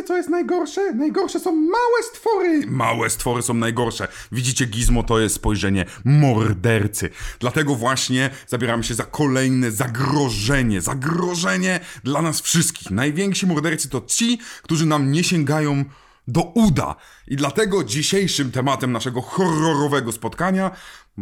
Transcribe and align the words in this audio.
wiecie 0.00 0.08
co 0.08 0.16
jest 0.16 0.28
najgorsze? 0.28 0.92
Najgorsze 0.92 1.40
są 1.40 1.52
małe 1.52 2.02
stwory. 2.02 2.66
Małe 2.66 3.10
stwory 3.10 3.42
są 3.42 3.54
najgorsze. 3.54 4.08
Widzicie, 4.32 4.66
Gizmo 4.66 5.02
to 5.02 5.20
jest 5.20 5.34
spojrzenie 5.34 5.84
mordercy. 6.04 7.10
Dlatego 7.38 7.74
właśnie 7.74 8.30
zabieramy 8.46 8.84
się 8.84 8.94
za 8.94 9.04
kolejne 9.04 9.70
zagrożenie. 9.70 10.80
Zagrożenie 10.80 11.80
dla 12.04 12.22
nas 12.22 12.40
wszystkich. 12.40 12.90
Najwięksi 12.90 13.46
mordercy 13.46 13.88
to 13.88 14.00
ci, 14.00 14.38
którzy 14.62 14.86
nam 14.86 15.12
nie 15.12 15.24
sięgają 15.24 15.84
do 16.28 16.42
uda. 16.42 16.96
I 17.28 17.36
dlatego 17.36 17.84
dzisiejszym 17.84 18.50
tematem 18.50 18.92
naszego 18.92 19.20
horrorowego 19.22 20.12
spotkania, 20.12 20.70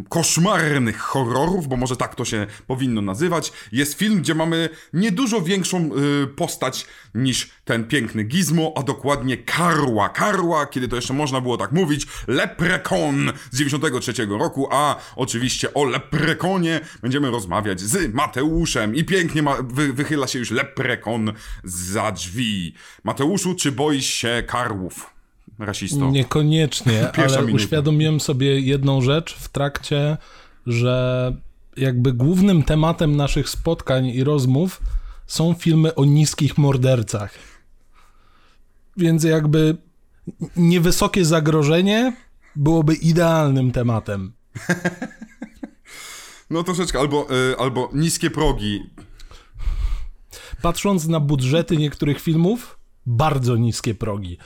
koszmarnych 0.08 0.98
horrorów, 0.98 1.68
bo 1.68 1.76
może 1.76 1.96
tak 1.96 2.14
to 2.14 2.24
się 2.24 2.46
powinno 2.66 3.02
nazywać, 3.02 3.52
jest 3.72 3.94
film, 3.94 4.20
gdzie 4.20 4.34
mamy 4.34 4.68
niedużo 4.92 5.40
większą 5.40 5.90
y, 6.22 6.26
postać 6.26 6.86
niż 7.14 7.50
ten 7.64 7.84
piękny 7.84 8.24
Gizmo, 8.24 8.72
a 8.76 8.82
dokładnie 8.82 9.36
Karła. 9.36 10.08
Karła, 10.08 10.66
kiedy 10.66 10.88
to 10.88 10.96
jeszcze 10.96 11.14
można 11.14 11.40
było 11.40 11.56
tak 11.56 11.72
mówić, 11.72 12.06
Leprekon 12.26 13.32
z 13.50 13.58
93 13.58 14.12
roku, 14.26 14.68
a 14.70 14.96
oczywiście 15.16 15.74
o 15.74 15.84
Leprekonie 15.84 16.80
będziemy 17.02 17.30
rozmawiać 17.30 17.80
z 17.80 18.14
Mateuszem 18.14 18.94
i 18.94 19.04
pięknie 19.04 19.42
ma, 19.42 19.56
wy, 19.62 19.92
wychyla 19.92 20.26
się 20.26 20.38
już 20.38 20.50
Leprekon 20.50 21.32
za 21.64 22.12
drzwi. 22.12 22.74
Mateuszu, 23.04 23.54
czy 23.54 23.72
boisz 23.72 24.06
się 24.06 24.42
Karłów? 24.46 25.17
Rasisto. 25.58 26.10
Niekoniecznie, 26.10 27.12
ale 27.16 27.36
minuta. 27.36 27.54
uświadomiłem 27.54 28.20
sobie 28.20 28.60
jedną 28.60 29.00
rzecz 29.00 29.34
w 29.34 29.48
trakcie, 29.48 30.16
że 30.66 31.32
jakby 31.76 32.12
głównym 32.12 32.62
tematem 32.62 33.16
naszych 33.16 33.48
spotkań 33.48 34.06
i 34.06 34.24
rozmów 34.24 34.80
są 35.26 35.54
filmy 35.54 35.94
o 35.94 36.04
niskich 36.04 36.58
mordercach. 36.58 37.34
Więc 38.96 39.24
jakby 39.24 39.76
niewysokie 40.56 41.24
zagrożenie 41.24 42.16
byłoby 42.56 42.94
idealnym 42.94 43.70
tematem. 43.72 44.32
No 46.50 46.64
troszeczkę, 46.64 46.98
albo, 46.98 47.26
y, 47.50 47.58
albo 47.58 47.90
niskie 47.94 48.30
progi. 48.30 48.90
Patrząc 50.62 51.06
na 51.06 51.20
budżety 51.20 51.76
niektórych 51.76 52.20
filmów, 52.20 52.78
bardzo 53.06 53.56
niskie 53.56 53.94
progi. 53.94 54.38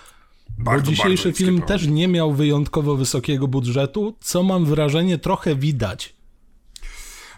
Bardzo, 0.59 0.91
Bo 0.91 0.97
dzisiejszy 0.97 1.33
film 1.33 1.63
też 1.63 1.87
nie 1.87 2.09
miał 2.09 2.33
wyjątkowo 2.33 2.97
wysokiego 2.97 3.49
budżetu, 3.49 4.17
co 4.21 4.43
mam 4.43 4.65
wrażenie 4.65 5.19
trochę 5.19 5.57
widać. 5.57 6.15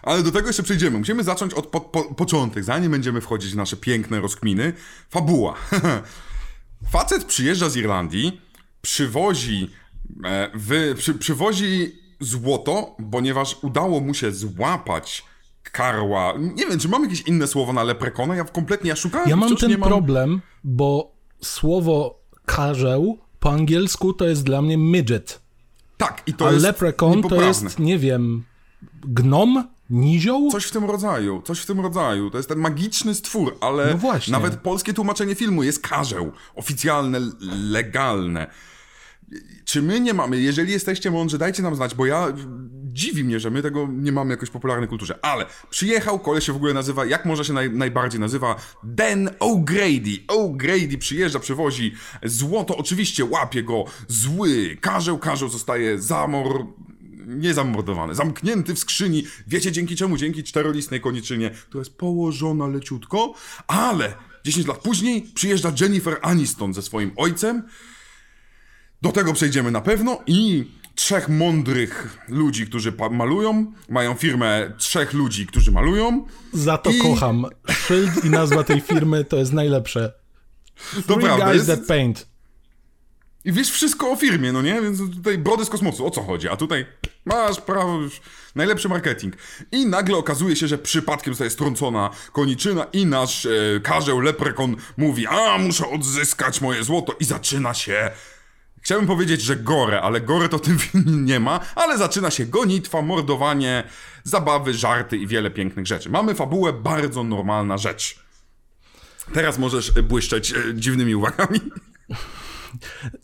Ale 0.03 0.23
do 0.23 0.31
tego 0.31 0.47
jeszcze 0.47 0.63
przejdziemy. 0.63 0.97
Musimy 0.97 1.23
zacząć 1.23 1.53
od 1.53 1.67
po, 1.67 1.81
po, 1.81 2.03
początek, 2.03 2.63
zanim 2.63 2.91
będziemy 2.91 3.21
wchodzić 3.21 3.51
w 3.51 3.55
nasze 3.55 3.77
piękne 3.77 4.21
rozkminy. 4.21 4.73
Fabuła. 5.09 5.53
Facet 6.91 7.25
przyjeżdża 7.25 7.69
z 7.69 7.75
Irlandii, 7.75 8.41
przywozi, 8.81 9.69
e, 10.25 10.49
wy, 10.53 10.95
przy, 10.97 11.13
przywozi 11.13 11.95
złoto, 12.19 12.95
ponieważ 13.11 13.57
udało 13.61 13.99
mu 13.99 14.13
się 14.13 14.31
złapać 14.31 15.25
karła. 15.71 16.33
Nie 16.37 16.65
wiem, 16.67 16.79
czy 16.79 16.89
mam 16.89 17.03
jakieś 17.03 17.21
inne 17.21 17.47
słowo 17.47 17.73
na 17.73 17.83
leprekona? 17.83 18.35
Ja 18.35 18.43
kompletnie 18.43 18.89
ja 18.89 18.95
szukałem. 18.95 19.29
Ja 19.29 19.35
mam 19.35 19.55
ten 19.55 19.77
mam... 19.77 19.89
problem, 19.89 20.41
bo 20.63 21.11
słowo 21.41 22.24
karzeł 22.45 23.17
po 23.39 23.51
angielsku 23.51 24.13
to 24.13 24.25
jest 24.25 24.43
dla 24.43 24.61
mnie 24.61 24.77
midget. 24.77 25.41
Tak, 25.97 26.23
i 26.27 26.33
to 26.33 26.47
A 26.47 26.51
jest 26.51 26.63
leprekon 26.63 27.23
to 27.23 27.41
jest, 27.41 27.79
nie 27.79 27.97
wiem, 27.99 28.43
gnom? 29.03 29.67
Nizioł? 29.89 30.51
Coś 30.51 30.65
w 30.65 30.71
tym 30.71 30.85
rodzaju, 30.85 31.41
coś 31.41 31.59
w 31.59 31.65
tym 31.65 31.79
rodzaju. 31.79 32.29
To 32.29 32.37
jest 32.37 32.49
ten 32.49 32.59
magiczny 32.59 33.15
stwór, 33.15 33.57
ale 33.61 33.99
no 34.03 34.19
nawet 34.27 34.55
polskie 34.55 34.93
tłumaczenie 34.93 35.35
filmu 35.35 35.63
jest 35.63 35.79
karzeł. 35.79 36.31
Oficjalne, 36.55 37.19
legalne. 37.69 38.47
Czy 39.65 39.81
my 39.81 39.99
nie 39.99 40.13
mamy, 40.13 40.41
jeżeli 40.41 40.71
jesteście 40.71 41.11
mądrzy, 41.11 41.37
dajcie 41.37 41.63
nam 41.63 41.75
znać, 41.75 41.95
bo 41.95 42.05
ja 42.05 42.33
dziwi 42.95 43.23
mnie, 43.23 43.39
że 43.39 43.51
my 43.51 43.61
tego 43.61 43.87
nie 43.91 44.11
mamy 44.11 44.31
jakoś 44.31 44.49
popularnej 44.49 44.89
kulturze. 44.89 45.19
Ale 45.21 45.45
przyjechał, 45.69 46.19
kole 46.19 46.41
się 46.41 46.53
w 46.53 46.55
ogóle 46.55 46.73
nazywa, 46.73 47.05
jak 47.05 47.25
może 47.25 47.45
się 47.45 47.53
naj, 47.53 47.71
najbardziej 47.71 48.19
nazywa? 48.19 48.55
Dan 48.83 49.27
O'Grady. 49.27 50.25
O'Grady 50.27 50.97
przyjeżdża, 50.97 51.39
przywozi 51.39 51.93
złoto, 52.23 52.77
oczywiście 52.77 53.25
łapie 53.25 53.63
go 53.63 53.85
zły, 54.07 54.77
karzeł, 54.81 55.17
karzeł 55.17 55.49
zostaje 55.49 56.01
zamor 56.01 56.65
nie 57.27 57.53
zamordowany, 57.53 58.15
zamknięty 58.15 58.75
w 58.75 58.79
skrzyni. 58.79 59.23
Wiecie 59.47 59.71
dzięki 59.71 59.95
czemu? 59.95 60.17
Dzięki 60.17 60.43
czterolistnej 60.43 61.01
koniczynie, 61.01 61.49
która 61.49 61.81
jest 61.81 61.97
położona 61.97 62.67
leciutko, 62.67 63.33
ale 63.67 64.13
10 64.43 64.67
lat 64.67 64.77
później 64.77 65.21
przyjeżdża 65.33 65.71
Jennifer 65.81 66.19
Aniston 66.21 66.73
ze 66.73 66.81
swoim 66.81 67.11
ojcem 67.15 67.63
do 69.01 69.11
tego 69.11 69.33
przejdziemy 69.33 69.71
na 69.71 69.81
pewno 69.81 70.19
i 70.27 70.67
trzech 70.95 71.29
mądrych 71.29 72.19
ludzi, 72.27 72.67
którzy 72.67 72.93
malują. 73.11 73.73
Mają 73.89 74.13
firmę 74.13 74.71
trzech 74.77 75.13
ludzi, 75.13 75.47
którzy 75.47 75.71
malują. 75.71 76.25
Za 76.53 76.77
to 76.77 76.91
I... 76.91 76.99
kocham. 76.99 77.45
Szyld 77.69 78.25
i 78.25 78.29
nazwa 78.29 78.63
tej 78.63 78.81
firmy 78.81 79.25
to 79.25 79.37
jest 79.37 79.53
najlepsze. 79.53 80.13
To 81.07 81.17
prawda. 81.17 81.45
Guys 81.45 81.57
jest... 81.57 81.67
that 81.67 81.87
paint. 81.87 82.27
I 83.45 83.51
wiesz 83.51 83.71
wszystko 83.71 84.11
o 84.11 84.15
firmie, 84.15 84.51
no 84.51 84.61
nie? 84.61 84.81
Więc 84.81 84.99
tutaj 85.15 85.37
brody 85.37 85.65
z 85.65 85.69
kosmosu, 85.69 86.05
o 86.05 86.11
co 86.11 86.21
chodzi? 86.21 86.49
A 86.49 86.55
tutaj 86.55 86.85
masz 87.25 87.61
prawo 87.61 88.01
już 88.01 88.21
najlepszy 88.55 88.89
marketing. 88.89 89.35
I 89.71 89.85
nagle 89.85 90.17
okazuje 90.17 90.55
się, 90.55 90.67
że 90.67 90.77
przypadkiem 90.77 91.33
zostaje 91.33 91.49
strącona 91.49 92.09
koniczyna 92.31 92.87
i 92.93 93.05
nasz 93.05 93.45
e, 93.45 93.49
karzeł 93.83 94.19
leprekon 94.19 94.75
mówi, 94.97 95.27
a 95.27 95.57
muszę 95.57 95.89
odzyskać 95.89 96.61
moje 96.61 96.83
złoto 96.83 97.15
i 97.19 97.25
zaczyna 97.25 97.73
się 97.73 98.11
Chciałbym 98.85 99.07
powiedzieć, 99.07 99.41
że 99.41 99.55
gore, 99.55 100.01
ale 100.01 100.21
gore 100.21 100.49
to 100.49 100.59
tym 100.59 100.79
filmie 100.85 101.11
nie 101.11 101.39
ma, 101.39 101.59
ale 101.75 101.97
zaczyna 101.97 102.31
się 102.31 102.45
gonitwa, 102.45 103.01
mordowanie, 103.01 103.83
zabawy, 104.23 104.73
żarty 104.73 105.17
i 105.17 105.27
wiele 105.27 105.51
pięknych 105.51 105.87
rzeczy. 105.87 106.09
Mamy 106.09 106.35
fabułę, 106.35 106.73
bardzo 106.73 107.23
normalna 107.23 107.77
rzecz. 107.77 108.19
Teraz 109.33 109.57
możesz 109.57 109.91
błyszczeć 109.91 110.53
e, 110.53 110.55
dziwnymi 110.73 111.15
uwagami. 111.15 111.59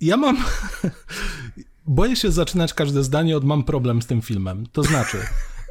Ja 0.02 0.18
mam. 0.18 0.38
Boję 1.88 2.16
się 2.16 2.32
zaczynać 2.32 2.74
każde 2.74 3.04
zdanie 3.04 3.38
od 3.38 3.44
mam 3.44 3.64
problem 3.64 4.02
z 4.02 4.06
tym 4.06 4.22
filmem. 4.22 4.66
To 4.72 4.84
znaczy, 4.84 5.18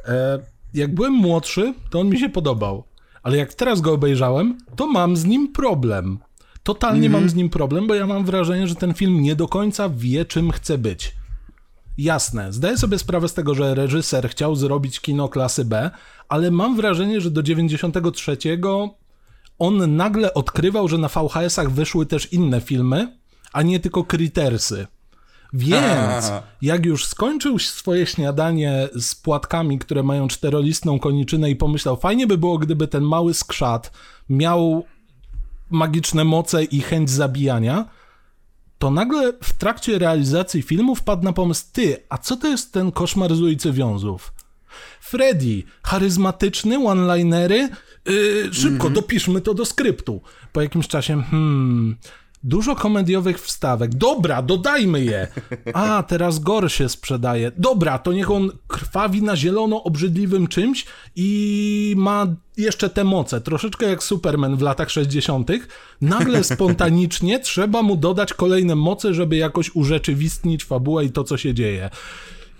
e, 0.05 0.39
jak 0.73 0.93
byłem 0.93 1.13
młodszy, 1.13 1.73
to 1.89 1.99
on 1.99 2.09
mi 2.09 2.19
się 2.19 2.29
podobał. 2.29 2.83
Ale 3.23 3.37
jak 3.37 3.53
teraz 3.53 3.81
go 3.81 3.93
obejrzałem, 3.93 4.57
to 4.75 4.87
mam 4.87 5.17
z 5.17 5.25
nim 5.25 5.51
problem. 5.51 6.19
Totalnie 6.63 7.07
mm 7.07 7.09
-hmm. 7.09 7.13
mam 7.13 7.23
mhm. 7.23 7.29
z 7.29 7.35
nim 7.35 7.49
problem, 7.49 7.87
bo 7.87 7.95
ja 7.95 8.07
mam 8.07 8.25
wrażenie, 8.25 8.67
że 8.67 8.75
ten 8.75 8.93
film 8.93 9.21
nie 9.21 9.35
do 9.35 9.47
końca 9.47 9.89
wie, 9.89 10.25
czym 10.25 10.51
chce 10.51 10.77
być. 10.77 11.15
Jasne, 11.97 12.53
zdaję 12.53 12.77
sobie 12.77 12.99
sprawę 12.99 13.29
z 13.29 13.33
tego, 13.33 13.55
że 13.55 13.75
reżyser 13.75 14.29
chciał 14.29 14.55
zrobić 14.55 14.99
kino 14.99 15.29
klasy 15.29 15.65
B, 15.65 15.91
ale 16.29 16.51
mam 16.51 16.75
wrażenie, 16.75 17.21
że 17.21 17.31
do 17.31 17.43
93 17.43 18.37
on 19.59 19.95
nagle 19.95 20.33
odkrywał, 20.33 20.87
że 20.87 20.97
na 20.97 21.07
VHS-ach 21.07 21.71
wyszły 21.71 22.05
też 22.05 22.33
inne 22.33 22.61
filmy, 22.61 23.17
a 23.53 23.61
nie 23.61 23.79
tylko 23.79 24.03
Critersy. 24.03 24.87
Więc 25.53 26.31
jak 26.61 26.85
już 26.85 27.05
skończył 27.05 27.59
swoje 27.59 28.05
śniadanie 28.05 28.89
z 28.95 29.15
płatkami, 29.15 29.79
które 29.79 30.03
mają 30.03 30.27
czterolistną 30.27 30.99
koniczynę 30.99 31.49
i 31.49 31.55
pomyślał, 31.55 31.97
fajnie 31.97 32.27
by 32.27 32.37
było, 32.37 32.57
gdyby 32.57 32.87
ten 32.87 33.03
mały 33.03 33.33
skrzat 33.33 33.91
miał 34.29 34.85
magiczne 35.71 36.23
moce 36.23 36.63
i 36.63 36.81
chęć 36.81 37.09
zabijania, 37.09 37.85
to 38.77 38.91
nagle 38.91 39.33
w 39.43 39.53
trakcie 39.53 39.99
realizacji 39.99 40.61
filmu 40.61 40.95
wpadł 40.95 41.23
na 41.23 41.33
pomysł, 41.33 41.65
ty, 41.73 41.97
a 42.09 42.17
co 42.17 42.37
to 42.37 42.47
jest 42.47 42.73
ten 42.73 42.91
koszmar 42.91 43.35
z 43.35 43.41
ulicy 43.41 43.71
Wiązów? 43.71 44.33
Freddy, 45.01 45.63
charyzmatyczny, 45.83 46.87
one-linery, 46.87 47.69
yy, 48.05 48.53
szybko, 48.53 48.87
mm 48.87 48.93
-hmm. 48.93 48.95
dopiszmy 48.95 49.41
to 49.41 49.53
do 49.53 49.65
skryptu. 49.65 50.21
Po 50.51 50.61
jakimś 50.61 50.87
czasie, 50.87 51.23
hmm, 51.23 51.97
Dużo 52.43 52.75
komediowych 52.75 53.41
wstawek. 53.41 53.95
Dobra, 53.95 54.41
dodajmy 54.41 55.03
je. 55.05 55.27
A, 55.73 56.03
teraz 56.03 56.39
Gor 56.39 56.71
się 56.71 56.89
sprzedaje. 56.89 57.51
Dobra, 57.57 57.99
to 57.99 58.13
niech 58.13 58.31
on 58.31 58.51
krwawi 58.67 59.23
na 59.23 59.35
zielono 59.35 59.83
obrzydliwym 59.83 60.47
czymś 60.47 60.85
i 61.15 61.93
ma 61.97 62.27
jeszcze 62.57 62.89
te 62.89 63.03
moce. 63.03 63.41
Troszeczkę 63.41 63.85
jak 63.85 64.03
Superman 64.03 64.55
w 64.55 64.61
latach 64.61 64.89
60. 64.89 65.51
Nagle 66.01 66.43
spontanicznie 66.53 67.39
trzeba 67.39 67.81
mu 67.81 67.95
dodać 67.95 68.33
kolejne 68.33 68.75
moce, 68.75 69.13
żeby 69.13 69.35
jakoś 69.35 69.75
urzeczywistnić 69.75 70.63
fabułę 70.63 71.05
i 71.05 71.11
to, 71.11 71.23
co 71.23 71.37
się 71.37 71.53
dzieje. 71.53 71.89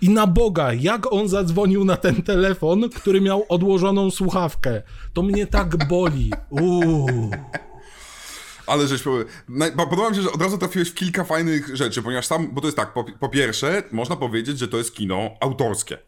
I 0.02 0.10
na 0.10 0.26
Boga, 0.26 0.72
jak 0.72 1.12
on 1.12 1.28
zadzwonił 1.28 1.84
na 1.84 1.96
ten 1.96 2.22
telefon, 2.22 2.88
który 2.88 3.20
miał 3.20 3.44
odłożoną 3.48 4.10
słuchawkę. 4.10 4.82
To 5.12 5.22
mnie 5.22 5.46
tak 5.46 5.88
boli. 5.88 6.32
Uuu. 6.50 7.30
Ale 8.66 8.86
żeś 8.86 9.02
podoba 9.76 10.10
mi 10.10 10.16
się, 10.16 10.22
że 10.22 10.32
od 10.32 10.42
razu 10.42 10.58
trafiłeś 10.58 10.90
w 10.90 10.94
kilka 10.94 11.24
fajnych 11.24 11.76
rzeczy, 11.76 12.02
ponieważ 12.02 12.28
tam, 12.28 12.48
bo 12.52 12.60
to 12.60 12.66
jest 12.66 12.76
tak, 12.76 12.92
po, 12.92 13.04
po 13.04 13.28
pierwsze, 13.28 13.82
można 13.92 14.16
powiedzieć, 14.16 14.58
że 14.58 14.68
to 14.68 14.78
jest 14.78 14.94
kino 14.94 15.30
autorskie. 15.40 15.98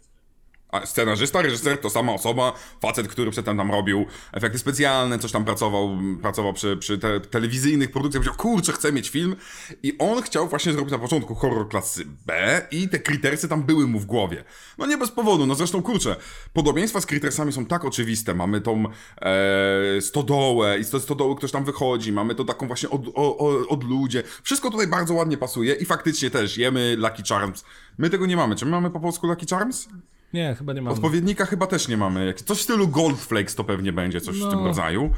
Scenarzysta, 0.85 1.43
reżyser 1.43 1.79
to 1.79 1.91
sama 1.91 2.13
osoba, 2.13 2.53
facet, 2.81 3.09
który 3.09 3.31
przedtem 3.31 3.57
tam 3.57 3.71
robił 3.71 4.07
efekty 4.33 4.59
specjalne, 4.59 5.19
coś 5.19 5.33
tam 5.33 5.45
pracował, 5.45 5.99
pracował 6.23 6.53
przy, 6.53 6.77
przy 6.77 6.99
te, 6.99 7.21
telewizyjnych 7.21 7.91
produkcjach, 7.91 8.25
powiedział, 8.25 8.43
kurczę, 8.43 8.73
chcę 8.73 8.93
mieć 8.93 9.11
film. 9.11 9.37
I 9.83 9.99
on 9.99 10.23
chciał 10.23 10.49
właśnie 10.49 10.73
zrobić 10.73 10.93
na 10.93 10.99
początku 10.99 11.35
horror 11.35 11.69
klasy 11.69 12.05
B 12.27 12.61
i 12.71 12.89
te 12.89 12.99
Crittersy 12.99 13.49
tam 13.49 13.63
były 13.63 13.87
mu 13.87 14.01
w 14.01 14.07
głowie. 14.07 14.45
No 14.79 14.87
nie 14.87 14.99
bez 14.99 15.11
powodu, 15.11 15.47
no 15.47 15.55
zresztą 15.55 15.83
kurczę, 15.83 16.17
podobieństwa 16.53 17.01
z 17.01 17.07
Crittersami 17.07 17.53
są 17.53 17.67
tak 17.67 17.85
oczywiste. 17.85 18.35
Mamy 18.35 18.61
tą 18.61 18.85
e, 19.21 20.01
stodołę 20.01 20.79
i 20.79 20.85
z 20.85 21.03
stodoły 21.03 21.37
ktoś 21.37 21.51
tam 21.51 21.65
wychodzi, 21.65 22.13
mamy 22.13 22.35
to 22.35 22.45
taką 22.45 22.67
właśnie 22.67 22.91
od, 22.91 23.09
o, 23.15 23.39
o, 23.39 23.69
od 23.69 23.85
ludzie. 23.85 24.23
Wszystko 24.43 24.71
tutaj 24.71 24.87
bardzo 24.87 25.15
ładnie 25.15 25.37
pasuje 25.37 25.75
i 25.75 25.85
faktycznie 25.85 26.31
też 26.31 26.59
jemy 26.59 26.97
Lucky 26.97 27.23
Charms. 27.29 27.65
My 27.99 28.11
tego 28.11 28.27
nie 28.27 28.37
mamy. 28.37 28.57
Czy 28.57 28.65
my 28.65 28.71
mamy 28.71 28.91
po 28.91 29.01
polsku 29.01 29.27
Lucky 29.27 29.47
Charms? 29.47 29.89
Nie, 30.35 30.55
chyba 30.59 30.73
nie 30.73 30.83
mamy. 30.83 30.95
Odpowiednika 30.95 31.47
chyba 31.47 31.67
też 31.67 31.89
nie 31.89 31.97
mamy. 31.97 32.35
Coś 32.35 32.59
w 32.59 32.63
stylu 32.63 32.89
Goldflakes 32.89 33.55
to 33.55 33.65
pewnie 33.65 33.93
będzie, 33.93 34.21
coś 34.21 34.37
w 34.37 34.51
tym 34.51 34.65
rodzaju. 34.65 35.11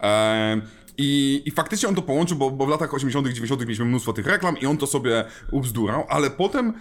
E, 0.00 0.60
i, 0.98 1.42
I 1.44 1.50
faktycznie 1.50 1.88
on 1.88 1.94
to 1.94 2.02
połączył, 2.02 2.36
bo, 2.36 2.50
bo 2.50 2.66
w 2.66 2.68
latach 2.68 2.94
80., 2.94 3.26
90. 3.26 3.60
mieliśmy 3.60 3.84
mnóstwo 3.84 4.12
tych 4.12 4.26
reklam 4.26 4.58
i 4.58 4.66
on 4.66 4.76
to 4.76 4.86
sobie 4.86 5.24
ubzdurał, 5.50 6.06
ale 6.08 6.30
potem 6.30 6.74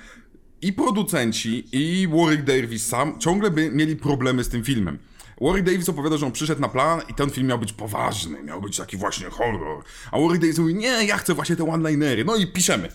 i 0.62 0.74
producenci, 0.74 1.68
i 1.72 2.08
Warwick 2.08 2.44
Davis 2.44 2.86
sam 2.86 3.20
ciągle 3.20 3.52
by 3.52 3.72
mieli 3.72 3.96
problemy 3.96 4.44
z 4.44 4.50
tym 4.50 4.64
filmem. 4.64 5.00
Warwick 5.42 5.66
Davis 5.66 5.90
opowiada, 5.90 6.18
że 6.18 6.26
on 6.26 6.32
przyszedł 6.32 6.62
na 6.62 6.70
plan 6.70 7.02
i 7.10 7.14
ten 7.14 7.30
film 7.30 7.48
miał 7.48 7.60
być 7.60 7.74
poważny, 7.74 8.44
miał 8.44 8.62
być 8.62 8.78
taki 8.78 8.98
właśnie 8.98 9.30
horror. 9.30 9.84
A 10.12 10.20
Warwick 10.20 10.42
Davis 10.42 10.58
mówi, 10.58 10.76
nie, 10.76 11.06
ja 11.06 11.18
chcę 11.18 11.34
właśnie 11.34 11.56
te 11.56 11.70
one-linery. 11.70 12.26
No 12.26 12.36
i 12.36 12.48
piszemy. 12.48 12.90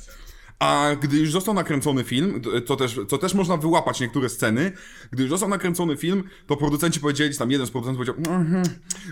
A 0.59 0.91
gdy 1.01 1.17
już 1.17 1.33
został 1.33 1.55
nakręcony 1.55 2.05
film, 2.05 2.43
co 2.67 2.77
też, 2.77 3.01
co 3.09 3.19
też 3.19 3.35
można 3.35 3.57
wyłapać 3.57 4.01
niektóre 4.01 4.29
sceny, 4.29 4.73
gdy 5.11 5.23
już 5.23 5.31
został 5.31 5.49
nakręcony 5.49 5.97
film, 5.97 6.25
to 6.47 6.57
producenci 6.57 7.01
powiedzieli, 7.01 7.37
tam 7.37 7.51
jeden 7.51 7.67
z 7.67 7.71
producentów 7.71 8.07
powiedział, 8.07 8.35
mhm, 8.37 8.65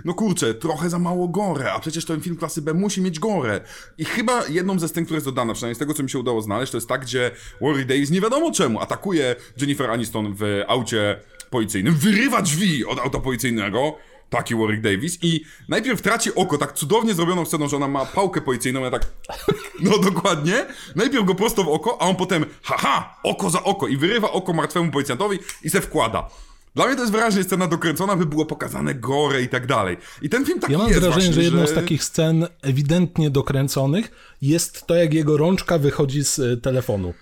no 0.05 0.15
kurczę, 0.15 0.55
trochę 0.55 0.91
za 0.91 0.99
mało 0.99 1.29
gore, 1.29 1.73
a 1.73 1.81
przecież 1.81 2.05
ten 2.05 2.21
film 2.21 2.37
klasy 2.37 2.63
B 2.63 2.75
musi 2.75 3.03
mieć 3.03 3.19
gore. 3.19 3.61
I 3.99 4.05
chyba 4.05 4.47
jedną 4.47 4.79
ze 4.79 4.89
scen, 4.89 5.05
która 5.05 5.17
jest 5.17 5.27
dodana, 5.27 5.55
przynajmniej 5.55 5.75
z 5.75 5.79
tego, 5.79 5.95
co 5.95 6.03
mi 6.03 6.11
się 6.11 6.19
udało 6.19 6.43
znaleźć, 6.43 6.73
to 6.73 6.77
jest 6.77 6.89
tak, 6.89 7.01
gdzie 7.01 7.31
Warwick 7.61 7.89
Davis 7.89 8.11
nie 8.11 8.21
wiadomo 8.21 8.53
czemu 8.53 8.81
atakuje 8.81 9.37
Jennifer 9.61 9.91
Aniston 9.91 10.35
w 10.35 10.63
aucie 10.69 11.21
policyjnym, 11.51 11.95
wyrywa 11.95 12.43
drzwi 12.43 12.87
od 12.87 12.99
auta 12.99 13.21
policyjnego, 13.21 13.97
taki 14.31 14.55
Warwick 14.55 14.83
Davis 14.83 15.19
i 15.23 15.45
najpierw 15.69 16.03
traci 16.03 16.35
oko 16.35 16.59
tak 16.59 16.73
cudownie 16.73 17.15
zrobioną 17.15 17.45
sceną, 17.45 17.69
że 17.69 17.77
ona 17.77 17.89
ma 17.89 18.07
pałkę 18.07 18.41
policyjną, 18.41 18.81
ja 18.81 18.91
tak, 18.91 19.07
no 19.81 19.99
dokładnie, 19.99 20.67
najpierw 20.97 21.25
go 21.25 21.35
prosto 21.35 21.65
w 21.65 21.69
oko, 21.69 22.03
a 22.03 22.05
on 22.05 22.17
potem, 22.17 22.45
haha, 22.63 23.19
oko 23.23 23.51
za 23.51 23.65
oko 23.65 23.89
i 23.89 23.97
wyrywa 23.97 24.33
oko 24.33 24.53
martwemu 24.53 24.91
policjantowi 24.91 25.39
i 25.63 25.71
se 25.71 25.81
wkłada. 25.81 26.31
Dla 26.75 26.87
mnie 26.87 26.95
to 26.95 27.01
jest 27.01 27.13
wyraźnie 27.13 27.45
scena 27.45 27.67
dokręcona, 27.67 28.17
by 28.17 28.27
było 28.27 28.47
pokazane 28.47 28.95
gore 28.95 29.43
i 29.43 29.49
tak 29.49 29.67
dalej. 29.67 29.97
I 30.23 30.29
ten 30.29 30.45
film 30.45 30.61
taki 30.61 30.73
Ja 30.73 30.79
mam 30.79 30.89
jest 30.89 31.01
wrażenie, 31.01 31.27
właśnie, 31.27 31.35
że 31.35 31.43
jedną 31.43 31.67
z 31.67 31.75
takich 31.75 32.05
scen 32.05 32.47
ewidentnie 32.63 33.31
dokręconych 33.31 34.11
jest 34.43 34.87
to, 34.87 34.95
jak 34.95 35.15
jego 35.15 35.37
rączka 35.37 35.79
wychodzi 35.79 36.25
z 36.25 36.39
y, 36.39 36.57
telefonu. 36.57 37.15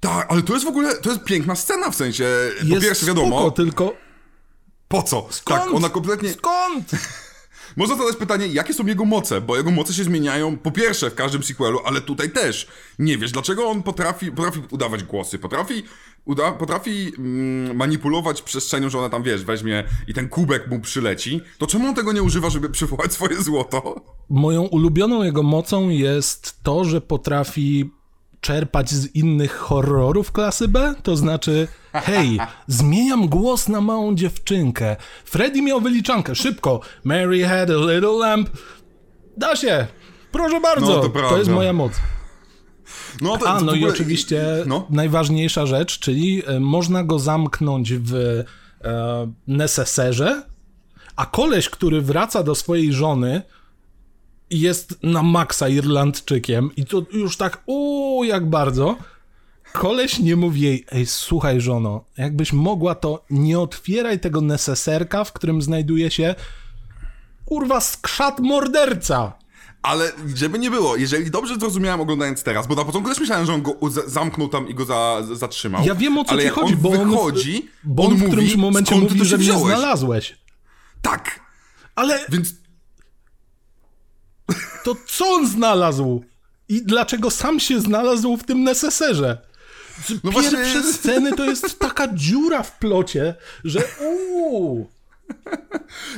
Tak, 0.00 0.26
ale 0.30 0.42
to 0.42 0.52
jest 0.52 0.64
w 0.64 0.68
ogóle, 0.68 0.96
to 0.96 1.10
jest 1.10 1.24
piękna 1.24 1.54
scena 1.54 1.90
w 1.90 1.94
sensie, 1.94 2.24
po 2.60 2.66
Jest 2.66 2.86
pierwsze 2.86 3.06
wiadomo, 3.06 3.38
spoko, 3.38 3.50
tylko 3.50 3.96
po 4.94 5.02
co? 5.02 5.26
skąd? 5.30 5.64
Tak, 5.64 5.74
ona 5.74 5.88
kompletnie... 5.88 6.32
Skąd? 6.32 6.90
Można 7.76 7.96
zadać 7.96 8.16
pytanie, 8.16 8.46
jakie 8.46 8.74
są 8.74 8.86
jego 8.86 9.04
moce, 9.04 9.40
bo 9.40 9.56
jego 9.56 9.70
moce 9.70 9.94
się 9.94 10.04
zmieniają 10.04 10.56
po 10.56 10.70
pierwsze 10.70 11.10
w 11.10 11.14
każdym 11.14 11.42
sequelu, 11.42 11.78
ale 11.84 12.00
tutaj 12.00 12.30
też. 12.30 12.68
Nie 12.98 13.18
wiesz, 13.18 13.32
dlaczego 13.32 13.68
on 13.68 13.82
potrafi, 13.82 14.32
potrafi 14.32 14.60
udawać 14.70 15.04
głosy, 15.04 15.38
potrafi, 15.38 15.82
uda, 16.24 16.52
potrafi 16.52 17.12
mm, 17.18 17.76
manipulować 17.76 18.42
przestrzenią, 18.42 18.90
że 18.90 18.98
ona 18.98 19.08
tam, 19.08 19.22
wiesz, 19.22 19.44
weźmie 19.44 19.84
i 20.08 20.14
ten 20.14 20.28
kubek 20.28 20.70
mu 20.70 20.80
przyleci, 20.80 21.40
to 21.58 21.66
czemu 21.66 21.88
on 21.88 21.94
tego 21.94 22.12
nie 22.12 22.22
używa, 22.22 22.50
żeby 22.50 22.70
przywołać 22.70 23.12
swoje 23.12 23.42
złoto? 23.42 24.00
Moją 24.28 24.62
ulubioną 24.62 25.22
jego 25.22 25.42
mocą 25.42 25.88
jest 25.88 26.62
to, 26.62 26.84
że 26.84 27.00
potrafi 27.00 27.90
czerpać 28.40 28.90
z 28.90 29.14
innych 29.14 29.52
horrorów 29.52 30.32
klasy 30.32 30.68
B, 30.68 30.94
to 31.02 31.16
znaczy 31.16 31.68
hej, 31.94 32.38
zmieniam 32.66 33.28
głos 33.28 33.68
na 33.68 33.80
małą 33.80 34.14
dziewczynkę. 34.14 34.96
Freddy 35.24 35.62
miał 35.62 35.80
wyliczankę, 35.80 36.34
szybko. 36.34 36.80
Mary 37.04 37.44
had 37.44 37.70
a 37.70 37.92
little 37.92 38.18
lamp. 38.18 38.50
Da 39.36 39.56
się. 39.56 39.86
Proszę 40.32 40.60
bardzo. 40.60 40.86
No, 40.86 41.08
to 41.08 41.08
to, 41.08 41.38
jest 41.38 41.50
moja 41.50 41.72
moc. 41.72 41.92
No, 43.20 43.36
to, 43.38 43.48
A, 43.48 43.60
no 43.60 43.74
i 43.74 43.84
oczywiście 43.84 44.44
No. 44.66 44.86
najważniejsza 44.90 45.66
rzecz, 45.66 45.98
czyli 45.98 46.42
e, 46.46 46.60
można 46.60 47.04
go 47.04 47.18
zamknąć 47.18 47.92
w 47.94 48.14
e, 48.14 48.44
neseserze, 49.46 50.42
a 51.16 51.26
koleś, 51.26 51.68
który 51.68 52.00
wraca 52.00 52.42
do 52.42 52.54
swojej 52.54 52.92
żony 52.92 53.42
jest 54.50 54.98
na 55.02 55.22
maksa 55.22 55.68
Irlandczykiem 55.68 56.70
i 56.76 56.84
to 56.84 57.02
już 57.12 57.36
tak, 57.36 57.62
uuu, 57.66 58.24
jak 58.24 58.50
bardzo. 58.50 58.96
Koleś 59.78 60.18
nie 60.18 60.36
mówi 60.36 60.60
jej, 60.60 60.84
ej, 60.92 61.06
słuchaj 61.06 61.60
żono, 61.60 62.04
jakbyś 62.18 62.52
mogła, 62.52 62.94
to 62.94 63.24
nie 63.30 63.58
otwieraj 63.58 64.20
tego 64.20 64.40
neseserka, 64.40 65.24
w 65.24 65.32
którym 65.32 65.62
znajduje 65.62 66.10
się 66.10 66.34
kurwa 67.44 67.80
skrzat 67.80 68.40
morderca. 68.40 69.32
Ale 69.82 70.12
żeby 70.34 70.58
nie 70.58 70.70
było, 70.70 70.96
jeżeli 70.96 71.30
dobrze 71.30 71.54
zrozumiałem 71.56 72.00
oglądając 72.00 72.42
teraz, 72.42 72.66
bo 72.66 72.74
na 72.74 72.84
początku 72.84 73.10
też 73.10 73.20
myślałem, 73.20 73.46
że 73.46 73.54
on 73.54 73.62
go 73.62 73.76
za- 73.90 74.08
zamknął 74.08 74.48
tam 74.48 74.68
i 74.68 74.74
go 74.74 74.84
za, 74.84 75.22
zatrzymał. 75.32 75.84
Ja 75.84 75.94
wiem 75.94 76.18
o 76.18 76.24
co 76.24 76.30
ale 76.30 76.42
ci 76.42 76.46
jak 76.46 76.54
chodzi, 76.54 76.74
on 76.74 76.80
bo 76.80 76.90
on, 76.90 77.10
wychodzi, 77.10 77.68
bo 77.84 78.02
on 78.04 78.10
on 78.12 78.16
w 78.16 78.20
mówi, 78.20 78.32
którymś 78.32 78.56
momencie 78.56 78.96
mówi, 78.96 79.24
że 79.24 79.36
mnie 79.36 79.44
wziąłeś? 79.44 79.64
znalazłeś. 79.78 80.38
Tak, 81.02 81.40
Ale 81.94 82.20
więc 82.28 82.48
to 84.84 84.96
co 85.08 85.26
on 85.34 85.48
znalazł? 85.48 86.24
I 86.68 86.82
dlaczego 86.82 87.30
sam 87.30 87.60
się 87.60 87.80
znalazł 87.80 88.36
w 88.36 88.44
tym 88.44 88.62
neseserze? 88.62 89.53
No 90.24 90.32
Pierwsze 90.32 90.50
właśnie- 90.50 90.92
sceny 90.92 91.32
to 91.32 91.44
jest 91.44 91.78
taka 91.78 92.08
dziura 92.14 92.62
w 92.62 92.78
plocie, 92.78 93.34
że 93.64 93.82
uuu. 94.00 94.90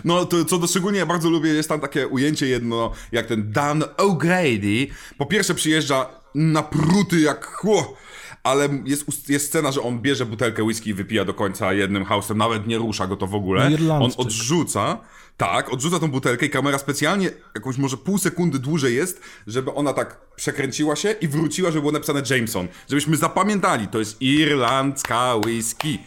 No, 0.05 0.25
to, 0.25 0.45
co 0.45 0.59
do 0.59 0.67
szczególnie 0.67 0.99
ja 0.99 1.07
bardzo 1.07 1.31
lubię, 1.31 1.51
jest 1.51 1.69
tam 1.69 1.81
takie 1.81 2.09
ujęcie 2.09 2.47
jedno, 2.47 2.93
jak 3.13 3.27
ten 3.27 3.53
Dan 3.53 3.81
O'Grady 3.97 4.87
po 5.19 5.27
pierwsze 5.27 5.55
przyjeżdża 5.55 6.07
napruty 6.35 7.21
jak 7.21 7.47
chło, 7.47 7.97
ale 8.43 8.69
jest, 8.85 9.29
jest 9.29 9.47
scena, 9.47 9.73
że 9.73 9.83
on 9.83 10.01
bierze 10.01 10.27
butelkę 10.27 10.63
whisky 10.65 10.91
i 10.91 10.95
wypija 10.95 11.25
do 11.25 11.35
końca 11.35 11.73
jednym 11.73 12.05
hausem, 12.05 12.39
nawet 12.39 12.67
nie 12.67 12.79
rusza 12.79 13.07
go 13.07 13.17
to 13.17 13.27
w 13.27 13.35
ogóle. 13.35 13.71
No, 13.71 13.95
On 14.05 14.11
odrzuca, 14.17 14.99
tak, 15.37 15.73
odrzuca 15.73 15.99
tą 15.99 16.11
butelkę 16.11 16.47
i 16.47 16.51
kamera 16.51 16.79
specjalnie 16.79 17.31
jakąś 17.55 17.79
może 17.79 17.97
pół 17.97 18.19
sekundy 18.19 18.59
dłużej 18.59 18.95
jest, 18.97 19.21
żeby 19.47 19.75
ona 19.75 19.93
tak 19.93 20.21
przekręciła 20.37 20.97
się 20.97 21.11
i 21.11 21.29
wróciła, 21.29 21.71
żeby 21.71 21.81
było 21.81 21.93
napisane 21.93 22.23
Jameson. 22.31 22.69
Żebyśmy 22.91 23.17
zapamiętali, 23.17 23.89
to 23.89 23.99
jest 23.99 24.23
irlandzka 24.23 25.35
whisky. 25.47 25.99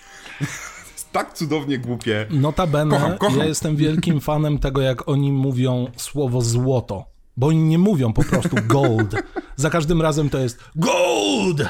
jest 0.94 1.12
tak 1.18 1.34
cudownie 1.34 1.78
głupie. 1.80 2.28
Notabene, 2.30 2.96
Kocham, 2.96 3.18
kocham. 3.18 3.40
ja 3.40 3.46
jestem 3.46 3.76
wielkim 3.76 4.22
fanem 4.30 4.60
tego, 4.60 4.82
jak 4.82 5.10
oni 5.10 5.32
mówią 5.32 5.92
słowo 5.98 6.42
złoto. 6.42 7.06
Bo 7.38 7.48
oni 7.48 7.64
nie 7.64 7.78
mówią 7.78 8.14
po 8.14 8.24
prostu 8.24 8.56
gold. 8.68 9.16
Za 9.56 9.70
każdym 9.70 10.02
razem 10.02 10.30
to 10.30 10.38
jest 10.38 10.60
gold! 10.76 11.62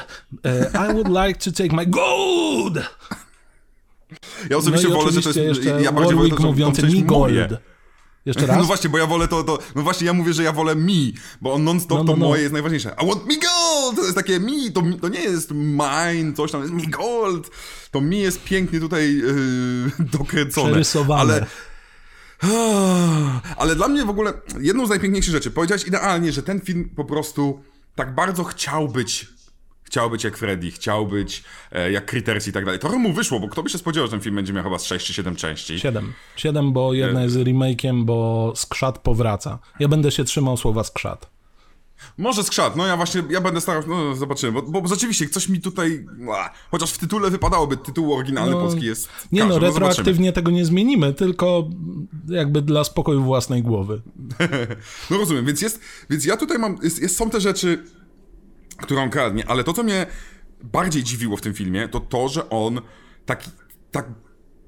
E, 0.44 0.70
I 0.90 0.92
would 0.94 1.08
like 1.26 1.40
to 1.50 1.52
take 1.62 1.76
my 1.76 1.86
gold! 1.86 2.78
Ja 4.50 4.56
osobiście 4.56 4.88
no 4.88 4.94
wolę, 4.94 5.12
że 5.12 5.22
to 5.22 5.28
jest. 5.28 5.64
jeszcze 5.64 5.82
Ja 5.82 5.92
bardziej 5.92 6.16
wolę 6.16 6.30
to, 6.30 6.42
mówiący 6.42 6.82
mi 6.82 7.04
gold. 7.04 7.20
moje. 7.20 7.48
Jeszcze 8.26 8.46
raz? 8.46 8.58
No 8.58 8.64
właśnie, 8.64 8.90
bo 8.90 8.98
ja 8.98 9.06
wolę 9.06 9.28
to, 9.28 9.44
to. 9.44 9.58
No 9.74 9.82
właśnie, 9.82 10.06
ja 10.06 10.12
mówię, 10.12 10.32
że 10.32 10.42
ja 10.42 10.52
wolę 10.52 10.76
mi, 10.76 11.14
bo 11.40 11.54
on 11.54 11.64
non-stop 11.64 11.98
No, 11.98 12.04
no, 12.04 12.12
to 12.12 12.16
no. 12.18 12.26
moje 12.26 12.42
jest 12.42 12.52
najważniejsze. 12.52 12.96
I 13.02 13.06
want 13.06 13.26
me 13.26 13.34
gold! 13.34 13.96
To 13.96 14.02
jest 14.02 14.14
takie 14.14 14.40
mi, 14.40 14.72
to, 14.72 14.82
to 15.00 15.08
nie 15.08 15.20
jest 15.20 15.50
mine, 15.50 16.32
coś 16.36 16.52
tam, 16.52 16.60
jest 16.60 16.72
mi 16.74 16.88
gold. 16.88 17.50
To 17.90 18.00
mi 18.00 18.18
jest 18.20 18.44
pięknie 18.44 18.80
tutaj 18.80 19.14
yy, 19.16 20.06
dokręcone. 20.18 20.70
Przerysowane. 20.70 21.32
Ale. 21.34 21.46
Ale 23.56 23.76
dla 23.76 23.88
mnie 23.88 24.04
w 24.04 24.10
ogóle 24.10 24.32
jedną 24.60 24.86
z 24.86 24.88
najpiękniejszych 24.88 25.32
rzeczy, 25.32 25.50
powiedziałeś 25.50 25.86
idealnie, 25.86 26.32
że 26.32 26.42
ten 26.42 26.60
film 26.60 26.88
po 26.96 27.04
prostu 27.04 27.62
tak 27.94 28.14
bardzo 28.14 28.44
chciał 28.44 28.88
być. 28.88 29.28
Chciał 29.90 30.10
być 30.10 30.24
jak 30.24 30.36
Freddy, 30.36 30.70
chciał 30.70 31.06
być 31.06 31.44
e, 31.72 31.92
jak 31.92 32.10
Critters 32.10 32.48
i 32.48 32.52
tak 32.52 32.64
dalej. 32.64 32.80
Trochę 32.80 32.98
mu 32.98 33.12
wyszło, 33.12 33.40
bo 33.40 33.48
kto 33.48 33.62
by 33.62 33.68
się 33.70 33.78
spodziewał, 33.78 34.06
że 34.06 34.10
ten 34.10 34.20
film 34.20 34.34
będzie 34.36 34.52
miał 34.52 34.64
chyba 34.64 34.78
z 34.78 34.84
6 34.84 35.06
czy 35.06 35.14
7 35.14 35.36
części. 35.36 35.80
Siedem. 35.80 36.12
Siedem, 36.36 36.72
bo 36.72 36.94
jedna 36.94 37.22
jest 37.22 37.36
remake'iem, 37.36 38.04
bo 38.04 38.52
skrzat 38.56 38.98
powraca. 38.98 39.58
Ja 39.80 39.88
będę 39.88 40.10
się 40.10 40.24
trzymał 40.24 40.56
słowa 40.56 40.84
skrzat. 40.84 41.30
Może 42.18 42.44
skrzat, 42.44 42.76
no 42.76 42.86
ja 42.86 42.96
właśnie, 42.96 43.22
ja 43.30 43.40
będę 43.40 43.60
starał, 43.60 43.82
no 43.88 44.14
zobaczymy, 44.16 44.52
bo, 44.62 44.80
bo 44.80 44.88
rzeczywiście 44.88 45.28
coś 45.28 45.48
mi 45.48 45.60
tutaj, 45.60 46.06
a, 46.34 46.50
chociaż 46.70 46.92
w 46.92 46.98
tytule 46.98 47.30
wypadałoby, 47.30 47.76
tytuł 47.76 48.14
oryginalny 48.14 48.50
No, 48.50 48.60
polski 48.60 48.86
jest 48.86 49.08
Nie 49.32 49.40
każdy, 49.40 49.54
no, 49.54 49.60
zobaczymy. 49.60 49.88
retroaktywnie 49.88 50.32
tego 50.32 50.50
nie 50.50 50.64
zmienimy, 50.64 51.14
tylko 51.14 51.68
jakby 52.28 52.62
dla 52.62 52.84
spokoju 52.84 53.22
własnej 53.22 53.62
głowy. 53.62 54.02
No 55.10 55.18
rozumiem, 55.18 55.46
więc 55.46 55.62
jest, 55.62 55.80
więc 56.10 56.24
ja 56.24 56.36
tutaj 56.36 56.58
mam, 56.58 56.78
jest, 56.82 57.02
jest, 57.02 57.16
są 57.16 57.30
te 57.30 57.40
rzeczy, 57.40 57.84
które 58.82 59.02
on 59.02 59.10
kradnie, 59.10 59.48
ale 59.48 59.64
to, 59.64 59.72
co 59.72 59.82
mnie 59.82 60.06
bardziej 60.62 61.02
dziwiło 61.02 61.36
w 61.36 61.40
tym 61.40 61.54
filmie, 61.54 61.88
to 61.88 62.00
to, 62.00 62.28
że 62.28 62.50
on 62.50 62.80
taki, 63.26 63.50
tak 63.90 64.06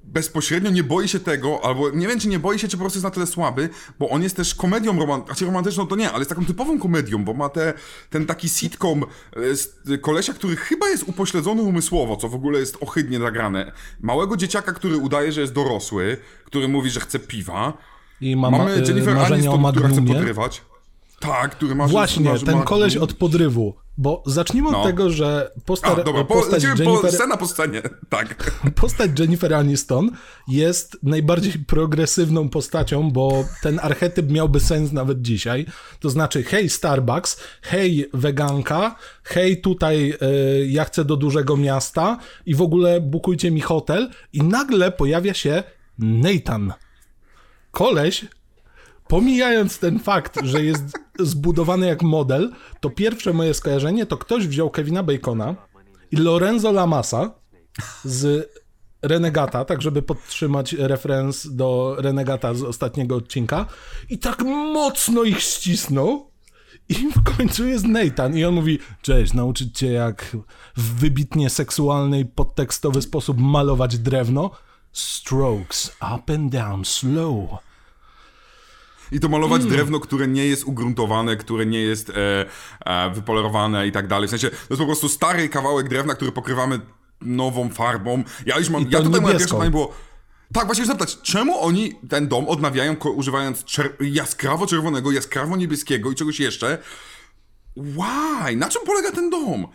bezpośrednio 0.04 0.70
nie 0.70 0.84
boi 0.84 1.08
się 1.08 1.20
tego, 1.20 1.64
albo 1.64 1.90
nie 1.90 2.08
wiem, 2.08 2.20
czy 2.20 2.28
nie 2.28 2.38
boi 2.38 2.58
się, 2.58 2.68
czy 2.68 2.76
po 2.76 2.80
prostu 2.80 2.96
jest 2.96 3.04
na 3.04 3.10
tyle 3.10 3.26
słaby, 3.26 3.68
bo 3.98 4.08
on 4.08 4.22
jest 4.22 4.36
też 4.36 4.54
komedią 4.54 4.98
romantyczną, 4.98 5.26
znaczy 5.26 5.44
romantyczną 5.44 5.86
to 5.86 5.96
nie, 5.96 6.10
ale 6.10 6.18
jest 6.18 6.28
taką 6.28 6.44
typową 6.44 6.78
komedią, 6.78 7.24
bo 7.24 7.34
ma 7.34 7.48
te, 7.48 7.74
ten 8.10 8.26
taki 8.26 8.48
sitcom 8.48 9.04
e, 9.36 9.56
z 9.56 9.80
kolesia, 10.00 10.32
który 10.32 10.56
chyba 10.56 10.88
jest 10.88 11.02
upośledzony 11.08 11.62
umysłowo, 11.62 12.16
co 12.16 12.28
w 12.28 12.34
ogóle 12.34 12.60
jest 12.60 12.76
ohydnie 12.80 13.18
nagrane. 13.18 13.72
Małego 14.00 14.36
dzieciaka, 14.36 14.72
który 14.72 14.96
udaje, 14.96 15.32
że 15.32 15.40
jest 15.40 15.52
dorosły, 15.52 16.16
który 16.44 16.68
mówi, 16.68 16.90
że 16.90 17.00
chce 17.00 17.18
piwa. 17.18 17.78
I 18.20 18.36
ma, 18.36 18.50
Mamy 18.50 18.72
e, 18.72 18.80
Jennifer 18.80 19.18
Aniston, 19.18 19.72
która 19.72 19.88
chce 19.88 20.02
podrywać. 20.06 20.62
Tak, 21.22 21.50
który 21.50 21.74
ma... 21.74 21.88
Właśnie, 21.88 22.38
ten 22.38 22.62
koleś 22.62 22.96
od 22.96 23.14
podrywu. 23.14 23.74
Bo 23.98 24.22
zacznijmy 24.26 24.70
no. 24.70 24.80
od 24.80 24.86
tego, 24.86 25.10
że 25.10 25.50
postać, 25.64 25.98
A, 25.98 26.02
dobra, 26.02 26.24
postać 26.24 26.62
po, 26.62 26.68
Jennifer... 26.68 27.10
Po, 27.10 27.12
scena 27.12 27.36
po 27.36 27.46
scenie, 27.46 27.82
tak. 28.08 28.52
Postać 28.80 29.10
Jennifer 29.18 29.54
Aniston 29.54 30.10
jest 30.48 30.96
najbardziej 31.02 31.52
progresywną 31.52 32.48
postacią, 32.48 33.10
bo 33.10 33.44
ten 33.62 33.80
archetyp 33.82 34.30
miałby 34.30 34.60
sens 34.60 34.92
nawet 34.92 35.22
dzisiaj. 35.22 35.66
To 36.00 36.10
znaczy, 36.10 36.42
hej 36.42 36.68
Starbucks, 36.68 37.40
hej 37.62 38.10
weganka, 38.14 38.96
hej 39.22 39.60
tutaj 39.60 40.14
y, 40.22 40.66
ja 40.66 40.84
chcę 40.84 41.04
do 41.04 41.16
dużego 41.16 41.56
miasta 41.56 42.18
i 42.46 42.54
w 42.54 42.62
ogóle 42.62 43.00
bukujcie 43.00 43.50
mi 43.50 43.60
hotel 43.60 44.10
i 44.32 44.42
nagle 44.42 44.92
pojawia 44.92 45.34
się 45.34 45.62
Nathan. 45.98 46.72
Koleś, 47.70 48.26
pomijając 49.08 49.78
ten 49.78 49.98
fakt, 49.98 50.38
że 50.44 50.64
jest 50.64 50.84
zbudowany 51.18 51.86
jak 51.86 52.02
model, 52.02 52.52
to 52.80 52.90
pierwsze 52.90 53.32
moje 53.32 53.54
skojarzenie 53.54 54.06
to 54.06 54.16
ktoś 54.16 54.46
wziął 54.46 54.70
Kevina 54.70 55.02
Bacona 55.02 55.54
i 56.10 56.16
Lorenzo 56.16 56.72
Lamasa 56.72 57.34
z 58.04 58.50
Renegata, 59.02 59.64
tak 59.64 59.82
żeby 59.82 60.02
podtrzymać 60.02 60.72
referens 60.72 61.46
do 61.46 61.96
Renegata 61.98 62.54
z 62.54 62.62
ostatniego 62.62 63.16
odcinka 63.16 63.66
i 64.10 64.18
tak 64.18 64.42
mocno 64.44 65.22
ich 65.22 65.40
ścisnął 65.40 66.32
i 66.88 66.94
w 66.94 67.36
końcu 67.36 67.66
jest 67.66 67.84
Nathan 67.84 68.36
i 68.36 68.44
on 68.44 68.54
mówi, 68.54 68.78
cześć, 69.02 69.32
nauczyć 69.32 69.78
cię 69.78 69.92
jak 69.92 70.36
w 70.76 70.94
wybitnie 70.94 71.50
seksualny 71.50 72.20
i 72.20 72.24
podtekstowy 72.24 73.02
sposób 73.02 73.38
malować 73.38 73.98
drewno. 73.98 74.50
Strokes 74.92 75.96
up 76.14 76.34
and 76.34 76.52
down 76.52 76.84
slow. 76.84 77.48
I 79.12 79.20
to 79.20 79.28
malować 79.28 79.62
mm. 79.62 79.72
drewno, 79.72 80.00
które 80.00 80.28
nie 80.28 80.46
jest 80.46 80.64
ugruntowane, 80.64 81.36
które 81.36 81.66
nie 81.66 81.80
jest 81.80 82.10
e, 82.10 82.46
e, 82.86 83.10
wypolerowane 83.10 83.86
i 83.86 83.92
tak 83.92 84.06
dalej. 84.06 84.28
W 84.28 84.30
sensie, 84.30 84.50
to 84.50 84.56
jest 84.70 84.80
po 84.80 84.86
prostu 84.86 85.08
stary 85.08 85.48
kawałek 85.48 85.88
drewna, 85.88 86.14
który 86.14 86.32
pokrywamy 86.32 86.80
nową 87.20 87.68
farbą. 87.68 88.24
Ja 88.46 88.58
już 88.58 88.70
mam, 88.70 88.86
ja 88.90 89.02
tutaj 89.02 89.20
moje 89.20 89.34
pierwsze 89.34 89.54
pytanie 89.54 89.70
było, 89.70 89.94
tak, 90.52 90.66
właśnie 90.66 90.86
zapytać, 90.86 91.18
czemu 91.22 91.60
oni 91.60 91.94
ten 92.08 92.28
dom 92.28 92.48
odnawiają 92.48 92.96
używając 93.14 93.64
jaskrawo 94.00 94.66
czerwonego, 94.66 95.12
jaskrawo 95.12 95.56
niebieskiego 95.56 96.10
i 96.10 96.14
czegoś 96.14 96.40
jeszcze? 96.40 96.78
Why? 97.76 98.56
Na 98.56 98.68
czym 98.68 98.82
polega 98.86 99.12
ten 99.12 99.30
dom? 99.30 99.66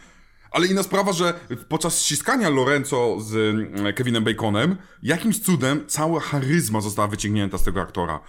Ale 0.51 0.67
inna 0.67 0.83
sprawa, 0.83 1.13
że 1.13 1.33
podczas 1.69 2.01
ściskania 2.01 2.49
Lorenzo 2.49 3.17
z 3.19 3.35
mm, 3.35 3.93
Kevinem 3.93 4.23
Baconem, 4.23 4.77
jakimś 5.03 5.39
cudem 5.39 5.83
cała 5.87 6.19
charyzma 6.19 6.81
została 6.81 7.07
wyciągnięta 7.07 7.57
z 7.57 7.63
tego 7.63 7.81
aktora. 7.81 8.19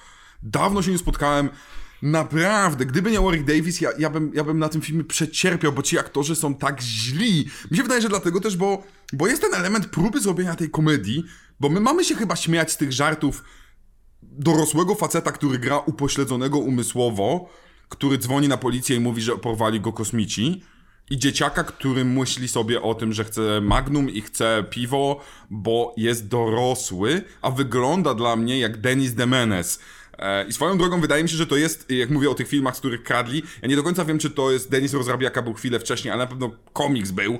Dawno 0.42 0.82
się 0.82 0.90
nie 0.90 0.98
spotkałem. 0.98 1.48
Naprawdę, 2.02 2.86
gdyby 2.86 3.10
nie 3.10 3.20
Warwick 3.20 3.44
Davis, 3.44 3.80
ja, 3.80 3.90
ja, 3.98 4.10
bym, 4.10 4.32
ja 4.34 4.44
bym 4.44 4.58
na 4.58 4.68
tym 4.68 4.80
filmie 4.80 5.04
przecierpiał, 5.04 5.72
bo 5.72 5.82
ci 5.82 5.98
aktorzy 5.98 6.36
są 6.36 6.54
tak 6.54 6.80
źli. 6.80 7.48
Mi 7.70 7.76
się 7.76 7.82
wydaje, 7.82 8.02
że 8.02 8.08
dlatego 8.08 8.40
też, 8.40 8.56
bo, 8.56 8.82
bo 9.12 9.26
jest 9.26 9.42
ten 9.42 9.54
element 9.54 9.86
próby 9.86 10.20
zrobienia 10.20 10.54
tej 10.54 10.70
komedii, 10.70 11.24
bo 11.60 11.68
my 11.68 11.80
mamy 11.80 12.04
się 12.04 12.14
chyba 12.14 12.36
śmiać 12.36 12.72
z 12.72 12.76
tych 12.76 12.92
żartów 12.92 13.44
dorosłego 14.22 14.94
faceta, 14.94 15.32
który 15.32 15.58
gra 15.58 15.78
upośledzonego 15.78 16.58
umysłowo, 16.58 17.48
który 17.88 18.18
dzwoni 18.18 18.48
na 18.48 18.56
policję 18.56 18.96
i 18.96 19.00
mówi, 19.00 19.22
że 19.22 19.36
porwali 19.36 19.80
go 19.80 19.92
kosmici. 19.92 20.62
I 21.10 21.18
dzieciaka, 21.18 21.64
który 21.64 22.04
myśli 22.04 22.48
sobie 22.48 22.82
o 22.82 22.94
tym, 22.94 23.12
że 23.12 23.24
chce 23.24 23.60
magnum 23.60 24.10
i 24.10 24.20
chce 24.20 24.64
piwo, 24.70 25.20
bo 25.50 25.94
jest 25.96 26.28
dorosły, 26.28 27.22
a 27.42 27.50
wygląda 27.50 28.14
dla 28.14 28.36
mnie 28.36 28.58
jak 28.58 28.80
Denis 28.80 29.14
Demenes 29.14 29.80
I 30.48 30.52
swoją 30.52 30.78
drogą 30.78 31.00
wydaje 31.00 31.22
mi 31.22 31.28
się, 31.28 31.36
że 31.36 31.46
to 31.46 31.56
jest, 31.56 31.90
jak 31.90 32.10
mówię 32.10 32.30
o 32.30 32.34
tych 32.34 32.48
filmach, 32.48 32.76
z 32.76 32.78
których 32.78 33.02
kradli, 33.02 33.42
ja 33.62 33.68
nie 33.68 33.76
do 33.76 33.82
końca 33.82 34.04
wiem, 34.04 34.18
czy 34.18 34.30
to 34.30 34.50
jest 34.50 34.70
Denis 34.70 34.94
Rozrabiaka 34.94 35.42
był 35.42 35.54
chwilę 35.54 35.80
wcześniej, 35.80 36.12
ale 36.12 36.24
na 36.24 36.26
pewno 36.26 36.50
komiks 36.72 37.10
był, 37.10 37.38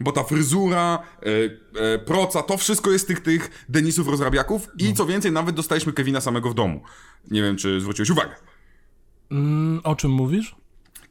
bo 0.00 0.12
ta 0.12 0.24
fryzura, 0.24 0.98
e, 1.22 1.94
e, 1.94 1.98
proca, 1.98 2.42
to 2.42 2.56
wszystko 2.56 2.90
jest 2.90 3.08
tych, 3.08 3.20
tych 3.20 3.64
Denisów 3.68 4.08
Rozrabiaków 4.08 4.68
i 4.78 4.88
no. 4.88 4.94
co 4.94 5.06
więcej, 5.06 5.32
nawet 5.32 5.56
dostaliśmy 5.56 5.92
Kevina 5.92 6.20
samego 6.20 6.50
w 6.50 6.54
domu. 6.54 6.82
Nie 7.30 7.42
wiem, 7.42 7.56
czy 7.56 7.80
zwróciłeś 7.80 8.10
uwagę. 8.10 8.34
Mm, 9.30 9.80
o 9.84 9.96
czym 9.96 10.10
mówisz? 10.10 10.61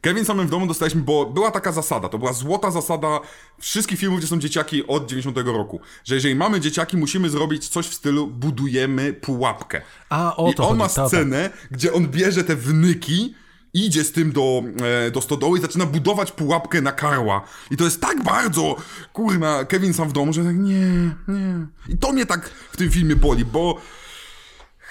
Kevin 0.02 0.24
samym 0.24 0.46
w 0.46 0.50
domu 0.50 0.66
dostaliśmy, 0.66 1.00
bo 1.00 1.26
była 1.26 1.50
taka 1.50 1.72
zasada, 1.72 2.08
to 2.08 2.18
była 2.18 2.32
złota 2.32 2.70
zasada 2.70 3.20
wszystkich 3.58 3.98
filmów, 3.98 4.18
gdzie 4.18 4.28
są 4.28 4.38
dzieciaki 4.38 4.86
od 4.86 5.06
90 5.06 5.38
roku, 5.38 5.80
że 6.04 6.14
jeżeli 6.14 6.34
mamy 6.34 6.60
dzieciaki, 6.60 6.96
musimy 6.96 7.30
zrobić 7.30 7.68
coś 7.68 7.86
w 7.86 7.94
stylu 7.94 8.26
budujemy 8.26 9.12
pułapkę. 9.12 9.82
A, 10.08 10.36
o 10.36 10.52
to 10.52 10.62
I 10.62 10.66
on 10.66 10.78
chodzi, 10.78 10.98
ma 10.98 11.08
scenę, 11.08 11.50
gdzie 11.70 11.92
on 11.92 12.08
bierze 12.08 12.44
te 12.44 12.56
wnyki, 12.56 13.34
idzie 13.74 14.04
z 14.04 14.12
tym 14.12 14.32
do, 14.32 14.62
e, 15.06 15.10
do 15.10 15.20
stodoły 15.20 15.58
i 15.58 15.62
zaczyna 15.62 15.86
budować 15.86 16.32
pułapkę 16.32 16.80
na 16.80 16.92
karła. 16.92 17.44
I 17.70 17.76
to 17.76 17.84
jest 17.84 18.00
tak 18.00 18.22
bardzo, 18.24 18.76
kurna, 19.12 19.64
Kevin 19.64 19.94
sam 19.94 20.08
w 20.08 20.12
domu, 20.12 20.32
że 20.32 20.44
tak 20.44 20.58
nie, 20.58 21.10
nie. 21.28 21.66
I 21.88 21.98
to 21.98 22.12
mnie 22.12 22.26
tak 22.26 22.48
w 22.48 22.76
tym 22.76 22.90
filmie 22.90 23.16
boli, 23.16 23.44
bo 23.44 23.80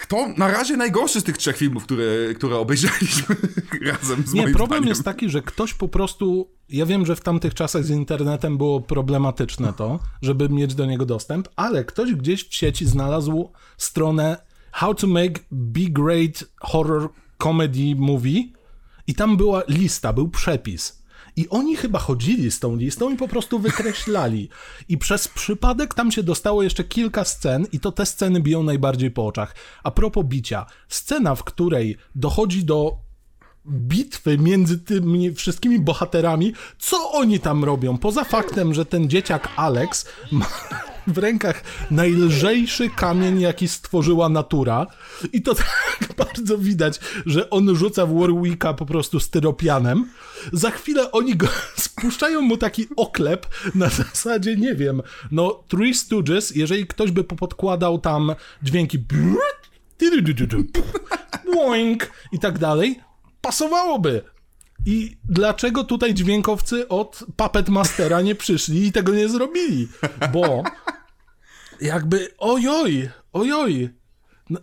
to 0.08 0.27
na 0.38 0.48
razie 0.48 0.77
najgorszy 0.77 1.22
z 1.22 1.24
tych 1.24 1.38
trzech 1.38 1.58
filmów, 1.58 1.84
które, 1.84 2.03
które 2.36 2.58
obejrzeliśmy 2.58 3.36
razem 3.91 4.24
z 4.27 4.34
Nie, 4.34 4.43
problem 4.43 4.67
zdaniem. 4.67 4.89
jest 4.89 5.03
taki, 5.03 5.29
że 5.29 5.41
ktoś 5.41 5.74
po 5.74 5.88
prostu. 5.88 6.50
Ja 6.70 6.86
wiem, 6.86 7.05
że 7.05 7.15
w 7.15 7.22
tamtych 7.22 7.53
czasach 7.53 7.84
z 7.84 7.89
internetem 7.89 8.58
było 8.58 8.81
problematyczne 8.81 9.74
to, 9.74 10.00
żeby 10.22 10.50
mieć 10.50 10.75
do 10.75 10.86
niego 10.86 11.05
dostęp, 11.05 11.48
ale 11.55 11.86
ktoś 11.86 12.15
gdzieś 12.15 12.50
w 12.50 12.55
sieci 12.55 12.86
znalazł 12.86 13.51
stronę 13.77 14.38
How 14.72 14.96
to 14.96 15.08
Make 15.08 15.39
Big 15.53 15.93
Great 15.93 16.43
Horror 16.62 17.10
Comedy 17.43 17.96
Movie 17.96 18.43
i 19.08 19.15
tam 19.15 19.38
była 19.38 19.63
lista, 19.67 20.13
był 20.13 20.29
przepis 20.29 21.00
i 21.36 21.50
oni 21.50 21.76
chyba 21.76 22.00
chodzili 22.00 22.52
z 22.52 22.60
tą 22.60 22.76
listą 22.76 23.10
i 23.14 23.18
po 23.18 23.28
prostu 23.28 23.60
wykreślali. 23.60 24.50
I 24.90 24.98
przez 24.98 25.28
przypadek 25.28 25.94
tam 25.94 26.12
się 26.12 26.24
dostało 26.24 26.64
jeszcze 26.64 26.84
kilka 26.84 27.24
scen, 27.24 27.66
i 27.72 27.80
to 27.80 27.92
te 27.92 28.06
sceny 28.06 28.42
biją 28.42 28.64
najbardziej 28.64 29.12
po 29.12 29.28
oczach. 29.28 29.56
A 29.84 29.92
propos 29.92 30.26
bicia, 30.26 30.66
scena, 30.88 31.36
w 31.36 31.44
której 31.44 31.98
dochodzi 32.16 32.64
do 32.64 32.98
bitwy 33.68 34.38
między 34.38 34.80
tymi 34.80 35.34
wszystkimi 35.34 35.80
bohaterami, 35.80 36.54
co 36.80 37.12
oni 37.12 37.40
tam 37.40 37.64
robią? 37.64 37.98
Poza 37.98 38.24
faktem, 38.24 38.74
że 38.74 38.86
ten 38.86 39.10
dzieciak 39.10 39.50
Alex 39.56 40.06
ma 40.32 40.46
w 41.08 41.17
rękach 41.17 41.63
najlżejszy 41.91 42.89
kamień, 42.89 43.41
jaki 43.41 43.67
stworzyła 43.67 44.29
natura. 44.29 44.88
I 45.34 45.41
to 45.41 45.55
tak 46.00 46.13
bardzo 46.17 46.58
widać, 46.58 47.00
że 47.25 47.50
on 47.50 47.75
rzuca 47.75 48.05
w 48.05 48.20
Warwicka 48.20 48.74
po 48.74 48.86
prostu 48.86 49.20
styropianem. 49.20 50.10
Za 50.53 50.72
chwilę 50.72 51.12
oni 51.12 51.36
go 51.36 51.48
spuszczają 51.75 52.41
mu 52.41 52.58
taki 52.58 52.88
oklep 52.96 53.48
na 53.75 53.89
zasadzie, 53.89 54.55
nie 54.55 54.75
wiem, 54.75 55.01
no 55.31 55.63
Three 55.67 55.93
Stooges, 55.93 56.55
jeżeli 56.55 56.88
ktoś 56.88 57.12
by 57.12 57.24
podkładał 57.24 58.00
tam 58.00 58.36
dźwięki 58.63 58.98
boing 61.53 62.12
i 62.31 62.39
tak 62.39 62.60
dalej, 62.60 63.00
pasowałoby. 63.41 64.31
I 64.86 65.18
dlaczego 65.30 65.84
tutaj 65.84 66.14
dźwiękowcy 66.14 66.88
od 66.88 67.24
Puppet 67.36 67.70
Mastera 67.70 68.22
nie 68.22 68.36
przyszli 68.36 68.88
i 68.88 68.92
tego 68.92 69.14
nie 69.14 69.30
zrobili? 69.30 69.88
Bo 70.34 70.64
jakby 71.82 72.34
ojoj, 72.38 73.10
ojoj. 73.34 73.90
No, 74.50 74.60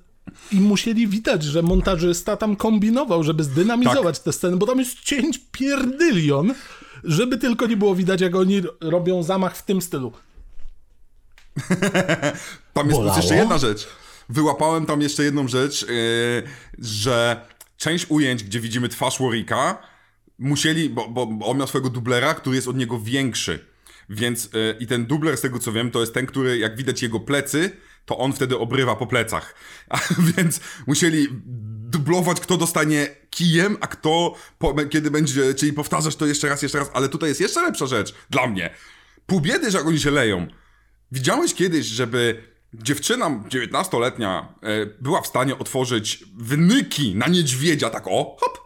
I 0.52 0.60
musieli 0.60 1.08
widać, 1.08 1.42
że 1.42 1.62
montażysta 1.62 2.36
tam 2.36 2.56
kombinował, 2.56 3.24
żeby 3.24 3.44
zdynamizować 3.44 4.18
tak. 4.18 4.24
tę 4.24 4.32
scenę, 4.32 4.56
bo 4.56 4.66
tam 4.66 4.78
jest 4.78 5.00
cięć 5.00 5.40
pierdylion, 5.52 6.54
żeby 7.04 7.38
tylko 7.38 7.66
nie 7.66 7.76
było 7.76 7.94
widać, 7.94 8.20
jak 8.20 8.34
oni 8.34 8.62
robią 8.80 9.22
zamach 9.22 9.56
w 9.56 9.62
tym 9.62 9.82
stylu. 9.82 10.12
tam 12.74 12.90
jest 12.90 13.16
jeszcze 13.16 13.36
jedna 13.36 13.58
rzecz. 13.58 13.88
Wyłapałem 14.28 14.86
tam 14.86 15.00
jeszcze 15.02 15.24
jedną 15.24 15.48
rzecz, 15.48 15.82
yy, 15.82 16.42
że 16.78 17.46
część 17.76 18.06
ujęć, 18.08 18.44
gdzie 18.44 18.60
widzimy 18.60 18.88
twarz 18.88 19.18
Warwicka, 19.20 19.78
musieli, 20.38 20.90
bo, 20.90 21.08
bo, 21.08 21.26
bo 21.26 21.46
on 21.46 21.58
miał 21.58 21.66
swojego 21.66 21.90
dublera, 21.90 22.34
który 22.34 22.56
jest 22.56 22.68
od 22.68 22.76
niego 22.76 23.00
większy. 23.00 23.64
Więc 24.10 24.44
yy, 24.44 24.76
i 24.80 24.86
ten 24.86 25.06
dubler, 25.06 25.36
z 25.36 25.40
tego 25.40 25.58
co 25.58 25.72
wiem, 25.72 25.90
to 25.90 26.00
jest 26.00 26.14
ten, 26.14 26.26
który 26.26 26.58
jak 26.58 26.76
widać 26.76 27.02
jego 27.02 27.20
plecy, 27.20 27.70
to 28.06 28.18
on 28.18 28.32
wtedy 28.32 28.58
obrywa 28.58 28.96
po 28.96 29.06
plecach. 29.06 29.54
A, 29.88 29.98
więc 30.36 30.60
musieli 30.86 31.28
dublować, 31.90 32.40
kto 32.40 32.56
dostanie 32.56 33.06
kijem, 33.30 33.76
a 33.80 33.86
kto 33.86 34.34
po, 34.58 34.74
kiedy 34.74 35.10
będzie, 35.10 35.54
czyli 35.54 35.72
powtarzasz 35.72 36.16
to 36.16 36.26
jeszcze 36.26 36.48
raz, 36.48 36.62
jeszcze 36.62 36.78
raz, 36.78 36.90
ale 36.94 37.08
tutaj 37.08 37.28
jest 37.28 37.40
jeszcze 37.40 37.62
lepsza 37.62 37.86
rzecz 37.86 38.14
dla 38.30 38.46
mnie. 38.46 38.74
Pół 39.26 39.40
biedy, 39.40 39.70
że 39.70 39.80
oni 39.80 40.00
się 40.00 40.10
leją. 40.10 40.46
Widziałeś 41.12 41.54
kiedyś, 41.54 41.86
żeby 41.86 42.42
dziewczyna 42.74 43.30
19-letnia 43.30 44.54
e, 44.62 44.86
była 44.86 45.20
w 45.20 45.26
stanie 45.26 45.58
otworzyć 45.58 46.24
wnyki 46.36 47.14
na 47.14 47.26
niedźwiedzia, 47.26 47.90
tak 47.90 48.06
o, 48.06 48.36
hop. 48.40 48.58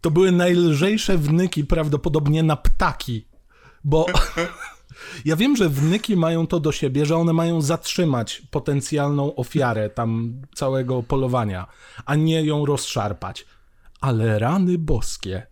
To 0.00 0.10
były 0.10 0.32
najlżejsze 0.32 1.18
wnyki 1.18 1.64
prawdopodobnie 1.64 2.42
na 2.42 2.56
ptaki, 2.56 3.28
bo 3.84 4.06
ja 5.24 5.36
wiem, 5.36 5.56
że 5.56 5.68
wnyki 5.68 6.16
mają 6.16 6.46
to 6.46 6.60
do 6.60 6.72
siebie, 6.72 7.06
że 7.06 7.16
one 7.16 7.32
mają 7.32 7.60
zatrzymać 7.60 8.42
potencjalną 8.50 9.34
ofiarę 9.34 9.90
tam 9.90 10.42
całego 10.54 11.02
polowania, 11.02 11.66
a 12.04 12.14
nie 12.14 12.44
ją 12.44 12.66
rozszarpać. 12.66 13.46
Ale 14.00 14.38
rany 14.38 14.78
boskie, 14.78 15.46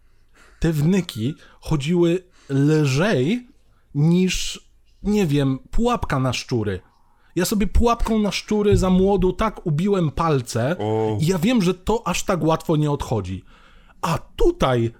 te 0.61 0.73
wnyki 0.73 1.35
chodziły 1.61 2.23
lżej 2.50 3.49
niż, 3.95 4.61
nie 5.03 5.26
wiem, 5.26 5.59
pułapka 5.71 6.19
na 6.19 6.33
szczury. 6.33 6.81
Ja 7.37 7.45
sobie 7.45 7.67
pułapką 7.67 8.19
na 8.19 8.33
szczury 8.33 8.76
za 8.76 8.91
młodu 8.91 9.33
tak 9.33 9.67
ubiłem 9.67 10.11
palce 10.11 10.76
O. 10.79 11.19
i 11.21 11.26
ja 11.26 11.38
wiem, 11.38 11.62
że 11.62 11.75
to 11.75 12.09
aż 12.09 12.25
tak 12.25 12.45
łatwo 12.45 12.76
nie 12.76 12.91
odchodzi. 12.91 13.45
A 14.03 14.19
tutaj 14.37 14.93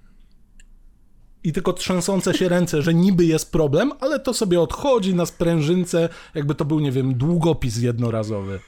i 1.47 1.53
tylko 1.53 1.73
trzęsące 1.73 2.35
się 2.35 2.49
ręce, 2.49 2.83
że 2.83 2.95
niby 2.95 3.25
jest 3.25 3.53
problem, 3.53 3.93
ale 4.00 4.21
to 4.21 4.35
sobie 4.35 4.61
odchodzi 4.61 5.15
na 5.15 5.26
sprężynce, 5.26 6.09
jakby 6.35 6.55
to 6.55 6.65
był, 6.65 6.81
nie 6.81 6.93
wiem, 6.93 7.15
długopis 7.15 7.76
jednorazowy. 7.76 8.61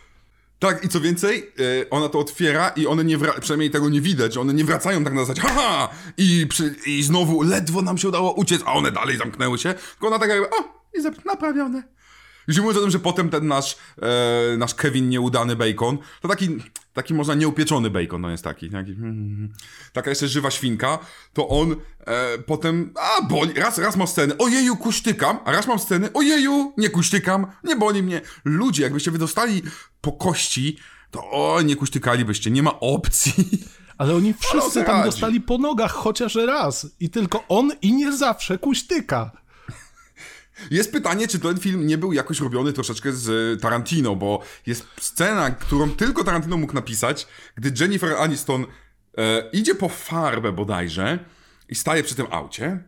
Tak, 0.59 0.85
i 0.85 0.89
co 0.89 1.01
więcej, 1.01 1.39
e, 1.39 1.91
ona 1.91 2.09
to 2.09 2.19
otwiera 2.19 2.69
i 2.69 2.87
one 2.87 3.05
nie 3.05 3.19
wracają, 3.19 3.41
przynajmniej 3.41 3.71
tego 3.71 3.89
nie 3.89 4.01
widać, 4.01 4.37
one 4.37 4.55
nie 4.55 4.65
wracają 4.65 5.05
tak 5.05 5.15
na 5.15 5.21
zasadzie, 5.21 5.41
haha! 5.41 5.89
I, 6.17 6.47
przy, 6.49 6.75
I 6.87 7.03
znowu 7.03 7.43
ledwo 7.43 7.83
nam 7.83 7.99
się 7.99 8.09
udało 8.09 8.33
uciec, 8.33 8.63
a 8.67 8.73
one 8.73 8.93
dalej 8.93 9.17
zamknęły 9.17 9.59
się, 9.59 9.75
tylko 9.75 10.07
ona 10.07 10.19
tak 10.19 10.29
jakby, 10.29 10.51
o, 10.51 10.65
i 10.95 11.27
naprawione. 11.27 11.83
Już 12.49 12.57
nie 12.57 12.63
mówiąc 12.63 12.79
o 12.79 12.81
tym, 12.81 12.91
że 12.91 12.99
potem 12.99 13.31
ten 13.31 13.47
nasz, 13.47 13.77
e, 14.03 14.57
nasz 14.57 14.75
Kevin 14.75 15.09
nieudany 15.09 15.57
bacon, 15.57 15.99
to 16.21 16.29
taki, 16.29 16.57
taki 16.93 17.15
można 17.15 17.35
nieupieczony 17.35 17.91
bacon, 17.91 18.21
no 18.21 18.31
jest 18.31 18.45
taki, 18.45 18.71
taki 18.71 18.91
mm, 18.91 19.53
taka 19.93 20.11
jeszcze 20.11 20.29
żywa 20.29 20.51
świnka, 20.51 20.99
to 21.33 21.49
on 21.49 21.77
e, 22.07 22.39
potem, 22.39 22.95
a 22.97 23.23
boli, 23.23 23.55
raz, 23.55 23.79
raz 23.79 23.97
mam 23.97 24.09
scenę, 24.09 24.39
ojeju, 24.39 24.77
kuśtykam, 24.77 25.39
a 25.45 25.53
raz 25.53 25.67
mam 25.67 25.79
scenę, 25.79 26.13
ojeju, 26.13 26.73
nie 26.77 26.91
kuśtykam, 26.91 27.47
nie 27.65 27.77
boli 27.77 28.03
mnie. 28.03 28.21
Ludzie, 28.45 28.83
jakbyście 28.83 29.11
wydostali 29.11 29.63
po 30.01 30.13
kości, 30.13 30.77
to 31.11 31.31
o, 31.31 31.63
nie 31.63 31.77
kuśtykalibyście, 31.77 32.51
nie 32.51 32.63
ma 32.63 32.81
opcji. 32.81 33.33
Ale 33.99 34.15
oni 34.15 34.35
wszyscy 34.35 34.71
sobie 34.71 34.87
tam 34.87 34.97
radzi. 34.97 35.11
dostali 35.11 35.41
po 35.41 35.59
nogach 35.59 35.93
chociaż 35.93 36.35
raz. 36.35 36.87
I 37.01 37.11
tylko 37.11 37.45
on 37.49 37.73
i 37.83 37.93
nie 37.93 38.13
zawsze 38.13 38.59
kuśtyka. 38.59 39.31
Jest 40.71 40.93
pytanie, 40.93 41.29
czy 41.29 41.39
ten 41.39 41.59
film 41.59 41.87
nie 41.87 41.99
był 41.99 42.13
jakoś 42.13 42.41
robiony 42.41 42.73
troszeczkę 42.73 43.13
z 43.13 43.61
Tarantino, 43.63 44.17
bo 44.17 44.43
jest 44.67 44.87
scena, 45.01 45.51
którą 45.51 45.91
tylko 45.91 46.25
Tarantino 46.25 46.57
mógł 46.57 46.75
napisać, 46.75 47.27
gdy 47.57 47.73
Jennifer 47.81 48.15
Aniston 48.15 48.67
e, 49.19 49.51
idzie 49.53 49.75
po 49.75 49.89
farbę 49.89 50.53
bodajże 50.53 51.19
i 51.69 51.75
staje 51.75 52.03
przy 52.03 52.15
tym 52.15 52.27
aucie 52.31 52.85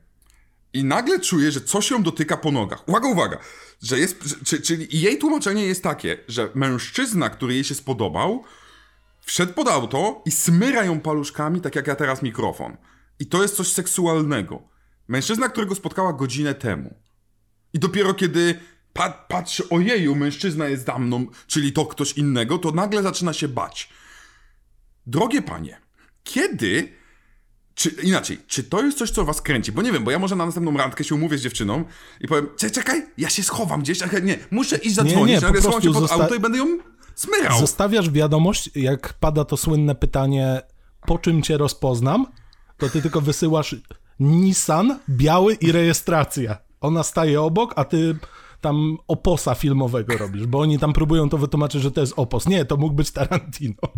i 0.72 0.84
nagle 0.84 1.20
czuje, 1.20 1.52
że 1.52 1.60
coś 1.60 1.90
ją 1.90 2.02
dotyka 2.02 2.36
po 2.36 2.50
nogach. 2.50 2.88
Uwaga, 2.88 3.08
uwaga! 3.08 3.38
Że 3.82 3.98
jest, 3.98 4.24
czy, 4.44 4.60
czyli 4.60 5.00
jej 5.00 5.18
tłumaczenie 5.18 5.66
jest 5.66 5.82
takie, 5.82 6.18
że 6.28 6.50
mężczyzna, 6.54 7.30
który 7.30 7.54
jej 7.54 7.64
się 7.64 7.74
spodobał, 7.74 8.44
wszedł 9.20 9.52
pod 9.52 9.68
auto 9.68 10.22
i 10.26 10.30
smyra 10.30 10.84
ją 10.84 11.00
paluszkami, 11.00 11.60
tak 11.60 11.76
jak 11.76 11.86
ja 11.86 11.96
teraz 11.96 12.22
mikrofon. 12.22 12.76
I 13.18 13.26
to 13.26 13.42
jest 13.42 13.56
coś 13.56 13.72
seksualnego. 13.72 14.62
Mężczyzna, 15.08 15.48
którego 15.48 15.74
spotkała 15.74 16.12
godzinę 16.12 16.54
temu. 16.54 16.94
I 17.72 17.78
dopiero 17.78 18.14
kiedy 18.14 18.60
pa 18.92 19.10
patrzy, 19.10 19.68
ojeju, 19.68 20.14
mężczyzna 20.14 20.68
jest 20.68 20.86
za 20.86 20.98
mną, 20.98 21.26
czyli 21.46 21.72
to 21.72 21.86
ktoś 21.86 22.12
innego, 22.12 22.58
to 22.58 22.70
nagle 22.70 23.02
zaczyna 23.02 23.32
się 23.32 23.48
bać. 23.48 23.88
Drogie 25.06 25.42
panie, 25.42 25.80
kiedy... 26.24 27.00
Czy 27.74 27.88
inaczej, 27.88 28.38
czy 28.46 28.64
to 28.64 28.82
jest 28.82 28.98
coś, 28.98 29.10
co 29.10 29.24
was 29.24 29.42
kręci? 29.42 29.72
Bo 29.72 29.82
nie 29.82 29.92
wiem, 29.92 30.04
bo 30.04 30.10
ja 30.10 30.18
może 30.18 30.36
na 30.36 30.46
następną 30.46 30.76
randkę 30.76 31.04
się 31.04 31.14
umówię 31.14 31.38
z 31.38 31.42
dziewczyną 31.42 31.84
i 32.20 32.28
powiem, 32.28 32.48
czekaj, 32.72 33.06
ja 33.18 33.30
się 33.30 33.42
schowam 33.42 33.80
gdzieś, 33.80 34.02
ale 34.02 34.22
nie, 34.22 34.38
muszę 34.50 34.76
iść 34.76 34.94
zadzwonić, 34.94 35.26
nie, 35.26 35.34
nie, 35.34 35.40
po 35.40 35.46
nagle 35.46 35.62
schowam 35.62 35.82
się 35.82 35.92
pod 35.92 36.02
zosta- 36.02 36.14
auto 36.14 36.34
i 36.34 36.40
będę 36.40 36.58
ją 36.58 36.78
smyrał. 37.14 37.60
Zostawiasz 37.60 38.10
wiadomość, 38.10 38.70
jak 38.74 39.12
pada 39.12 39.44
to 39.44 39.56
słynne 39.56 39.94
pytanie, 39.94 40.62
po 41.06 41.18
czym 41.18 41.42
cię 41.42 41.58
rozpoznam, 41.58 42.26
to 42.78 42.88
ty 42.88 43.02
tylko 43.02 43.20
wysyłasz 43.20 43.76
Nissan, 44.20 44.98
biały 45.08 45.54
i 45.54 45.72
rejestracja. 45.72 46.58
Ona 46.80 47.02
staje 47.02 47.40
obok, 47.40 47.72
a 47.76 47.84
ty 47.84 48.16
tam 48.60 48.96
oposa 49.08 49.54
filmowego 49.54 50.16
robisz, 50.18 50.46
bo 50.46 50.60
oni 50.60 50.78
tam 50.78 50.92
próbują 50.92 51.28
to 51.28 51.38
wytłumaczyć, 51.38 51.82
że 51.82 51.90
to 51.92 52.00
jest 52.00 52.12
opos. 52.16 52.46
Nie, 52.46 52.64
to 52.64 52.76
mógł 52.76 52.94
być 52.94 53.10
Tarantino. 53.10 53.74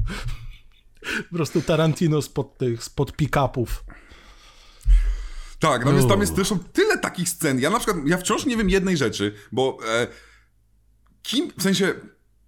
Po 1.30 1.36
prostu 1.36 1.62
Tarantino 1.62 2.22
spod 2.22 2.58
tych, 2.58 2.84
spod 2.84 3.16
pick-upów. 3.16 3.84
Tak, 5.58 5.84
no 5.84 5.92
więc 5.92 6.08
tam 6.08 6.20
jest 6.20 6.34
zresztą 6.34 6.58
tyle 6.58 6.98
takich 6.98 7.28
scen. 7.28 7.60
Ja 7.60 7.70
na 7.70 7.78
przykład, 7.80 7.96
ja 8.06 8.18
wciąż 8.18 8.46
nie 8.46 8.56
wiem 8.56 8.70
jednej 8.70 8.96
rzeczy, 8.96 9.34
bo 9.52 9.78
e, 9.88 10.06
kim, 11.22 11.50
w 11.58 11.62
sensie, 11.62 11.94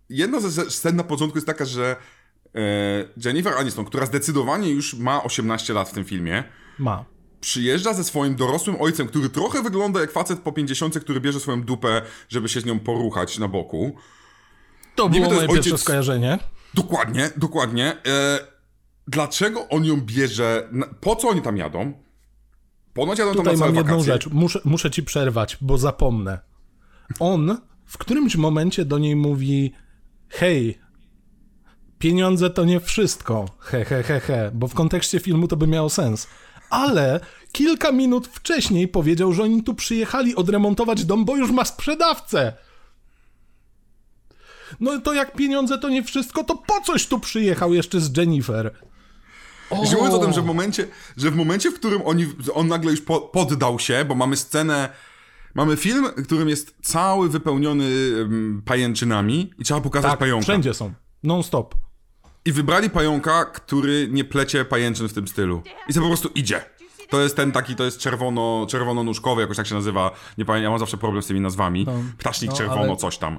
jedna 0.09 0.41
ze- 0.41 0.51
ze 0.51 0.71
scen 0.71 0.97
na 0.97 1.05
początku 1.05 1.37
jest 1.39 1.47
taka, 1.47 1.65
że 1.65 1.97
e, 2.55 2.61
Jennifer 3.25 3.53
Aniston, 3.55 3.85
która 3.85 4.07
zdecydowanie 4.07 4.71
już 4.71 4.95
ma 4.95 5.23
18 5.25 5.73
lat 5.73 5.89
w 5.89 5.93
tym 5.93 6.05
filmie, 6.05 6.45
Ma. 6.79 7.05
Przyjeżdża 7.45 7.95
ze 7.95 8.05
swoim 8.05 8.37
dorosłym 8.37 8.77
ojcem, 8.81 9.07
który 9.07 9.29
trochę 9.29 9.63
wygląda 9.63 10.01
jak 10.01 10.13
facet 10.13 10.39
po 10.41 10.53
50, 10.53 10.99
który 10.99 11.21
bierze 11.21 11.41
swoją 11.41 11.63
dupę, 11.63 12.03
żeby 12.29 12.49
się 12.49 12.61
z 12.61 12.65
nią 12.65 12.79
poruchać 12.81 13.39
na 13.39 13.49
boku. 13.49 13.97
To 14.95 15.05
Niby 15.09 15.17
było 15.17 15.29
to 15.29 15.35
moje 15.35 15.43
jest 15.47 15.55
pierwsze 15.55 15.71
ojciec- 15.75 15.79
skojarzenie. 15.83 16.39
Dokładnie, 16.75 17.31
dokładnie. 17.37 17.97
E, 18.07 18.39
dlaczego 19.09 19.69
on 19.69 19.85
ją 19.85 20.01
bierze? 20.01 20.69
Po 21.01 21.17
co 21.17 21.29
oni 21.29 21.43
tam 21.43 21.57
jadą? 21.57 21.93
Ponoć 22.95 23.19
jadą 23.19 23.31
tam 23.31 23.37
Tutaj 23.39 23.53
na 23.55 23.59
całe 23.59 23.71
mam 23.73 23.77
jedną 23.77 23.93
wakacje. 23.93 24.13
rzecz. 24.13 24.27
Muszę, 24.27 24.61
muszę 24.65 24.91
ci 24.91 25.03
przerwać, 25.03 25.59
bo 25.61 25.79
zapomnę. 25.79 26.39
On 27.21 27.59
w 27.87 27.99
którymś 27.99 28.37
momencie 28.37 28.85
do 28.85 28.99
niej 28.99 29.17
mówi: 29.17 29.73
Hej, 30.29 30.79
pieniądze 31.99 32.51
to 32.51 32.65
nie 32.65 32.81
wszystko. 32.81 33.47
He, 33.59 33.85
he, 33.85 34.03
he, 34.03 34.21
he. 34.21 34.51
Bo 34.55 34.69
w 34.69 34.75
kontekście 34.75 35.21
filmu 35.21 35.49
to 35.49 35.57
by 35.57 35.67
miało 35.67 35.91
sens. 35.91 36.27
Ale 36.71 37.21
kilka 37.55 37.93
minut 37.93 38.27
wcześniej 38.27 38.89
powiedział, 38.89 39.33
że 39.33 39.43
oni 39.43 39.63
tu 39.63 39.75
przyjechali 39.75 40.37
odremontować 40.37 41.05
dom, 41.05 41.25
bo 41.25 41.37
już 41.37 41.51
ma 41.51 41.65
sprzedawcę. 41.65 42.53
No 44.81 45.01
to 45.01 45.13
jak 45.15 45.33
pieniądze 45.37 45.79
to 45.79 45.89
nie 45.89 46.03
wszystko, 46.03 46.45
to 46.45 46.57
po 46.57 46.81
coś 46.81 47.07
tu 47.07 47.21
przyjechał 47.21 47.75
jeszcze 47.75 48.01
z 48.01 48.17
Jennifer? 48.17 48.75
Jeśli 49.83 49.97
mówiąc 49.97 50.15
o 50.15 50.19
tym, 50.19 50.33
że 50.33 50.43
w 50.43 50.45
momencie, 50.45 50.87
że 51.17 51.31
w 51.31 51.37
momencie, 51.37 51.71
w 51.71 51.75
którym 51.75 52.03
oni, 52.05 52.27
on 52.55 52.69
nagle 52.69 52.91
już 52.91 53.01
po, 53.01 53.21
poddał 53.21 53.79
się, 53.79 54.05
bo 54.05 54.15
mamy 54.15 54.37
scenę, 54.37 54.89
mamy 55.55 55.77
film, 55.77 56.07
którym 56.25 56.49
jest 56.49 56.75
cały 56.83 57.29
wypełniony 57.29 57.85
um, 58.19 58.63
pajęczynami 58.65 59.51
i 59.59 59.65
trzeba 59.65 59.81
pokazać 59.81 60.11
Tak, 60.11 60.19
pająka. 60.21 60.43
wszędzie 60.43 60.75
są. 60.75 60.93
Non-stop. 61.23 61.75
I 62.45 62.53
wybrali 62.53 62.91
pająka, 62.91 63.45
który 63.45 64.09
nie 64.11 64.25
plecie 64.25 64.65
pajęczyn 64.65 65.09
w 65.09 65.13
tym 65.13 65.29
stylu. 65.29 65.63
I 65.89 65.93
sobie 65.93 66.05
po 66.05 66.11
prostu 66.11 66.29
idzie. 66.35 66.65
To 67.11 67.21
jest 67.21 67.37
ten 67.37 67.53
taki, 67.53 67.77
to 67.77 67.85
jest 67.85 67.99
czerwono, 67.99 68.67
czerwono-nóżkowy, 68.69 69.41
jakoś 69.41 69.57
tak 69.57 69.67
się 69.67 69.75
nazywa. 69.75 70.11
Nie 70.39 70.45
pamiętam, 70.45 70.65
ja 70.65 70.71
mam 70.71 70.79
zawsze 70.79 70.97
problem 70.97 71.23
z 71.23 71.27
tymi 71.27 71.41
nazwami. 71.41 71.87
Ptasznik 72.19 72.51
no, 72.51 72.57
czerwono, 72.57 72.83
ale- 72.83 72.97
coś 72.97 73.19
tam. 73.19 73.39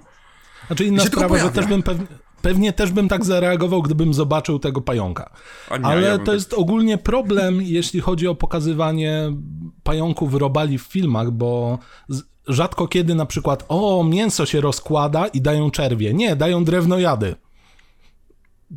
Znaczy 0.67 0.85
inna 0.85 1.05
sprawa, 1.05 1.37
że 1.37 1.51
też 1.51 1.65
bym 1.65 1.83
pewnie, 1.83 2.07
pewnie 2.41 2.73
też 2.73 2.91
bym 2.91 3.07
tak 3.07 3.25
zareagował, 3.25 3.81
gdybym 3.81 4.13
zobaczył 4.13 4.59
tego 4.59 4.81
pająka. 4.81 5.29
Nie, 5.71 5.85
Ale 5.85 6.01
ja 6.01 6.17
to 6.17 6.25
tak- 6.25 6.33
jest 6.33 6.53
ogólnie 6.53 6.97
problem, 6.97 7.61
jeśli 7.77 7.99
chodzi 7.99 8.27
o 8.27 8.35
pokazywanie 8.35 9.33
pająków 9.83 10.33
robali 10.33 10.77
w 10.77 10.81
filmach, 10.83 11.31
bo 11.31 11.79
rzadko 12.47 12.87
kiedy 12.87 13.15
na 13.15 13.25
przykład 13.25 13.65
o, 13.67 14.03
mięso 14.03 14.45
się 14.45 14.61
rozkłada 14.61 15.27
i 15.27 15.41
dają 15.41 15.71
czerwie. 15.71 16.13
Nie, 16.13 16.35
dają 16.35 16.63
drewnojady. 16.63 17.35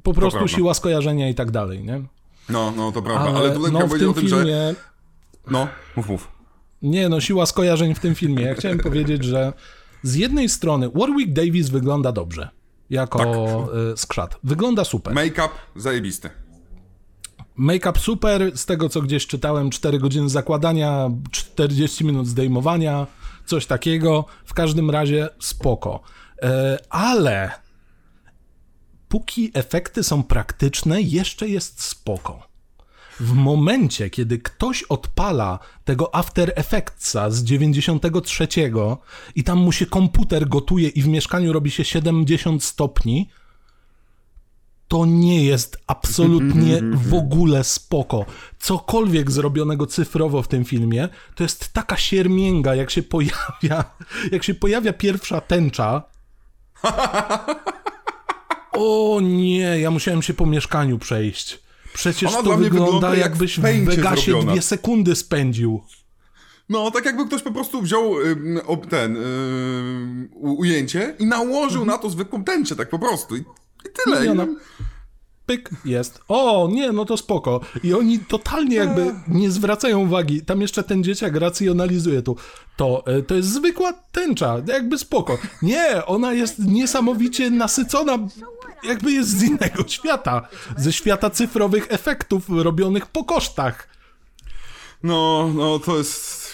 Po 0.02 0.14
prostu 0.14 0.38
prawda. 0.38 0.56
siła 0.56 0.74
skojarzenia 0.74 1.28
i 1.28 1.34
tak 1.34 1.50
dalej, 1.50 1.84
nie? 1.84 2.02
No, 2.48 2.72
no, 2.76 2.92
to 2.92 3.02
prawda. 3.02 3.30
Ale, 3.30 3.38
Ale, 3.38 3.50
tutaj 3.50 3.72
no 3.72 3.78
chciałem 3.78 3.88
w 3.88 3.90
powiedzieć 3.90 4.00
tym 4.00 4.10
o 4.10 4.14
tym, 4.14 4.28
filmie... 4.28 4.52
że... 4.52 4.74
No, 5.50 5.68
mów, 5.96 6.08
mów. 6.08 6.28
Nie, 6.82 7.08
no 7.08 7.20
siła 7.20 7.46
skojarzeń 7.46 7.94
w 7.94 8.00
tym 8.00 8.14
filmie. 8.14 8.44
Ja 8.44 8.54
chciałem 8.54 8.78
powiedzieć, 8.78 9.24
że 9.24 9.52
z 10.02 10.14
jednej 10.14 10.48
strony 10.48 10.90
Warwick 10.94 11.32
Davis 11.32 11.68
wygląda 11.68 12.12
dobrze 12.12 12.48
jako 12.90 13.68
y, 13.92 13.96
skrzat. 13.96 14.38
Wygląda 14.44 14.84
super. 14.84 15.14
Make-up 15.14 15.48
zajebisty. 15.76 16.30
Make-up 17.56 17.98
super, 17.98 18.58
z 18.58 18.66
tego 18.66 18.88
co 18.88 19.02
gdzieś 19.02 19.26
czytałem, 19.26 19.70
4 19.70 19.98
godziny 19.98 20.28
zakładania, 20.28 21.10
40 21.30 22.04
minut 22.04 22.26
zdejmowania, 22.26 23.06
coś 23.46 23.66
takiego. 23.66 24.24
W 24.44 24.54
każdym 24.54 24.90
razie 24.90 25.28
spoko. 25.38 26.00
E, 26.42 26.78
ale 26.90 27.50
póki 29.08 29.50
efekty 29.54 30.04
są 30.04 30.22
praktyczne, 30.22 31.02
jeszcze 31.02 31.48
jest 31.48 31.82
spoko. 31.82 32.48
w 33.20 33.32
momencie, 33.32 34.10
kiedy 34.10 34.38
ktoś 34.38 34.82
odpala 34.82 35.58
tego 35.84 36.14
After 36.14 36.52
Effectsa 36.56 37.30
z 37.30 37.44
93 37.44 38.48
i 39.34 39.44
tam 39.44 39.58
mu 39.58 39.72
się 39.72 39.86
komputer 39.86 40.48
gotuje 40.48 40.88
i 40.88 41.02
w 41.02 41.08
mieszkaniu 41.08 41.52
robi 41.52 41.70
się 41.70 41.84
70 41.84 42.64
stopni, 42.64 43.28
to 44.88 45.06
nie 45.06 45.44
jest 45.44 45.78
absolutnie 45.86 46.80
w 46.92 47.14
ogóle 47.14 47.64
spoko. 47.64 48.24
Cokolwiek 48.58 49.30
zrobionego 49.30 49.86
cyfrowo 49.86 50.42
w 50.42 50.48
tym 50.48 50.64
filmie, 50.64 51.08
to 51.34 51.42
jest 51.42 51.72
taka 51.72 51.96
siermięga, 51.96 52.74
jak 52.74 52.90
się 52.90 53.02
pojawia, 53.02 53.84
jak 54.32 54.44
się 54.44 54.54
pojawia 54.54 54.92
pierwsza 54.92 55.40
tęcza. 55.40 56.02
O 58.78 59.20
nie, 59.22 59.80
ja 59.80 59.90
musiałem 59.90 60.22
się 60.22 60.34
po 60.34 60.46
mieszkaniu 60.46 60.98
przejść. 60.98 61.58
Przecież 61.94 62.30
Ona 62.34 62.42
to 62.42 62.56
wygląda, 62.56 62.84
wygląda 62.84 63.08
jak 63.08 63.18
jakbyś 63.18 63.58
w 63.58 63.62
Vegasie 63.62 64.22
zrobiona. 64.22 64.52
dwie 64.52 64.62
sekundy 64.62 65.16
spędził. 65.16 65.80
No, 66.68 66.90
tak 66.90 67.04
jakby 67.04 67.26
ktoś 67.26 67.42
po 67.42 67.50
prostu 67.52 67.82
wziął 67.82 68.20
ym, 68.20 68.60
ob, 68.66 68.86
ten 68.86 69.16
u- 70.34 70.58
ujęcie 70.60 71.14
i 71.18 71.26
nałożył 71.26 71.84
na 71.84 71.98
to 71.98 72.10
zwykłą 72.10 72.44
tęczę, 72.44 72.76
tak 72.76 72.88
po 72.90 72.98
prostu. 72.98 73.36
I, 73.36 73.40
i 73.40 73.44
tyle. 74.04 74.30
Ona- 74.30 74.44
I- 74.44 74.56
Pyk, 75.48 75.70
jest. 75.84 76.20
O, 76.28 76.68
nie, 76.72 76.92
no 76.92 77.04
to 77.04 77.16
spoko. 77.16 77.60
I 77.82 77.94
oni 77.94 78.18
totalnie 78.18 78.76
jakby 78.76 79.14
nie 79.28 79.50
zwracają 79.50 79.98
uwagi. 79.98 80.42
Tam 80.42 80.60
jeszcze 80.60 80.82
ten 80.82 81.04
dzieciak 81.04 81.36
racjonalizuje 81.36 82.22
tu. 82.22 82.36
To, 82.76 83.02
e, 83.06 83.22
to 83.22 83.34
jest 83.34 83.48
zwykła 83.48 83.92
tęcza, 84.12 84.56
jakby 84.66 84.98
spoko. 84.98 85.38
Nie, 85.62 86.06
ona 86.06 86.32
jest 86.32 86.58
niesamowicie 86.58 87.50
nasycona, 87.50 88.18
jakby 88.84 89.12
jest 89.12 89.28
z 89.28 89.42
innego 89.42 89.88
świata. 89.88 90.48
Ze 90.76 90.92
świata 90.92 91.30
cyfrowych 91.30 91.86
efektów 91.90 92.44
robionych 92.48 93.06
po 93.06 93.24
kosztach. 93.24 93.88
No, 95.02 95.50
no, 95.54 95.78
to 95.78 95.98
jest... 95.98 96.48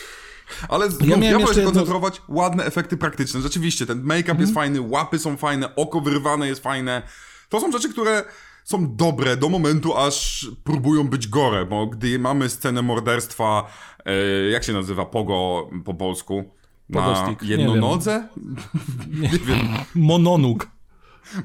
Ale 0.69 0.87
ja, 1.01 1.17
miałem 1.17 1.23
ja 1.23 1.33
wolę 1.39 1.55
się 1.55 1.61
jedno- 1.61 1.65
koncentrować 1.73 2.23
ładne 2.29 2.65
efekty 2.65 2.97
praktyczne. 2.97 3.41
Rzeczywiście, 3.41 3.87
ten 3.87 4.03
make-up 4.03 4.31
Mhm. 4.31 4.41
jest 4.41 4.55
fajny, 4.55 4.81
łapy 4.81 5.19
są 5.19 5.37
fajne, 5.37 5.77
oko 5.77 6.01
wyrwane 6.01 6.49
jest 6.49 6.63
fajne. 6.63 7.03
To 7.49 7.61
są 7.61 7.73
rzeczy, 7.73 7.89
które 7.89 8.25
są 8.65 8.97
dobre 8.97 9.37
do 9.37 9.49
momentu, 9.49 9.97
aż 9.97 10.47
próbują 10.65 11.09
być 11.09 11.29
gore, 11.29 11.67
bo 11.67 11.87
gdy 11.87 12.19
mamy 12.19 12.49
scenę 12.49 12.83
morderstwa, 12.83 13.67
e, 14.05 14.15
jak 14.51 14.65
się 14.65 14.73
nazywa 14.73 15.07
pogo 15.07 15.69
po 15.85 15.95
polsku? 15.95 16.45
Na 16.89 17.01
Pogostik, 17.01 17.43
nie 17.43 17.49
jednonodze? 17.49 18.29
Nie 19.23 19.29
wiem. 19.29 19.69
Mononóg. 19.95 20.69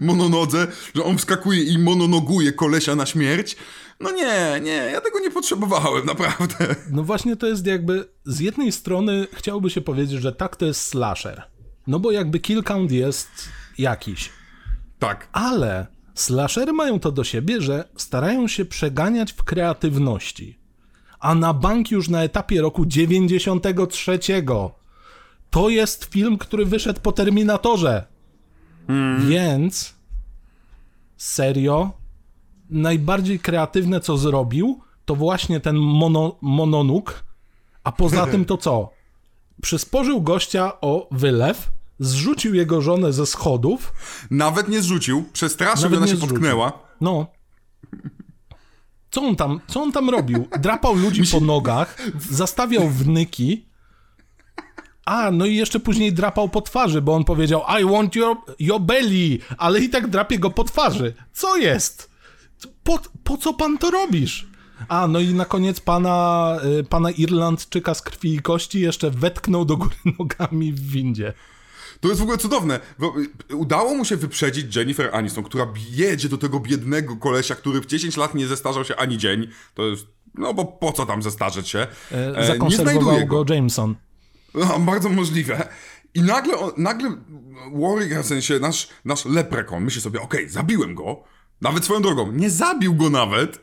mononodze, 0.01 0.67
że 0.95 1.03
on 1.03 1.17
wskakuje 1.17 1.63
i 1.63 1.77
mononoguje 1.77 2.51
kolesia 2.51 2.95
na 2.95 3.05
śmierć. 3.05 3.55
No 3.99 4.11
nie, 4.11 4.59
nie, 4.63 4.71
ja 4.71 5.01
tego 5.01 5.19
nie 5.19 5.31
potrzebowałem, 5.31 6.05
naprawdę. 6.05 6.75
No 6.91 7.03
właśnie 7.03 7.35
to 7.35 7.47
jest 7.47 7.65
jakby, 7.65 8.05
z 8.25 8.39
jednej 8.39 8.71
strony 8.71 9.27
chciałoby 9.33 9.69
się 9.69 9.81
powiedzieć, 9.81 10.21
że 10.21 10.33
tak 10.33 10.55
to 10.55 10.65
jest 10.65 10.81
slasher. 10.81 11.43
No 11.87 11.99
bo 11.99 12.11
jakby 12.11 12.39
kill 12.39 12.63
count 12.63 12.91
jest 12.91 13.49
jakiś. 13.77 14.29
Tak. 14.99 15.29
Ale 15.31 15.87
slashery 16.19 16.73
mają 16.73 16.99
to 16.99 17.11
do 17.11 17.23
siebie, 17.23 17.61
że 17.61 17.89
starają 17.95 18.47
się 18.47 18.65
przeganiać 18.65 19.33
w 19.33 19.43
kreatywności. 19.43 20.59
A 21.19 21.35
na 21.35 21.53
bank 21.53 21.91
już 21.91 22.09
na 22.09 22.23
etapie 22.23 22.61
roku 22.61 22.85
93. 22.85 24.19
To 25.49 25.69
jest 25.69 26.05
film, 26.05 26.37
który 26.37 26.65
wyszedł 26.65 27.01
po 27.01 27.11
Terminatorze. 27.11 28.05
Więc 29.19 29.93
serio, 31.17 31.91
najbardziej 32.69 33.39
kreatywne 33.39 33.99
co 33.99 34.17
zrobił, 34.17 34.81
to 35.05 35.15
właśnie 35.15 35.59
ten 35.59 35.75
mono, 35.75 36.35
mononuk. 36.41 37.23
A 37.83 37.91
poza 37.91 38.27
tym 38.31 38.45
to 38.45 38.57
co? 38.57 38.89
Przysporzył 39.61 40.21
gościa 40.21 40.81
o 40.81 41.07
wylew, 41.11 41.71
zrzucił 41.99 42.53
jego 42.55 42.81
żonę 42.81 43.13
ze 43.13 43.25
schodów, 43.25 43.93
Nawet 44.31 44.67
nie 44.67 44.81
zrzucił, 44.81 45.23
przestraszył, 45.33 45.83
Nawet 45.83 45.97
ona 45.97 46.07
się 46.07 46.15
zrzucił. 46.15 46.33
potknęła. 46.35 46.79
No. 47.01 47.27
Co 49.11 49.21
on 49.21 49.35
tam, 49.35 49.59
co 49.67 49.81
on 49.81 49.91
tam 49.91 50.09
robił? 50.09 50.47
Drapał 50.59 50.95
ludzi 50.95 51.23
po 51.31 51.39
nogach, 51.39 51.97
zastawiał 52.29 52.89
wnyki. 52.89 53.65
A, 55.05 55.31
no 55.31 55.45
i 55.45 55.55
jeszcze 55.55 55.79
później 55.79 56.13
drapał 56.13 56.49
po 56.49 56.61
twarzy, 56.61 57.01
bo 57.01 57.15
on 57.15 57.23
powiedział 57.23 57.63
I 57.81 57.85
want 57.85 58.15
your, 58.15 58.37
your 58.59 58.81
belly, 58.81 59.37
ale 59.57 59.79
i 59.79 59.89
tak 59.89 60.07
drapie 60.07 60.39
go 60.39 60.49
po 60.49 60.63
twarzy. 60.63 61.13
Co 61.33 61.57
jest? 61.57 62.09
Po, 62.83 62.99
po 63.23 63.37
co 63.37 63.53
pan 63.53 63.77
to 63.77 63.91
robisz? 63.91 64.47
A, 64.87 65.07
no 65.07 65.19
i 65.19 65.33
na 65.33 65.45
koniec 65.45 65.79
pana, 65.79 66.55
y, 66.79 66.83
pana 66.83 67.11
Irlandczyka 67.11 67.93
z 67.93 68.01
krwi 68.01 68.33
i 68.35 68.39
kości 68.39 68.79
jeszcze 68.79 69.11
wetknął 69.11 69.65
do 69.65 69.77
góry 69.77 69.95
nogami 70.19 70.73
w 70.73 70.79
windzie. 70.91 71.33
To 71.99 72.07
jest 72.07 72.19
w 72.19 72.23
ogóle 72.23 72.37
cudowne. 72.37 72.79
y, 73.51 73.55
Udało 73.55 73.95
mu 73.95 74.05
się 74.05 74.17
wyprzedzić 74.17 74.75
Jennifer 74.75 75.15
Aniston, 75.15 75.43
która 75.43 75.67
jedzie 75.91 76.29
do 76.29 76.37
tego 76.37 76.59
biednego 76.59 77.15
kolesia, 77.17 77.55
który 77.55 77.81
w 77.81 77.85
10 77.85 78.17
lat 78.17 78.35
nie 78.35 78.47
zestarzał 78.47 78.85
się 78.85 78.95
ani 78.95 79.17
dzień. 79.17 79.47
To 79.73 79.87
jest, 79.87 80.05
no 80.35 80.53
bo 80.53 80.65
po 80.65 80.91
co 80.91 81.05
tam 81.05 81.23
zestarzeć 81.23 81.69
się? 81.69 81.87
E, 82.11 82.37
E, 82.37 82.59
nie 82.59 82.75
znajduje 82.77 83.25
go 83.25 83.45
Jameson. 83.49 83.95
No, 84.55 84.79
bardzo 84.79 85.09
możliwe. 85.09 85.67
I 86.13 86.21
nagle, 86.21 86.53
nagle 86.77 87.13
Warwick, 87.73 88.15
w 88.23 88.25
sensie 88.25 88.59
nasz, 88.59 88.87
nasz 89.05 89.25
leprekon, 89.25 89.83
myśli 89.83 90.01
sobie, 90.01 90.21
okej, 90.21 90.49
zabiłem 90.49 90.95
go. 90.95 91.23
Nawet 91.61 91.85
swoją 91.85 92.01
drogą, 92.01 92.31
nie 92.31 92.49
zabił 92.49 92.95
go 92.95 93.09
nawet. 93.09 93.59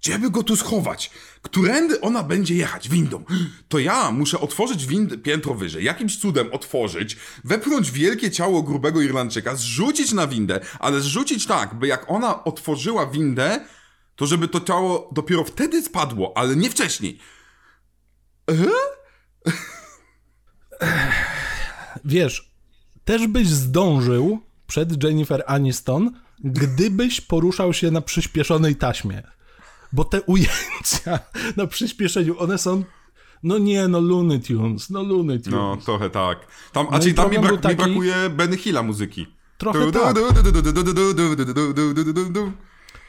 Gdzie 0.00 0.18
by 0.18 0.30
go 0.30 0.42
tu 0.42 0.56
schować? 0.56 1.10
Którędy 1.42 2.00
ona 2.00 2.22
będzie 2.22 2.54
jechać? 2.54 2.88
Windą. 2.88 3.24
To 3.68 3.78
ja 3.78 4.10
muszę 4.10 4.40
otworzyć 4.40 4.86
windę 4.86 5.18
piętro 5.18 5.54
wyżej, 5.54 5.84
jakimś 5.84 6.18
cudem 6.18 6.52
otworzyć, 6.52 7.16
wepchnąć 7.44 7.90
wielkie 7.90 8.30
ciało 8.30 8.62
grubego 8.62 9.00
Irlandczyka, 9.00 9.56
zrzucić 9.56 10.12
na 10.12 10.26
windę, 10.26 10.60
ale 10.78 11.00
zrzucić 11.00 11.46
tak, 11.46 11.74
by 11.74 11.86
jak 11.86 12.10
ona 12.10 12.44
otworzyła 12.44 13.06
windę, 13.06 13.60
to 14.16 14.26
żeby 14.26 14.48
to 14.48 14.60
ciało 14.60 15.10
dopiero 15.12 15.44
wtedy 15.44 15.82
spadło, 15.82 16.32
ale 16.36 16.56
nie 16.56 16.70
wcześniej. 16.70 17.18
wiesz, 22.04 22.52
też 23.04 23.26
byś 23.26 23.48
zdążył 23.48 24.40
przed 24.66 25.04
Jennifer 25.04 25.44
Aniston, 25.46 26.20
gdybyś 26.44 27.20
poruszał 27.20 27.72
się 27.72 27.90
na 27.90 28.00
przyspieszonej 28.00 28.76
taśmie 28.76 29.37
bo 29.92 30.04
te 30.04 30.22
ujęcia 30.22 31.18
na 31.56 31.66
przyspieszeniu, 31.66 32.38
one 32.38 32.58
są 32.58 32.84
no 33.42 33.58
nie, 33.58 33.88
no 33.88 34.00
Looney 34.00 34.40
Tunes, 34.40 34.90
no 34.90 35.02
Looney 35.02 35.40
Tunes. 35.40 35.60
No, 35.60 35.76
trochę 35.84 36.10
tak. 36.10 36.46
Tam, 36.72 36.86
a 36.90 36.92
no 36.92 36.98
czyli 36.98 37.14
tam 37.14 37.30
mi, 37.30 37.38
brak, 37.38 37.60
taki... 37.60 37.76
mi 37.76 37.76
brakuje 37.76 38.30
Ben 38.30 38.56
Hilla 38.56 38.82
muzyki. 38.82 39.26
Trochę 39.58 39.92
tak. 39.92 40.16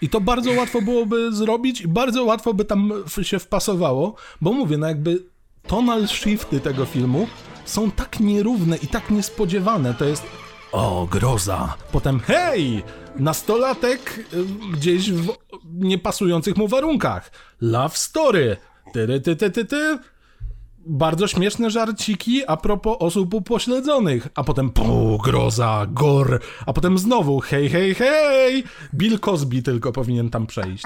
I 0.01 0.09
to 0.09 0.21
bardzo 0.21 0.51
łatwo 0.51 0.81
byłoby 0.81 1.31
zrobić 1.31 1.81
i 1.81 1.87
bardzo 1.87 2.23
łatwo 2.23 2.53
by 2.53 2.65
tam 2.65 2.91
się 3.21 3.39
wpasowało, 3.39 4.15
bo 4.41 4.53
mówię, 4.53 4.77
no 4.77 4.87
jakby 4.87 5.23
tonal 5.67 6.07
shifty 6.07 6.59
tego 6.59 6.85
filmu 6.85 7.27
są 7.65 7.91
tak 7.91 8.19
nierówne 8.19 8.77
i 8.77 8.87
tak 8.87 9.09
niespodziewane. 9.09 9.93
To 9.93 10.05
jest 10.05 10.23
o, 10.71 11.07
groza. 11.11 11.73
Potem 11.91 12.19
hej, 12.19 12.83
nastolatek 13.15 14.25
gdzieś 14.73 15.11
w 15.11 15.33
niepasujących 15.79 16.57
mu 16.57 16.67
warunkach. 16.67 17.31
Love 17.61 17.97
story. 17.97 18.57
Ty, 18.93 19.21
ty, 19.21 19.35
ty, 19.35 19.51
ty, 19.51 19.65
ty. 19.65 19.99
Bardzo 20.85 21.27
śmieszne 21.27 21.69
żarciki 21.69 22.45
a 22.47 22.57
propos 22.57 22.97
osób 22.99 23.33
upośledzonych. 23.33 24.27
A 24.35 24.43
potem 24.43 24.69
pu, 24.69 25.17
groza, 25.17 25.85
gor. 25.89 26.41
A 26.65 26.73
potem 26.73 26.97
znowu 26.97 27.39
hej, 27.39 27.69
hej, 27.69 27.95
hej. 27.95 28.63
Bill 28.93 29.19
Cosby 29.19 29.61
tylko 29.61 29.91
powinien 29.91 30.29
tam 30.29 30.47
przejść. 30.47 30.85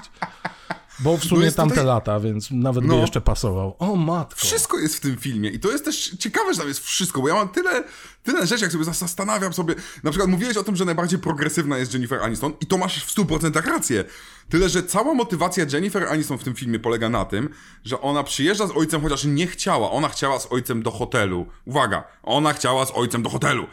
Bo 1.03 1.17
w 1.17 1.23
sumie 1.23 1.51
tamte 1.51 1.75
tutaj- 1.75 1.85
lata, 1.87 2.19
więc 2.19 2.51
nawet 2.51 2.83
by 2.83 2.89
No. 2.89 2.95
jeszcze 3.01 3.21
pasował. 3.21 3.75
O 3.79 3.95
matko. 3.95 4.39
Wszystko 4.39 4.79
jest 4.79 4.95
w 4.95 4.99
tym 4.99 5.17
filmie 5.17 5.49
i 5.49 5.59
to 5.59 5.71
jest 5.71 5.85
też 5.85 6.09
ciekawe, 6.19 6.53
że 6.53 6.59
tam 6.59 6.67
jest 6.67 6.79
wszystko, 6.83 7.21
bo 7.21 7.27
ja 7.27 7.33
mam 7.33 7.49
tyle, 7.49 7.83
tyle 8.23 8.47
rzeczy, 8.47 8.63
jak 8.63 8.71
sobie 8.71 8.83
zastanawiam 8.83 9.53
sobie, 9.53 9.75
na 10.03 10.11
przykład 10.11 10.29
mówiłeś 10.29 10.57
o 10.57 10.63
tym, 10.63 10.75
że 10.75 10.85
najbardziej 10.85 11.19
progresywna 11.19 11.77
jest 11.77 11.93
Jennifer 11.93 12.23
Aniston 12.23 12.53
i 12.61 12.65
to 12.65 12.77
masz 12.77 13.03
w 13.05 13.11
100% 13.11 13.55
rację. 13.65 14.03
Tyle, 14.49 14.69
że 14.69 14.83
cała 14.83 15.13
motywacja 15.13 15.65
Jennifer 15.73 16.07
Aniston 16.07 16.37
w 16.37 16.43
tym 16.43 16.55
filmie 16.55 16.79
polega 16.79 17.09
na 17.09 17.25
tym, 17.25 17.49
że 17.85 18.01
ona 18.01 18.23
przyjeżdża 18.23 18.67
z 18.67 18.71
ojcem, 18.71 19.01
chociaż 19.01 19.23
nie 19.23 19.47
chciała, 19.47 19.91
ona 19.91 20.09
chciała 20.09 20.39
z 20.39 20.47
ojcem 20.51 20.83
do 20.83 20.91
hotelu. 20.91 21.45
Uwaga, 21.65 22.03
ona 22.23 22.53
chciała 22.53 22.85
z 22.85 22.91
ojcem 22.95 23.23
do 23.23 23.29
hotelu. 23.29 23.67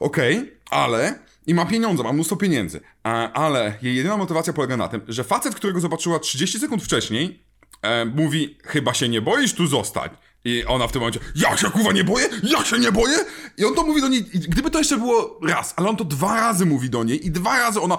Okej, 0.00 0.52
ale. 0.70 1.25
I 1.46 1.54
ma 1.54 1.66
pieniądze, 1.66 2.02
ma 2.02 2.12
mnóstwo 2.12 2.36
pieniędzy. 2.36 2.80
A, 3.02 3.32
ale 3.32 3.78
jej 3.82 3.96
jedyna 3.96 4.16
motywacja 4.16 4.52
polega 4.52 4.76
na 4.76 4.88
tym, 4.88 5.00
że 5.08 5.24
facet, 5.24 5.54
którego 5.54 5.80
zobaczyła 5.80 6.18
30 6.18 6.58
sekund 6.58 6.82
wcześniej, 6.84 7.42
e, 7.82 8.04
mówi: 8.04 8.58
Chyba 8.64 8.94
się 8.94 9.08
nie 9.08 9.22
boisz 9.22 9.54
tu 9.54 9.66
zostać. 9.66 10.12
I 10.44 10.64
ona 10.64 10.88
w 10.88 10.92
tym 10.92 11.00
momencie: 11.00 11.20
Ja 11.34 11.56
się 11.56 11.70
kuwa 11.70 11.92
nie 11.92 12.04
boję? 12.04 12.28
Ja 12.42 12.64
się 12.64 12.78
nie 12.78 12.92
boję? 12.92 13.16
I 13.58 13.64
on 13.64 13.74
to 13.74 13.82
mówi 13.82 14.00
do 14.00 14.08
niej. 14.08 14.24
Gdyby 14.24 14.70
to 14.70 14.78
jeszcze 14.78 14.96
było 14.98 15.40
raz, 15.48 15.74
ale 15.76 15.88
on 15.88 15.96
to 15.96 16.04
dwa 16.04 16.40
razy 16.40 16.66
mówi 16.66 16.90
do 16.90 17.04
niej, 17.04 17.26
i 17.26 17.30
dwa 17.30 17.58
razy 17.58 17.80
ona. 17.80 17.98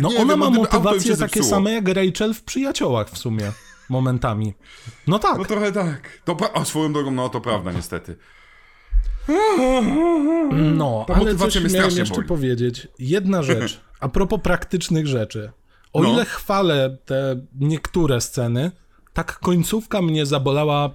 No 0.00 0.08
Nie 0.10 0.16
ona 0.18 0.32
wiem, 0.32 0.38
ma 0.38 0.44
no 0.44 0.50
im 0.50 0.56
motywacje 0.56 1.16
takie 1.16 1.42
same 1.42 1.72
jak 1.72 1.88
Rachel 1.88 2.34
w 2.34 2.42
Przyjaciołach 2.42 3.10
w 3.10 3.18
sumie. 3.18 3.52
Momentami. 3.88 4.54
No 5.06 5.18
tak. 5.18 5.38
No 5.38 5.44
trochę 5.44 5.72
tak. 5.72 6.20
To 6.24 6.34
pra- 6.34 6.50
a 6.54 6.64
swoją 6.64 6.92
drogą, 6.92 7.10
no 7.10 7.28
to 7.28 7.40
prawda 7.40 7.72
niestety. 7.72 8.16
No, 10.52 11.04
Ta 11.08 11.14
ale 11.20 11.36
coś 11.36 11.72
miałem 11.72 11.96
jeszcze 11.96 12.14
boli. 12.14 12.28
powiedzieć. 12.28 12.88
Jedna 12.98 13.42
rzecz, 13.42 13.80
a 14.00 14.08
propos 14.08 14.40
praktycznych 14.42 15.06
rzeczy. 15.06 15.50
O 15.92 16.02
No. 16.02 16.12
ile 16.12 16.24
chwalę 16.24 16.96
te 17.04 17.40
niektóre 17.60 18.20
sceny, 18.20 18.70
tak 19.12 19.38
końcówka 19.38 20.02
mnie 20.02 20.26
zabolała 20.26 20.90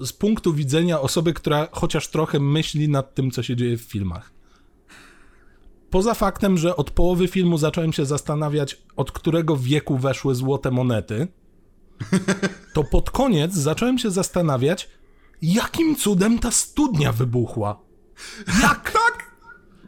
z 0.00 0.12
punktu 0.12 0.52
widzenia 0.52 1.00
osoby, 1.00 1.32
która 1.32 1.68
chociaż 1.72 2.08
trochę 2.08 2.40
myśli 2.40 2.88
nad 2.88 3.14
tym, 3.14 3.30
co 3.30 3.42
się 3.42 3.56
dzieje 3.56 3.76
w 3.76 3.80
filmach. 3.82 4.32
Poza 5.90 6.14
faktem, 6.14 6.58
że 6.58 6.76
od 6.76 6.90
połowy 6.90 7.28
filmu 7.28 7.58
zacząłem 7.58 7.92
się 7.92 8.06
zastanawiać, 8.06 8.82
od 8.96 9.12
którego 9.12 9.56
wieku 9.56 9.96
weszły 9.98 10.34
złote 10.34 10.70
monety, 10.70 11.28
to 12.74 12.84
pod 12.84 13.10
koniec 13.10 13.52
zacząłem 13.54 13.98
się 13.98 14.10
zastanawiać, 14.10 14.88
jakim 15.42 15.96
cudem 15.96 16.38
ta 16.38 16.50
studnia 16.50 17.12
wybuchła. 17.12 17.80
Jak? 18.62 18.92
Tak! 18.96 19.26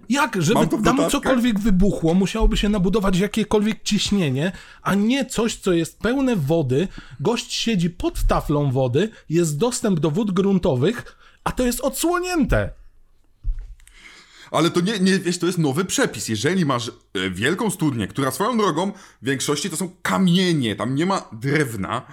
Jak? 0.09 0.43
Żeby 0.43 0.69
tam 0.85 1.11
cokolwiek 1.11 1.61
wybuchło, 1.61 2.15
musiałoby 2.15 2.57
się 2.57 2.69
nabudować 2.69 3.19
jakiekolwiek 3.19 3.83
ciśnienie, 3.83 4.53
a 4.83 4.95
nie 4.95 5.27
coś, 5.27 5.57
co 5.57 5.73
jest 5.73 5.99
pełne 5.99 6.37
wody, 6.37 6.89
gość 7.21 7.53
siedzi 7.53 7.91
pod 7.91 8.23
taflą 8.23 8.71
wody, 8.73 9.11
jest 9.29 9.59
dostęp 9.59 10.01
do 10.01 10.11
wód 10.11 10.31
gruntowych, 10.31 11.17
a 11.45 11.53
to 11.53 11.67
jest 11.67 11.81
odsłonięte. 11.81 12.71
Ale 14.51 14.71
to 14.71 14.81
nie, 14.81 14.99
nie, 14.99 15.19
wiesz, 15.19 15.39
to 15.39 15.47
jest 15.47 15.59
nowy 15.59 15.85
przepis. 15.85 16.29
Jeżeli 16.29 16.67
masz 16.67 16.89
e, 16.89 17.31
wielką 17.31 17.71
studnię, 17.71 18.09
która 18.09 18.31
swoją 18.31 18.59
drogą 18.59 18.93
w 19.23 19.27
większości 19.27 19.71
to 19.71 19.77
są 19.77 19.91
kamienie, 20.03 20.77
tam 20.77 20.95
nie 20.95 21.07
ma 21.07 21.29
drewna, 21.33 22.07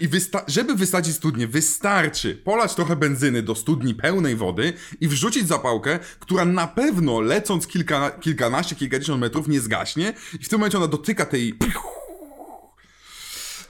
i 0.00 0.08
wysta- 0.08 0.44
żeby 0.46 0.74
wysadzić 0.74 1.16
studnię, 1.16 1.46
wystarczy 1.48 2.34
polać 2.34 2.74
trochę 2.74 2.96
benzyny 2.96 3.42
do 3.42 3.54
studni 3.54 3.94
pełnej 3.94 4.36
wody 4.36 4.72
i 5.00 5.08
wrzucić 5.08 5.48
zapałkę, 5.48 5.98
która 6.18 6.44
na 6.44 6.66
pewno 6.66 7.20
lecąc 7.20 7.66
kilka, 7.66 8.10
kilkanaście, 8.10 8.76
kilkadziesiąt 8.76 9.20
metrów 9.20 9.48
nie 9.48 9.60
zgaśnie 9.60 10.12
i 10.40 10.44
w 10.44 10.48
tym 10.48 10.58
momencie 10.58 10.78
ona 10.78 10.86
dotyka 10.86 11.26
tej... 11.26 11.54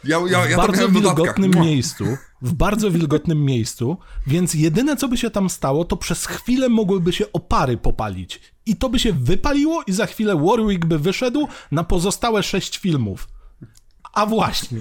Ja, 0.04 0.18
ja, 0.30 0.46
w 0.46 0.50
ja 0.50 0.56
bardzo 0.56 0.88
w 0.88 0.92
dodatkach. 0.92 1.16
wilgotnym 1.16 1.50
miejscu, 1.50 2.04
w 2.42 2.52
bardzo 2.52 2.90
wilgotnym 2.90 3.44
miejscu, 3.44 3.96
więc 4.26 4.54
jedyne 4.54 4.96
co 4.96 5.08
by 5.08 5.16
się 5.16 5.30
tam 5.30 5.50
stało, 5.50 5.84
to 5.84 5.96
przez 5.96 6.26
chwilę 6.26 6.68
mogłyby 6.68 7.12
się 7.12 7.32
opary 7.32 7.76
popalić. 7.76 8.40
I 8.66 8.76
to 8.76 8.88
by 8.88 8.98
się 8.98 9.12
wypaliło 9.12 9.82
i 9.86 9.92
za 9.92 10.06
chwilę 10.06 10.36
Warwick 10.36 10.84
by 10.84 10.98
wyszedł 10.98 11.48
na 11.70 11.84
pozostałe 11.84 12.42
sześć 12.42 12.78
filmów. 12.78 13.28
A 14.12 14.26
właśnie. 14.26 14.80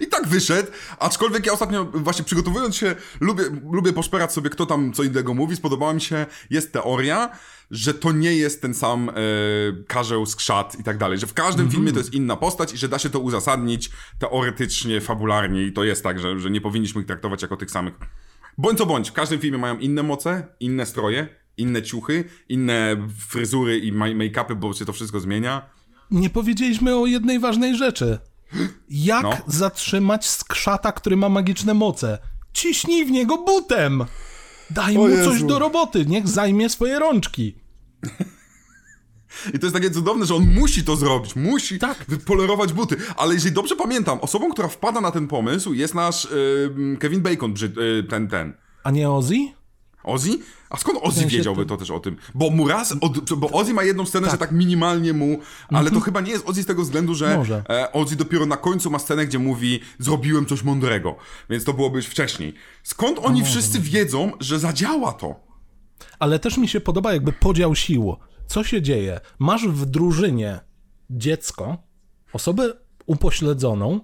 I 0.00 0.06
tak 0.06 0.28
wyszedł, 0.28 0.70
aczkolwiek 0.98 1.46
ja 1.46 1.52
ostatnio 1.52 1.84
właśnie 1.84 2.24
przygotowując 2.24 2.76
się, 2.76 2.94
lubię, 3.20 3.44
lubię 3.72 3.92
poszperać 3.92 4.32
sobie, 4.32 4.50
kto 4.50 4.66
tam 4.66 4.92
co 4.92 5.02
innego 5.02 5.34
mówi. 5.34 5.56
Spodobała 5.56 5.94
mi 5.94 6.00
się, 6.00 6.26
jest 6.50 6.72
teoria, 6.72 7.30
że 7.70 7.94
to 7.94 8.12
nie 8.12 8.36
jest 8.36 8.62
ten 8.62 8.74
sam 8.74 9.08
e, 9.08 9.12
karzeł, 9.86 10.26
skrzat 10.26 10.80
i 10.80 10.84
tak 10.84 10.98
dalej, 10.98 11.18
że 11.18 11.26
w 11.26 11.34
każdym 11.34 11.70
filmie 11.70 11.92
to 11.92 11.98
jest 11.98 12.14
inna 12.14 12.36
postać 12.36 12.74
i 12.74 12.76
że 12.78 12.88
da 12.88 12.98
się 12.98 13.10
to 13.10 13.20
uzasadnić 13.20 13.90
teoretycznie, 14.18 15.00
fabularnie 15.00 15.62
i 15.62 15.72
to 15.72 15.84
jest 15.84 16.02
tak, 16.02 16.18
że, 16.20 16.38
że 16.40 16.50
nie 16.50 16.60
powinniśmy 16.60 17.00
ich 17.00 17.06
traktować 17.06 17.42
jako 17.42 17.56
tych 17.56 17.70
samych. 17.70 17.94
Bądź 18.58 18.78
co 18.78 18.86
bądź, 18.86 19.10
w 19.10 19.12
każdym 19.12 19.40
filmie 19.40 19.58
mają 19.58 19.78
inne 19.78 20.02
moce, 20.02 20.46
inne 20.60 20.86
stroje, 20.86 21.28
inne 21.56 21.82
ciuchy, 21.82 22.24
inne 22.48 22.96
fryzury 23.28 23.78
i 23.78 23.92
ma- 23.92 24.06
make-upy, 24.06 24.54
bo 24.54 24.74
się 24.74 24.84
to 24.84 24.92
wszystko 24.92 25.20
zmienia. 25.20 25.70
Nie 26.10 26.30
powiedzieliśmy 26.30 26.96
o 26.96 27.06
jednej 27.06 27.38
ważnej 27.38 27.76
rzeczy. 27.76 28.18
Jak 28.90 29.22
No. 29.22 29.32
zatrzymać 29.46 30.26
skrzata, 30.28 30.92
który 30.92 31.16
ma 31.16 31.28
magiczne 31.28 31.74
moce? 31.74 32.18
Ciśnij 32.52 33.04
w 33.04 33.10
niego 33.10 33.38
butem! 33.38 34.04
Daj 34.70 34.96
O 34.96 35.00
mu 35.00 35.08
Jezu. 35.08 35.30
coś 35.30 35.42
do 35.42 35.58
roboty, 35.58 36.06
niech 36.06 36.28
zajmie 36.28 36.68
swoje 36.68 36.98
rączki. 36.98 37.54
I 39.54 39.58
to 39.58 39.66
jest 39.66 39.74
takie 39.76 39.90
cudowne, 39.90 40.26
że 40.26 40.34
on 40.34 40.54
musi 40.54 40.84
to 40.84 40.96
zrobić, 40.96 41.36
musi 41.36 41.78
Tak. 41.78 42.04
wypolerować 42.08 42.72
buty. 42.72 42.96
Ale 43.16 43.34
jeżeli 43.34 43.54
dobrze 43.54 43.76
pamiętam, 43.76 44.18
osobą, 44.20 44.50
która 44.52 44.68
wpada 44.68 45.00
na 45.00 45.10
ten 45.10 45.28
pomysł 45.28 45.72
jest 45.74 45.94
nasz 45.94 46.28
ym, 46.66 46.96
Kevin 47.00 47.20
Bacon, 47.20 47.52
brzyd, 47.52 47.78
y, 47.78 48.04
ten, 48.10 48.28
ten. 48.28 48.54
A 48.84 48.90
nie 48.90 49.10
Ozzy? 49.10 49.34
Ozzy? 50.04 50.30
A 50.70 50.76
skąd 50.76 50.98
Ozzy 51.02 51.26
wiedziałby 51.26 51.62
to- 51.66 51.68
to 51.68 51.76
też 51.76 51.90
o 51.90 52.00
tym? 52.00 52.16
Bo 52.34 52.50
mu 52.50 52.68
raz, 52.68 52.94
od, 53.00 53.34
bo 53.34 53.50
Ozzy 53.50 53.74
ma 53.74 53.82
jedną 53.84 54.06
scenę, 54.06 54.30
że 54.30 54.38
tak 54.38 54.52
minimalnie 54.52 55.12
mu, 55.12 55.38
ale 55.68 55.90
to 55.90 56.00
chyba 56.00 56.20
nie 56.20 56.30
jest 56.30 56.48
Ozzy 56.48 56.62
z 56.62 56.66
tego 56.66 56.82
względu, 56.82 57.14
że 57.14 57.26
Mhm. 57.26 57.38
Może. 57.40 57.62
e, 57.68 57.92
Ozzy 57.92 58.16
dopiero 58.16 58.46
na 58.46 58.56
końcu 58.56 58.90
ma 58.90 58.98
scenę, 58.98 59.26
gdzie 59.26 59.38
mówi 59.38 59.80
zrobiłem 59.98 60.46
coś 60.46 60.62
mądrego, 60.62 61.16
więc 61.50 61.64
to 61.64 61.72
byłoby 61.72 61.96
już 61.96 62.06
wcześniej. 62.06 62.54
Skąd 62.82 63.18
oni 63.22 63.44
wszyscy 63.44 63.80
wiedzą, 63.80 64.32
że 64.40 64.58
zadziała 64.58 65.12
to? 65.12 65.34
Ale 66.18 66.38
też 66.38 66.56
mi 66.58 66.68
się 66.68 66.80
podoba 66.80 67.12
jakby 67.12 67.32
podział 67.32 67.74
sił. 67.74 68.16
Co 68.46 68.64
się 68.64 68.82
dzieje? 68.82 69.20
Masz 69.38 69.68
w 69.68 69.84
drużynie 69.86 70.60
dziecko, 71.10 71.76
osobę 72.32 72.72
upośledzoną, 73.06 74.00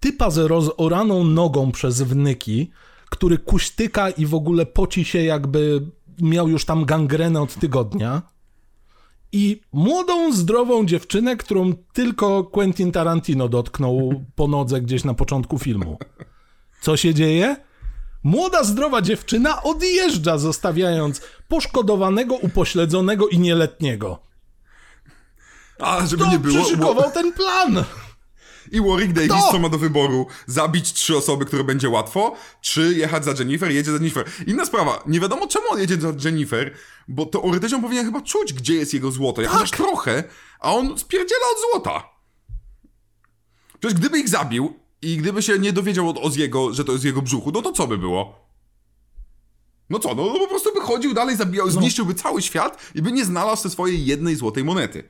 typa 0.00 0.30
z 0.30 0.38
rozoraną 0.38 1.24
nogą 1.24 1.72
przez 1.72 2.02
wnyki, 2.02 2.70
który 3.10 3.38
kuśtyka 3.38 4.10
i 4.10 4.26
w 4.26 4.34
ogóle 4.34 4.66
poci 4.66 5.04
się 5.04 5.22
jakby 5.22 5.80
miał 6.22 6.48
już 6.48 6.64
tam 6.64 6.84
gangrenę 6.84 7.40
od 7.40 7.54
tygodnia 7.54 8.22
i 9.32 9.60
młodą, 9.72 10.32
zdrową 10.32 10.86
dziewczynę, 10.86 11.36
którą 11.36 11.72
tylko 11.92 12.44
Quentin 12.44 12.92
Tarantino 12.92 13.48
dotknął 13.48 14.24
po 14.34 14.48
nodze 14.48 14.80
gdzieś 14.80 15.04
na 15.04 15.14
początku 15.14 15.58
filmu. 15.58 15.98
Co 16.80 16.96
się 16.96 17.14
dzieje? 17.14 17.56
Młoda, 18.22 18.64
zdrowa 18.64 19.02
dziewczyna 19.02 19.62
odjeżdża, 19.62 20.38
zostawiając 20.38 21.20
poszkodowanego, 21.48 22.34
upośledzonego 22.34 23.28
i 23.28 23.38
nieletniego. 23.38 24.22
A, 25.78 26.06
żeby 26.06 26.22
Kto 26.22 26.32
nie 26.32 26.38
było... 26.38 26.64
przyszykował 26.64 27.10
ten 27.10 27.32
plan? 27.32 27.84
I 28.72 28.80
Warwick 28.80 29.12
Davis, 29.12 29.32
Kto? 29.32 29.52
co 29.52 29.58
ma 29.58 29.68
do 29.68 29.78
wyboru? 29.78 30.26
Zabić 30.46 30.92
trzy 30.92 31.16
osoby, 31.16 31.44
które 31.44 31.64
będzie 31.64 31.88
łatwo, 31.88 32.36
czy 32.60 32.94
jechać 32.94 33.24
za 33.24 33.32
Jennifer, 33.38 33.70
jedzie 33.70 33.90
za 33.90 33.96
Jennifer. 33.96 34.24
Inna 34.46 34.66
sprawa, 34.66 35.02
nie 35.06 35.20
wiadomo 35.20 35.46
czemu 35.46 35.64
on 35.70 35.78
jedzie 35.80 35.96
za 36.00 36.12
Jennifer, 36.24 36.74
bo 37.08 37.26
teoretycznie 37.26 37.76
on 37.76 37.82
powinien 37.82 38.04
chyba 38.04 38.20
czuć, 38.20 38.52
gdzie 38.52 38.74
jest 38.74 38.94
jego 38.94 39.10
złoto, 39.10 39.42
jak 39.42 39.50
chociaż 39.50 39.70
trochę, 39.70 40.24
a 40.60 40.74
on 40.74 40.98
spierdziela 40.98 41.40
od 41.56 41.70
złota. 41.70 42.08
Przecież 43.80 43.98
gdyby 43.98 44.18
ich 44.18 44.28
zabił 44.28 44.74
i 45.02 45.16
gdyby 45.16 45.42
się 45.42 45.58
nie 45.58 45.72
dowiedział 45.72 46.08
od 46.08 46.18
Oziego, 46.18 46.72
że 46.72 46.84
to 46.84 46.92
jest 46.92 47.04
jego 47.04 47.22
brzuchu, 47.22 47.50
no 47.52 47.62
to 47.62 47.72
co 47.72 47.86
by 47.86 47.98
było? 47.98 48.48
No 49.90 49.98
co, 49.98 50.14
no, 50.14 50.24
no 50.24 50.38
po 50.38 50.46
prostu 50.48 50.74
by 50.74 50.80
chodził 50.80 51.14
dalej, 51.14 51.36
zabijał, 51.36 51.70
zniszczyłby 51.70 52.14
cały 52.14 52.42
świat 52.42 52.92
i 52.94 53.02
by 53.02 53.12
nie 53.12 53.24
znalazł 53.24 53.62
tej 53.62 53.70
swojej 53.70 54.06
jednej 54.06 54.36
złotej 54.36 54.64
monety. 54.64 55.04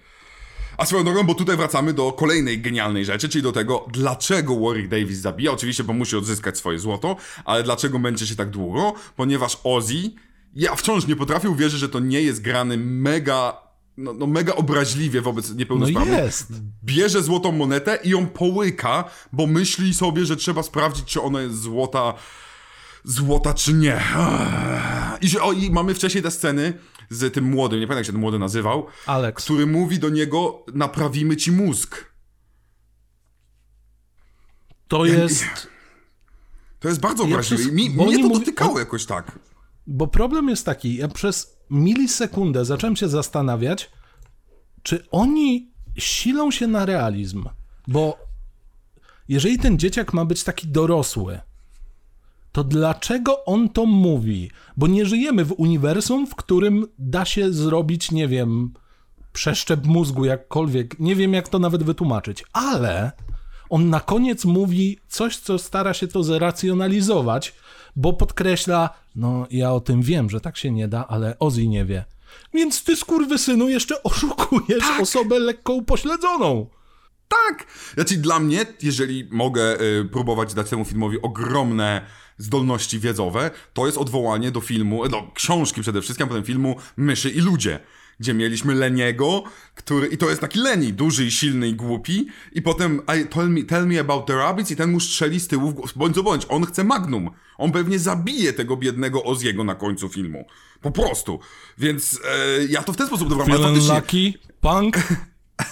A 0.79 0.87
swoją 0.87 1.05
drogą, 1.05 1.23
bo 1.25 1.35
tutaj 1.35 1.57
wracamy 1.57 1.93
do 1.93 2.12
kolejnej 2.12 2.61
genialnej 2.61 3.05
rzeczy, 3.05 3.29
czyli 3.29 3.43
do 3.43 3.53
tego, 3.53 3.87
dlaczego 3.93 4.61
Warwick 4.61 4.88
Davis 4.88 5.19
zabija. 5.19 5.53
Oczywiście, 5.53 5.85
bo 5.85 5.93
musi 5.93 6.17
odzyskać 6.17 6.59
swoje 6.59 6.79
złoto, 6.79 7.17
ale 7.45 7.62
dlaczego 7.62 7.99
męczy 7.99 8.27
się 8.27 8.37
tak 8.37 8.51
długo? 8.51 8.93
Ponieważ 9.17 9.59
Ozzy, 9.64 10.11
ja 10.55 10.75
wciąż 10.75 11.07
nie 11.07 11.17
potrafię 11.17 11.51
uwierzyć, 11.51 11.81
że 11.81 11.88
to 11.88 12.01
nie 12.01 12.23
jest 12.23 12.41
grany 12.43 12.77
mega, 12.79 13.57
no, 13.97 14.12
no 14.12 14.27
mega 14.27 14.55
obraźliwie 14.55 15.21
wobec 15.21 15.51
No 15.51 15.57
niepełnosprawnych. 15.57 16.19
jest. 16.19 16.53
Bierze 16.85 17.23
złotą 17.23 17.53
monetę 17.53 17.99
i 18.05 18.11
ją 18.11 18.27
połyka, 18.27 19.05
bo 19.33 19.47
myśli 19.47 19.95
sobie, 19.95 20.27
że 20.27 20.37
trzeba 20.37 20.62
sprawdzić, 20.62 21.05
czy 21.05 21.23
ona 21.23 21.41
jest 21.43 21.61
złota, 21.62 22.14
złota 23.05 23.55
czy 23.55 23.73
nie. 23.73 24.01
I 25.21 25.29
że 25.29 25.43
o, 25.43 25.53
i 25.53 25.71
mamy 25.71 25.95
wcześniej 25.95 26.23
te 26.23 26.31
sceny 26.31 26.73
z 27.11 27.35
tym 27.35 27.44
młodym, 27.44 27.81
nie 27.81 27.87
pamiętam 27.87 27.99
jak 27.99 28.07
się 28.07 28.12
ten 28.12 28.21
młody 28.21 28.38
nazywał, 28.38 28.87
Alex. 29.07 29.44
który 29.44 29.66
mówi 29.66 29.99
do 29.99 30.09
niego, 30.09 30.64
naprawimy 30.75 31.37
ci 31.37 31.53
mózg. 31.53 32.05
To 34.88 35.05
jest... 35.05 35.44
To 36.81 36.88
jest 36.88 37.01
bardzo 37.01 37.23
Ja 37.23 37.29
obraźliwe. 37.29 37.62
I 37.62 37.73
mi, 37.73 37.90
mnie 37.90 38.18
to 38.18 38.29
mówi- 38.29 38.38
dotykało 38.38 38.79
jakoś 38.79 39.07
tak. 39.07 39.38
Bo 39.87 40.07
problem 40.07 40.49
jest 40.49 40.66
taki, 40.66 40.97
ja 40.97 41.09
przez 41.09 41.57
milisekundę 41.71 42.64
zacząłem 42.64 42.97
się 42.97 43.09
zastanawiać, 43.09 43.90
czy 44.83 45.07
oni 45.11 45.73
silą 45.99 46.51
się 46.51 46.66
na 46.66 46.87
realizm. 46.87 47.49
Bo 47.88 48.18
jeżeli 49.29 49.59
ten 49.59 49.79
dzieciak 49.79 50.12
ma 50.14 50.25
być 50.25 50.44
taki 50.44 50.68
dorosły, 50.68 51.40
to 52.52 52.64
dlaczego 52.64 53.44
on 53.44 53.68
to 53.68 53.87
mówi? 53.87 54.50
Bo 54.76 54.87
nie 54.87 55.06
żyjemy 55.06 55.44
w 55.44 55.52
uniwersum, 55.52 56.26
w 56.26 56.34
którym 56.34 56.87
da 56.98 57.24
się 57.24 57.52
zrobić, 57.52 58.11
nie 58.11 58.28
wiem, 58.28 58.72
przeszczep 59.32 59.87
mózgu 59.87 60.24
jakkolwiek. 60.24 60.98
Nie 60.98 61.16
wiem, 61.16 61.34
jak 61.34 61.48
to 61.48 61.58
nawet 61.58 61.82
wytłumaczyć, 61.82 62.44
ale 62.52 63.12
on 63.70 63.90
na 63.90 64.00
koniec 64.00 64.44
mówi 64.44 64.98
coś, 65.08 65.37
co 65.37 65.58
stara 65.58 65.94
się 65.94 66.08
to 66.08 66.22
zracjonalizować, 66.22 67.54
bo 67.96 68.12
podkreśla, 68.12 68.90
no 69.16 69.46
ja 69.50 69.72
o 69.72 69.80
tym 69.80 70.02
wiem, 70.02 70.30
że 70.30 70.40
tak 70.40 70.56
się 70.56 70.70
nie 70.70 70.88
da, 70.88 71.06
ale 71.08 71.38
Ozzy 71.38 71.66
nie 71.66 71.84
wie. 71.84 72.04
Więc 72.54 72.84
ty, 72.84 72.96
skurwysynu, 72.96 73.68
jeszcze 73.68 74.02
oszukujesz 74.02 74.80
Tak. 74.80 75.00
osobę 75.00 75.38
lekko 75.38 75.72
upośledzoną. 75.72 76.66
Tak! 77.28 77.66
Znaczy 77.94 78.16
dla 78.16 78.40
mnie, 78.40 78.66
jeżeli 78.82 79.28
mogę 79.30 79.80
y, 79.80 80.08
próbować 80.12 80.54
dać 80.54 80.70
temu 80.70 80.84
filmowi 80.84 81.22
ogromne 81.22 82.06
zdolności 82.38 82.98
wiedzowe, 82.98 83.51
to 83.72 83.87
jest 83.87 83.98
odwołanie 83.98 84.51
do 84.51 84.61
filmu, 84.61 85.09
do 85.09 85.31
książki 85.35 85.81
przede 85.81 86.03
wszystkim, 86.03 86.24
a 86.24 86.29
potem 86.29 86.44
filmu 86.44 86.77
Myszy 86.96 87.31
i 87.31 87.40
Ludzie. 87.40 87.81
Gdzie 88.20 88.35
mieliśmy 88.35 88.74
Leniego, 88.74 89.42
który, 89.74 90.07
i 90.07 90.18
to 90.18 90.29
jest 90.29 90.40
taki 90.40 90.59
Leni, 90.59 90.92
duży 90.92 91.24
i 91.24 91.31
silny 91.31 91.68
i 91.68 91.74
głupi, 91.74 92.27
i 92.53 92.62
potem 92.62 93.01
I, 93.20 93.27
tell, 93.27 93.51
me, 93.51 93.62
tell 93.62 93.87
me 93.87 94.01
about 94.01 94.27
the 94.27 94.37
rabbits 94.37 94.70
i 94.70 94.77
ten 94.77 94.90
mu 94.90 95.01
strzeli 95.01 95.40
z 95.40 95.48
tyłu, 95.48 95.87
w, 95.87 95.98
bądź 95.98 96.14
co 96.14 96.22
bądź, 96.22 96.46
on 96.48 96.66
chce 96.66 96.85
Magnum. 96.85 97.31
On 97.59 97.72
pewnie 97.72 97.98
zabije 97.98 98.53
tego 98.53 98.77
biednego 98.77 99.24
Oziego 99.24 99.64
na 99.64 99.74
końcu 99.74 100.09
filmu. 100.09 100.46
Po 100.81 100.90
prostu. 100.90 101.40
Więc 101.79 102.20
e, 102.24 102.64
ja 102.64 102.83
to 102.83 102.92
w 102.92 102.96
ten 102.96 103.07
sposób 103.07 103.33
ale 103.33 103.44
Feeling 103.44 103.88
lucky, 103.88 104.33
punk. 104.61 104.96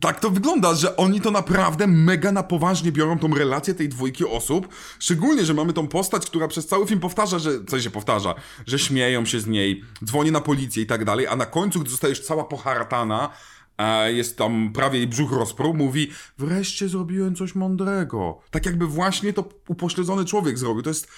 Tak 0.00 0.20
to 0.20 0.30
wygląda, 0.30 0.74
że 0.74 0.96
oni 0.96 1.20
to 1.20 1.30
naprawdę 1.30 1.86
mega 1.86 2.32
na 2.32 2.42
poważnie 2.42 2.92
biorą 2.92 3.18
tą 3.18 3.34
relację 3.34 3.74
tej 3.74 3.88
dwójki 3.88 4.24
osób. 4.24 4.68
Szczególnie, 4.98 5.44
że 5.44 5.54
mamy 5.54 5.72
tą 5.72 5.88
postać, 5.88 6.26
która 6.26 6.48
przez 6.48 6.66
cały 6.66 6.86
film 6.86 7.00
powtarza, 7.00 7.38
że 7.38 7.64
coś 7.64 7.84
się 7.84 7.90
powtarza, 7.90 8.34
że 8.66 8.78
śmieją 8.78 9.24
się 9.24 9.40
z 9.40 9.46
niej, 9.46 9.84
dzwoni 10.04 10.32
na 10.32 10.40
policję 10.40 10.82
i 10.82 10.86
tak 10.86 11.04
dalej, 11.04 11.26
a 11.26 11.36
na 11.36 11.46
końcu, 11.46 11.80
gdy 11.80 11.90
zostajesz 11.90 12.20
cała 12.20 12.44
poharatana, 12.44 13.30
a 13.76 14.08
jest 14.08 14.38
tam 14.38 14.72
prawie 14.72 15.06
brzuch 15.06 15.32
rozpruł, 15.32 15.74
mówi 15.74 16.10
wreszcie 16.38 16.88
zrobiłem 16.88 17.34
coś 17.34 17.54
mądrego. 17.54 18.40
Tak 18.50 18.66
jakby 18.66 18.86
właśnie 18.86 19.32
to 19.32 19.48
upośledzony 19.68 20.24
człowiek 20.24 20.58
zrobił. 20.58 20.82
To 20.82 20.90
jest 20.90 21.08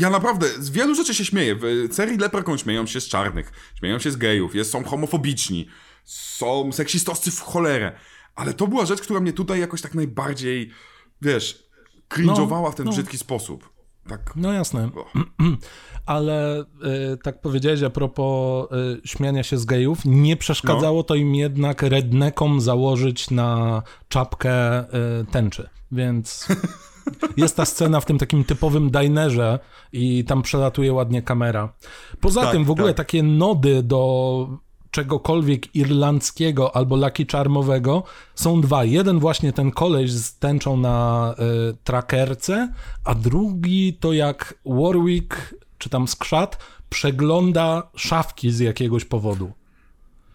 ja 0.00 0.10
naprawdę 0.10 0.48
z 0.58 0.70
wielu 0.70 0.94
rzeczy 0.94 1.14
się 1.14 1.24
śmieję. 1.24 1.56
W 1.56 1.94
serii 1.94 2.18
Leprechaun 2.18 2.58
śmieją 2.58 2.86
się 2.86 3.00
z 3.00 3.08
czarnych, 3.08 3.52
śmieją 3.78 3.98
się 3.98 4.10
z 4.10 4.16
gejów, 4.16 4.54
jest, 4.54 4.70
są 4.70 4.84
homofobiczni, 4.84 5.68
są 6.04 6.72
seksistowscy 6.72 7.30
w 7.30 7.40
cholerę. 7.40 7.92
Ale 8.34 8.54
to 8.54 8.66
była 8.66 8.86
rzecz, 8.86 9.00
która 9.00 9.20
mnie 9.20 9.32
tutaj 9.32 9.60
jakoś 9.60 9.82
tak 9.82 9.94
najbardziej, 9.94 10.70
wiesz, 11.22 11.68
cringe'owała 12.10 12.72
w 12.72 12.74
ten 12.74 12.86
no. 12.86 12.92
brzydki 12.92 13.18
sposób. 13.18 13.70
Tak. 14.08 14.32
No 14.36 14.52
jasne. 14.52 14.90
O. 14.96 15.06
Ale 16.06 16.60
y, 16.60 16.64
tak 17.22 17.40
powiedziałeś 17.40 17.82
a 17.82 17.90
propos 17.90 18.66
y, 18.72 19.08
śmiania 19.08 19.42
się 19.42 19.58
z 19.58 19.64
gejów, 19.64 19.98
nie 20.04 20.36
przeszkadzało 20.36 20.96
No. 20.96 21.02
to 21.02 21.14
im 21.14 21.34
jednak 21.34 21.82
rednekom 21.82 22.60
założyć 22.60 23.30
na 23.30 23.82
czapkę 24.08 24.84
y, 25.20 25.24
tęczy. 25.30 25.68
Więc 25.92 26.48
jest 27.36 27.56
ta 27.56 27.64
scena 27.64 28.00
w 28.00 28.04
tym 28.06 28.18
takim 28.18 28.44
typowym 28.44 28.90
dinerze 28.90 29.58
i 29.92 30.24
tam 30.24 30.42
przelatuje 30.42 30.92
ładnie 30.92 31.22
kamera. 31.22 31.72
Poza 32.20 32.40
Tak, 32.42 32.52
tym 32.52 32.64
w 32.64 32.70
ogóle 32.70 32.88
tak. 32.88 32.96
takie 32.96 33.22
nody 33.22 33.82
do 33.82 34.48
czegokolwiek 34.90 35.74
irlandzkiego 35.74 36.76
albo 36.76 36.96
Lucky 36.96 37.26
Charmowego 37.32 38.02
są 38.34 38.60
dwa. 38.60 38.84
Jeden 38.84 39.18
właśnie 39.18 39.52
ten 39.52 39.70
koleś 39.70 40.12
z 40.12 40.38
tęczą 40.38 40.76
na 40.76 41.34
y, 41.70 41.76
trackerce, 41.84 42.72
a 43.04 43.14
drugi 43.14 43.94
to 43.94 44.12
jak 44.12 44.54
Warwick 44.66 45.54
czy 45.78 45.88
tam 45.88 46.08
Skrzat 46.08 46.58
przegląda 46.88 47.82
szafki 47.96 48.50
z 48.52 48.58
jakiegoś 48.58 49.04
powodu. 49.04 49.52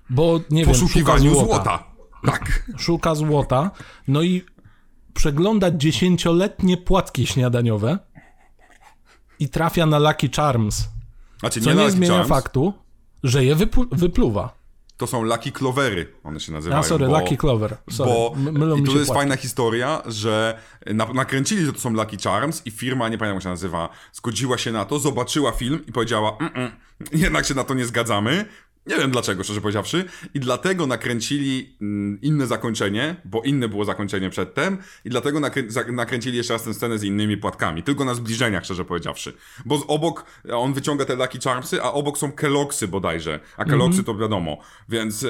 Bo 0.09 0.39
nie 0.49 0.65
wiem, 0.65 0.73
Poszukiwaniu 0.73 1.33
złota. 1.33 1.45
złota. 1.47 1.83
Tak. 2.25 2.71
Szuka 2.77 3.15
złota, 3.15 3.71
no 4.07 4.21
i 4.21 4.41
przegląda 5.15 5.71
dziesięcioletnie 5.71 6.77
płatki 6.77 7.25
śniadaniowe 7.27 7.99
i 9.39 9.49
trafia 9.49 9.85
na 9.85 9.99
Lucky 9.99 10.29
Charms, 10.35 10.87
Znaczy, 11.39 11.61
co 11.61 11.69
nie, 11.69 11.75
nie, 11.75 11.81
Lucky 11.81 11.97
zmienia 11.97 12.13
Charms, 12.13 12.29
faktu, 12.29 12.73
że 13.23 13.45
je 13.45 13.55
wyplu- 13.55 13.87
wypluwa. 13.91 14.65
To 14.97 15.07
są 15.07 15.23
Lucky 15.23 15.51
Clovery, 15.51 16.13
one 16.23 16.39
się 16.39 16.51
nazywają. 16.51 16.79
A, 16.79 16.83
sorry, 16.83 17.07
bo... 17.07 17.19
Lucky 17.19 17.37
Clover. 17.37 17.77
Sorry, 17.91 18.11
Bo 18.11 18.33
mylą 18.51 18.77
i 18.77 18.83
tu 18.83 18.91
jest 18.91 19.05
płatki. 19.05 19.13
fajna 19.19 19.35
historia, 19.37 20.01
że 20.05 20.59
na, 20.85 21.05
nakręcili, 21.13 21.65
że 21.65 21.73
to 21.73 21.79
są 21.79 21.89
Lucky 21.89 22.17
Charms 22.23 22.61
i 22.65 22.71
firma, 22.71 23.09
nie 23.09 23.17
pamiętam 23.17 23.35
jak 23.35 23.43
się 23.43 23.49
nazywa, 23.49 23.89
zgodziła 24.13 24.57
się 24.57 24.71
na 24.71 24.85
to, 24.85 24.99
zobaczyła 24.99 25.51
film 25.51 25.85
i 25.87 25.91
powiedziała, 25.91 26.31
"Mm-mm, 26.37 26.71
jednak 27.11 27.45
się 27.45 27.53
na 27.53 27.63
to 27.63 27.73
nie 27.73 27.85
zgadzamy. 27.85 28.45
Nie 28.87 28.97
wiem 28.97 29.11
dlaczego, 29.11 29.43
szczerze 29.43 29.61
powiedziawszy. 29.61 30.05
I 30.33 30.39
dlatego 30.39 30.87
nakręcili 30.87 31.75
mm, 31.81 32.21
inne 32.21 32.47
zakończenie, 32.47 33.15
bo 33.25 33.41
inne 33.41 33.69
było 33.69 33.85
zakończenie 33.85 34.29
przedtem 34.29 34.77
i 35.05 35.09
dlatego 35.09 35.39
nakrę- 35.39 35.93
nakręcili 35.93 36.37
jeszcze 36.37 36.53
raz 36.53 36.63
tę 36.63 36.73
scenę 36.73 36.97
z 36.99 37.03
innymi 37.03 37.37
płatkami. 37.37 37.83
Tylko 37.83 38.05
na 38.05 38.13
zbliżeniach, 38.13 38.63
szczerze 38.65 38.85
powiedziawszy. 38.85 39.33
Bo 39.65 39.77
z 39.77 39.83
obok, 39.87 40.25
on 40.53 40.73
wyciąga 40.73 41.05
te 41.05 41.15
Lucky 41.15 41.39
Charmsy, 41.43 41.81
a 41.81 41.91
obok 41.93 42.17
są 42.17 42.29
Kellogg'sy 42.31 42.87
bodajże. 42.87 43.39
A 43.57 43.65
Kellogg'sy 43.65 44.03
to 44.03 44.15
wiadomo. 44.15 44.57
Więc, 44.89 45.23
e, 45.23 45.27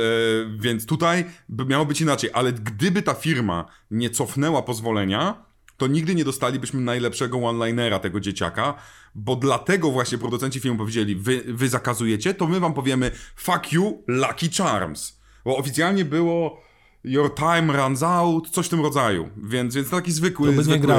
więc 0.57 0.85
tutaj 0.85 1.25
miało 1.49 1.85
być 1.85 2.01
inaczej. 2.01 2.29
Ale 2.33 2.53
gdyby 2.53 3.01
ta 3.01 3.13
firma 3.13 3.65
nie 3.91 4.09
cofnęła 4.09 4.61
pozwolenia, 4.61 5.45
to 5.77 5.87
nigdy 5.87 6.15
nie 6.15 6.25
dostalibyśmy 6.25 6.81
najlepszego 6.81 7.37
one-linera 7.37 7.99
tego 7.99 8.19
dzieciaka, 8.19 8.73
bo 9.15 9.35
dlatego 9.35 9.91
właśnie 9.91 10.17
producenci 10.17 10.59
filmu 10.59 10.77
powiedzieli, 10.77 11.15
wy, 11.15 11.43
wy 11.47 11.69
zakazujecie, 11.69 12.33
to 12.33 12.47
my 12.47 12.59
wam 12.59 12.73
powiemy 12.73 13.11
fuck 13.35 13.71
you, 13.71 14.03
Lucky 14.07 14.49
Charms. 14.57 15.19
Bo 15.45 15.57
oficjalnie 15.57 16.05
było 16.05 16.61
your 17.03 17.35
time 17.35 17.73
runs 17.73 18.03
out, 18.03 18.49
coś 18.49 18.65
w 18.65 18.69
tym 18.69 18.81
rodzaju. 18.81 19.29
Więc, 19.43 19.75
więc 19.75 19.89
taki 19.89 20.11
zwykły, 20.11 20.63
zwykły 20.63 20.93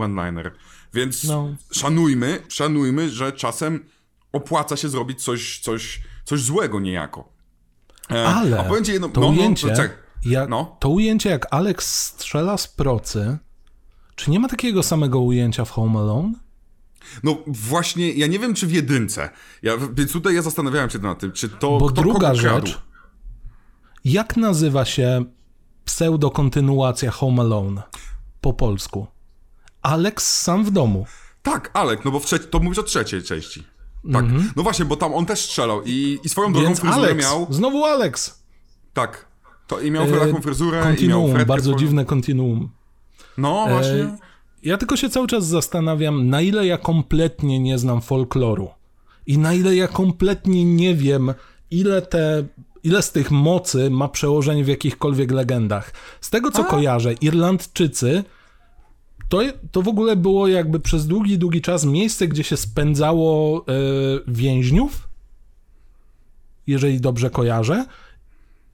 one-liner. 0.00 0.54
Więc 0.94 1.24
No. 1.24 1.54
szanujmy, 1.72 2.42
szanujmy, 2.48 3.10
że 3.10 3.32
czasem 3.32 3.84
opłaca 4.32 4.76
się 4.76 4.88
zrobić 4.88 5.22
coś, 5.22 5.58
coś, 5.60 6.02
coś 6.24 6.40
złego 6.40 6.80
niejako. 6.80 7.28
E, 8.10 8.26
Ale 8.26 8.60
a 8.60 8.64
powiem 8.64 8.84
ci 8.84 8.92
jedno, 8.92 9.08
to 9.08 9.20
no, 9.20 9.26
ujęcie, 9.26 9.66
no, 9.66 9.74
jak, 10.24 10.48
No. 10.50 10.76
to 10.80 10.88
ujęcie 10.88 11.30
jak 11.30 11.46
Alex 11.50 11.94
strzela 12.04 12.56
z 12.56 12.68
procy, 12.68 13.38
czy 14.14 14.30
nie 14.30 14.40
ma 14.40 14.48
takiego 14.48 14.82
samego 14.82 15.20
ujęcia 15.20 15.64
w 15.64 15.70
Home 15.70 15.98
Alone? 16.00 16.32
No 17.22 17.36
właśnie, 17.46 18.12
ja 18.12 18.26
nie 18.26 18.38
wiem, 18.38 18.54
czy 18.54 18.66
w 18.66 18.72
jedynce. 18.72 19.30
Ja, 19.62 19.72
więc 19.92 20.12
tutaj 20.12 20.34
ja 20.34 20.42
zastanawiałem 20.42 20.90
się 20.90 20.98
nad 20.98 21.18
tym, 21.18 21.32
czy 21.32 21.48
to 21.48 21.78
Bo 21.78 21.88
kto 21.88 22.02
druga 22.02 22.18
kradł. 22.18 22.36
rzecz, 22.66 22.82
jak 24.04 24.36
nazywa 24.36 24.84
się 24.84 25.24
pseudokontynuacja 25.84 27.10
Home 27.10 27.42
Alone 27.42 27.82
po 28.40 28.52
polsku? 28.52 29.06
Alex 29.82 30.40
sam 30.42 30.64
w 30.64 30.70
domu. 30.70 31.06
Tak, 31.42 31.70
Alek, 31.74 32.04
no 32.04 32.10
bo 32.10 32.20
w 32.20 32.26
to 32.50 32.58
mówisz 32.60 32.78
o 32.78 32.82
trzeciej 32.82 33.22
części. 33.22 33.64
Tak, 34.12 34.24
no 34.56 34.62
właśnie, 34.62 34.84
bo 34.84 34.96
tam 34.96 35.14
on 35.14 35.26
też 35.26 35.40
strzelał 35.40 35.82
i, 35.84 36.18
i 36.24 36.28
swoją 36.28 36.52
drogą 36.52 36.66
Więc 36.66 36.80
fryzurę 36.80 37.06
Alex, 37.06 37.24
miał. 37.24 37.46
znowu 37.50 37.84
Alex. 37.84 38.42
Tak. 38.92 39.26
To 39.66 39.80
i 39.80 39.90
miał 39.90 40.04
E, 40.04 40.20
taką 40.26 40.40
fryzurę 40.40 40.78
i 40.78 40.80
miał 40.82 40.88
Kontinuum, 40.92 41.44
bardzo 41.46 41.74
dziwne 41.74 42.04
kontinuum. 42.04 42.70
No 43.38 43.66
właśnie. 43.68 44.02
E, 44.02 44.16
Ja 44.62 44.78
tylko 44.78 44.96
się 44.96 45.10
cały 45.10 45.26
czas 45.26 45.46
zastanawiam, 45.46 46.28
na 46.28 46.40
ile 46.40 46.66
ja 46.66 46.78
kompletnie 46.78 47.58
nie 47.58 47.78
znam 47.78 48.00
folkloru 48.00 48.68
i 49.26 49.38
na 49.38 49.54
ile 49.54 49.76
ja 49.76 49.88
kompletnie 49.88 50.64
nie 50.64 50.94
wiem, 50.94 51.34
ile 51.70 52.02
te. 52.02 52.44
Ile 52.84 53.02
z 53.02 53.12
tych 53.12 53.30
mocy 53.30 53.90
ma 53.90 54.08
przełożeń 54.08 54.64
w 54.64 54.68
jakichkolwiek 54.68 55.30
legendach? 55.30 55.92
Z 56.20 56.30
tego 56.30 56.50
co 56.50 56.64
kojarzę, 56.64 57.12
Irlandczycy 57.12 58.24
to, 59.28 59.40
to 59.72 59.82
w 59.82 59.88
ogóle 59.88 60.16
było 60.16 60.48
jakby 60.48 60.80
przez 60.80 61.06
długi, 61.06 61.38
długi 61.38 61.60
czas 61.60 61.84
miejsce, 61.84 62.28
gdzie 62.28 62.44
się 62.44 62.56
spędzało 62.56 63.64
e, 63.68 63.72
więźniów, 64.28 65.08
jeżeli 66.66 67.00
dobrze 67.00 67.30
kojarzę. 67.30 67.84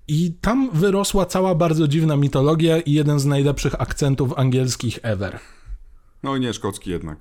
I 0.08 0.32
tam 0.40 0.70
wyrosła 0.72 1.26
cała 1.26 1.54
bardzo 1.54 1.88
dziwna 1.88 2.16
mitologia 2.16 2.80
i 2.80 2.92
jeden 2.92 3.18
z 3.18 3.24
najlepszych 3.24 3.80
akcentów 3.80 4.38
angielskich 4.38 4.98
ever. 5.02 5.40
No 6.22 6.36
i 6.36 6.40
nie 6.40 6.54
szkocki 6.54 6.90
jednak. 6.90 7.18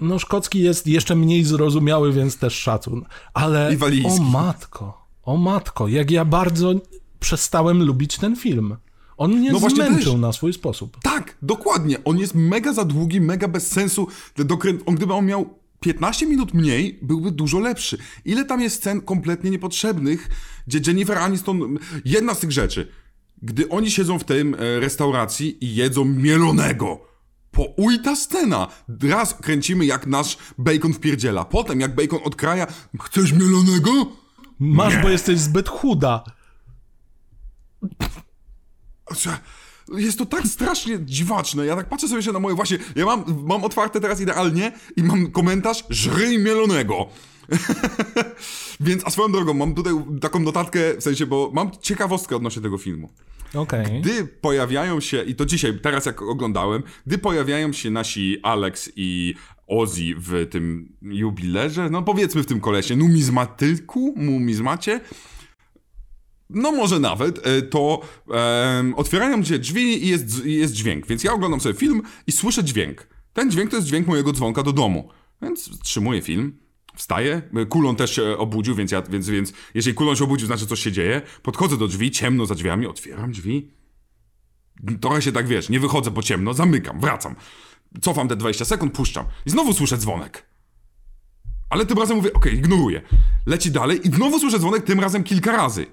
No, 0.00 0.18
szkocki 0.18 0.62
jest 0.62 0.86
jeszcze 0.86 1.16
mniej 1.16 1.44
zrozumiały, 1.44 2.12
więc 2.12 2.38
też 2.38 2.54
szacun. 2.54 3.04
Ale 3.34 3.76
o 4.04 4.22
matko, 4.22 5.06
o 5.22 5.36
matko, 5.36 5.88
jak 5.88 6.10
ja 6.10 6.24
bardzo 6.24 6.74
przestałem 7.20 7.82
lubić 7.82 8.18
ten 8.18 8.36
film. 8.36 8.76
On 9.16 9.32
mnie 9.32 9.52
No 9.52 9.58
zmęczył 9.58 10.18
na 10.18 10.32
swój 10.32 10.52
sposób. 10.52 10.96
Tak, 11.02 11.36
dokładnie. 11.42 12.04
On 12.04 12.18
jest 12.18 12.34
mega 12.34 12.72
za 12.72 12.84
długi, 12.84 13.20
mega 13.20 13.48
bez 13.48 13.70
sensu. 13.70 14.06
Dokrę... 14.36 14.72
On, 14.86 14.94
gdyby 14.94 15.14
on 15.14 15.26
miał 15.26 15.58
15 15.82 16.26
minut 16.26 16.54
mniej, 16.54 16.98
byłby 17.02 17.30
dużo 17.30 17.58
lepszy. 17.58 17.98
Ile 18.24 18.44
tam 18.44 18.60
jest 18.60 18.76
scen 18.76 19.00
kompletnie 19.00 19.50
niepotrzebnych, 19.50 20.28
gdzie 20.66 20.80
Jennifer 20.86 21.18
Aniston... 21.18 21.78
Jedna 22.04 22.34
z 22.34 22.40
tych 22.40 22.52
rzeczy, 22.52 22.92
gdy 23.42 23.68
oni 23.68 23.90
siedzą 23.90 24.18
w 24.18 24.24
tym 24.24 24.54
e, 24.54 24.80
restauracji 24.80 25.64
i 25.64 25.74
jedzą 25.74 26.04
mielonego, 26.04 27.00
poujta 27.50 28.16
scena. 28.16 28.68
Raz 29.02 29.34
kręcimy, 29.34 29.86
jak 29.86 30.06
nasz 30.06 30.36
bacon 30.58 30.92
wpierdziela. 30.92 31.44
Potem, 31.44 31.80
jak 31.80 31.94
bacon 31.94 32.18
odkraja, 32.24 32.66
chcesz 33.02 33.32
mielonego? 33.32 33.90
Masz, 34.58 34.94
Nie. 34.94 35.02
bo 35.02 35.08
jesteś 35.08 35.38
zbyt 35.38 35.68
chuda. 35.68 36.24
Jest 39.92 40.18
to 40.18 40.26
tak 40.26 40.46
strasznie 40.46 40.98
dziwaczne. 41.04 41.66
Ja 41.66 41.76
tak 41.76 41.88
patrzę 41.88 42.08
sobie 42.08 42.22
się 42.22 42.32
na 42.32 42.40
moje 42.40 42.54
właśnie. 42.54 42.78
Ja 42.96 43.06
mam, 43.06 43.24
mam 43.46 43.64
otwarte 43.64 44.00
teraz 44.00 44.20
idealnie 44.20 44.72
i 44.96 45.02
mam 45.02 45.30
komentarz 45.30 45.84
żryj 45.90 46.38
mielonego. 46.38 47.08
Więc, 48.80 49.02
a 49.06 49.10
swoją 49.10 49.32
drogą, 49.32 49.54
mam 49.54 49.74
tutaj 49.74 49.92
taką 50.20 50.38
notatkę, 50.38 50.80
w 50.96 51.02
sensie, 51.02 51.26
bo 51.26 51.50
mam 51.54 51.70
ciekawostkę 51.80 52.36
odnośnie 52.36 52.62
tego 52.62 52.78
filmu. 52.78 53.08
Okej. 53.54 54.00
Gdy 54.00 54.24
pojawiają 54.24 55.00
się, 55.00 55.22
i 55.22 55.34
to 55.34 55.46
dzisiaj, 55.46 55.78
teraz 55.82 56.06
jak 56.06 56.22
oglądałem, 56.22 56.82
gdy 57.06 57.18
pojawiają 57.18 57.72
się 57.72 57.90
nasi 57.90 58.38
Alex 58.42 58.92
i 58.96 59.34
Ozzy 59.66 60.14
w 60.18 60.48
tym 60.50 60.92
jubilerze, 61.02 61.90
no 61.90 62.02
powiedzmy 62.02 62.42
w 62.42 62.46
tym 62.46 62.60
kolesie, 62.60 62.96
numizmatyku, 62.96 64.14
numizmacie, 64.16 65.00
no 66.54 66.72
może 66.72 67.00
nawet, 67.00 67.46
e, 67.46 67.62
to 67.62 68.00
em, 68.30 68.94
otwierają 68.94 69.44
się 69.44 69.58
drzwi 69.58 70.04
i 70.04 70.08
jest, 70.08 70.44
jest 70.44 70.74
dźwięk. 70.74 71.06
Więc 71.06 71.24
ja 71.24 71.32
oglądam 71.32 71.60
sobie 71.60 71.74
film 71.74 72.02
i 72.26 72.32
słyszę 72.32 72.64
dźwięk. 72.64 73.06
Ten 73.32 73.50
dźwięk 73.50 73.70
to 73.70 73.76
jest 73.76 73.88
dźwięk 73.88 74.06
mojego 74.06 74.32
dzwonka 74.32 74.62
do 74.62 74.72
domu. 74.72 75.08
Więc 75.42 75.68
wstrzymuję 75.68 76.22
film, 76.22 76.58
wstaję. 76.96 77.42
Kulon 77.68 77.96
też 77.96 78.14
się 78.14 78.38
obudził, 78.38 78.74
więc, 78.74 78.92
ja, 78.92 79.02
więc, 79.02 79.28
więc 79.28 79.52
jeżeli 79.74 79.94
Kulon 79.94 80.16
się 80.16 80.24
obudził, 80.24 80.46
znaczy 80.46 80.66
coś 80.66 80.80
się 80.80 80.92
dzieje. 80.92 81.22
Podchodzę 81.42 81.76
do 81.76 81.88
drzwi, 81.88 82.10
ciemno 82.10 82.46
za 82.46 82.54
drzwiami, 82.54 82.86
otwieram 82.86 83.32
drzwi. 83.32 83.70
Trochę 85.00 85.22
się 85.22 85.32
tak 85.32 85.46
wiesz, 85.46 85.68
nie 85.68 85.80
wychodzę 85.80 86.10
po 86.10 86.22
ciemno, 86.22 86.54
zamykam, 86.54 87.00
wracam. 87.00 87.34
Cofam 88.00 88.28
te 88.28 88.36
20 88.36 88.64
sekund, 88.64 88.92
puszczam. 88.92 89.26
I 89.46 89.50
znowu 89.50 89.72
słyszę 89.72 89.98
dzwonek. 89.98 90.46
Ale 91.70 91.86
tym 91.86 91.98
razem 91.98 92.16
mówię, 92.16 92.32
okej, 92.32 92.54
ignoruję. 92.54 93.02
Leci 93.46 93.70
dalej 93.70 94.08
i 94.08 94.10
znowu 94.10 94.38
słyszę 94.38 94.58
dzwonek, 94.58 94.84
tym 94.84 95.00
razem 95.00 95.24
kilka 95.24 95.52
razy. 95.52 95.86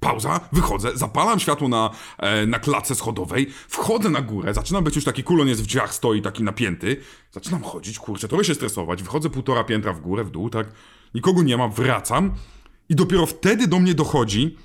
Pauza, 0.00 0.40
wychodzę, 0.52 0.90
zapalam 0.94 1.40
światło 1.40 1.68
na, 1.68 1.90
e, 2.18 2.46
na 2.46 2.58
klatce 2.58 2.94
schodowej, 2.94 3.46
wchodzę 3.68 4.10
na 4.10 4.20
górę, 4.20 4.54
zaczynam 4.54 4.84
być 4.84 4.96
już 4.96 5.04
taki 5.04 5.24
kulon 5.24 5.48
jest 5.48 5.62
w 5.62 5.66
drzwiach, 5.66 5.94
stoi 5.94 6.22
taki 6.22 6.42
napięty. 6.42 6.96
Zaczynam 7.32 7.62
chodzić, 7.62 7.98
kurczę, 7.98 8.28
trochę 8.28 8.44
się 8.44 8.54
stresować, 8.54 9.02
wychodzę 9.02 9.30
półtora 9.30 9.64
piętra 9.64 9.92
w 9.92 10.00
górę, 10.00 10.24
w 10.24 10.30
dół, 10.30 10.50
tak. 10.50 10.72
Nikogo 11.14 11.42
nie 11.42 11.56
ma, 11.56 11.68
wracam 11.68 12.34
i 12.88 12.94
dopiero 12.94 13.26
wtedy 13.26 13.66
do 13.66 13.80
mnie 13.80 13.94
dochodzi, 13.94 14.56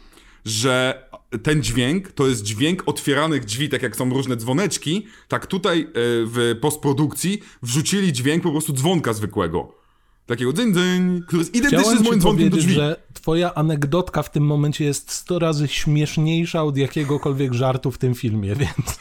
że 0.45 1.05
ten 1.43 1.63
dźwięk 1.63 2.11
to 2.11 2.27
jest 2.27 2.43
dźwięk 2.43 2.83
otwieranych 2.85 3.45
drzwi, 3.45 3.69
tak 3.69 3.81
jak 3.81 3.95
są 3.95 4.09
różne 4.09 4.35
dzwoneczki, 4.37 5.07
tak 5.27 5.47
tutaj 5.47 5.81
e, 5.81 5.87
w 6.25 6.57
postprodukcji 6.61 7.41
wrzucili 7.63 8.13
dźwięk 8.13 8.43
po 8.43 8.51
prostu 8.51 8.73
dzwonka 8.73 9.13
zwykłego. 9.13 9.84
Takiego 10.25 10.53
dzyń, 10.53 10.73
dzyń, 10.73 11.21
który 11.27 11.39
jest 11.39 11.55
identyczny 11.55 11.83
Chciałem 11.83 11.99
z 11.99 12.07
moim 12.07 12.19
dzwonkiem 12.19 12.49
do 12.49 12.57
drzwi. 12.57 12.73
że 12.73 13.03
twoja 13.13 13.53
anegdotka 13.53 14.23
w 14.23 14.31
tym 14.31 14.45
momencie 14.45 14.85
jest 14.85 15.11
100 15.11 15.39
razy 15.39 15.67
śmieszniejsza 15.67 16.63
od 16.63 16.77
jakiegokolwiek 16.77 17.53
żartu 17.53 17.91
w 17.91 17.97
tym 17.97 18.15
filmie, 18.15 18.55
więc... 18.65 18.99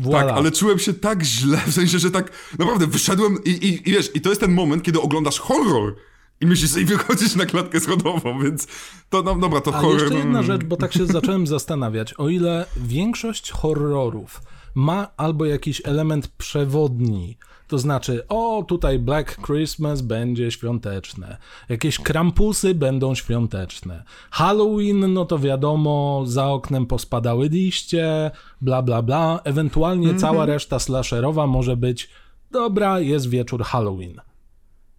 Voilà. 0.00 0.12
Tak, 0.12 0.28
ale 0.28 0.50
czułem 0.50 0.78
się 0.78 0.94
tak 0.94 1.22
źle, 1.22 1.60
w 1.66 1.72
sensie, 1.72 1.98
że 1.98 2.10
tak 2.10 2.32
naprawdę 2.58 2.86
wyszedłem 2.86 3.44
i, 3.44 3.50
i, 3.50 3.88
i 3.88 3.92
wiesz, 3.92 4.10
i 4.14 4.20
to 4.20 4.28
jest 4.28 4.40
ten 4.40 4.52
moment, 4.52 4.82
kiedy 4.82 5.00
oglądasz 5.00 5.38
horror 5.38 5.96
i 6.40 6.46
myślisz 6.46 6.70
sobie, 6.70 6.84
wychodzisz 6.96 7.34
na 7.34 7.46
klatkę 7.46 7.80
schodową, 7.80 8.42
więc 8.42 8.66
to, 9.10 9.22
no 9.22 9.34
dobra, 9.34 9.60
to 9.60 9.74
A 9.74 9.80
horror... 9.80 10.00
jeszcze 10.00 10.18
jedna 10.18 10.38
mm. 10.38 10.46
rzecz, 10.46 10.64
bo 10.64 10.76
tak 10.76 10.92
się 10.92 11.06
zacząłem 11.06 11.46
zastanawiać. 11.56 12.14
O 12.14 12.28
ile 12.28 12.66
większość 12.76 13.50
horrorów 13.50 14.40
ma 14.74 15.08
albo 15.16 15.44
jakiś 15.44 15.82
element 15.84 16.28
przewodni, 16.28 17.36
to 17.68 17.78
znaczy, 17.78 18.28
o 18.28 18.64
tutaj 18.68 18.98
Black 18.98 19.46
Christmas 19.46 20.00
będzie 20.00 20.50
świąteczne, 20.50 21.36
jakieś 21.68 21.98
krampusy 21.98 22.74
będą 22.74 23.14
świąteczne, 23.14 24.04
Halloween, 24.30 25.12
no 25.12 25.24
to 25.24 25.38
wiadomo, 25.38 26.22
za 26.26 26.48
oknem 26.48 26.86
pospadały 26.86 27.48
liście, 27.48 28.30
bla 28.60 28.82
bla 28.82 29.02
bla, 29.02 29.40
ewentualnie 29.44 30.10
Mhm. 30.10 30.18
cała 30.20 30.46
reszta 30.46 30.78
slasherowa 30.78 31.46
może 31.46 31.76
być, 31.76 32.08
dobra, 32.50 33.00
jest 33.00 33.28
wieczór 33.28 33.62
Halloween. 33.64 34.20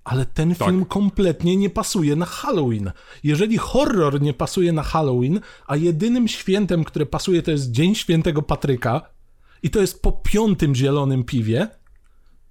Ale 0.03 0.26
ten 0.26 0.55
Tak. 0.55 0.67
film 0.67 0.86
kompletnie 0.86 1.57
nie 1.57 1.69
pasuje 1.69 2.15
na 2.15 2.26
Halloween. 2.26 2.91
Jeżeli 3.24 3.57
horror 3.57 4.21
nie 4.21 4.34
pasuje 4.34 4.71
na 4.74 4.84
Halloween, 4.84 5.39
a 5.67 5.76
jedynym 5.76 6.28
świętem, 6.28 6.84
które 6.84 7.05
pasuje, 7.05 7.41
to 7.41 7.51
jest 7.51 7.71
Dzień 7.71 7.95
Świętego 7.95 8.41
Patryka 8.41 9.01
i 9.64 9.70
to 9.70 9.82
jest 9.82 10.01
po 10.01 10.11
piątym 10.11 10.76
zielonym 10.76 11.24
piwie, 11.24 11.68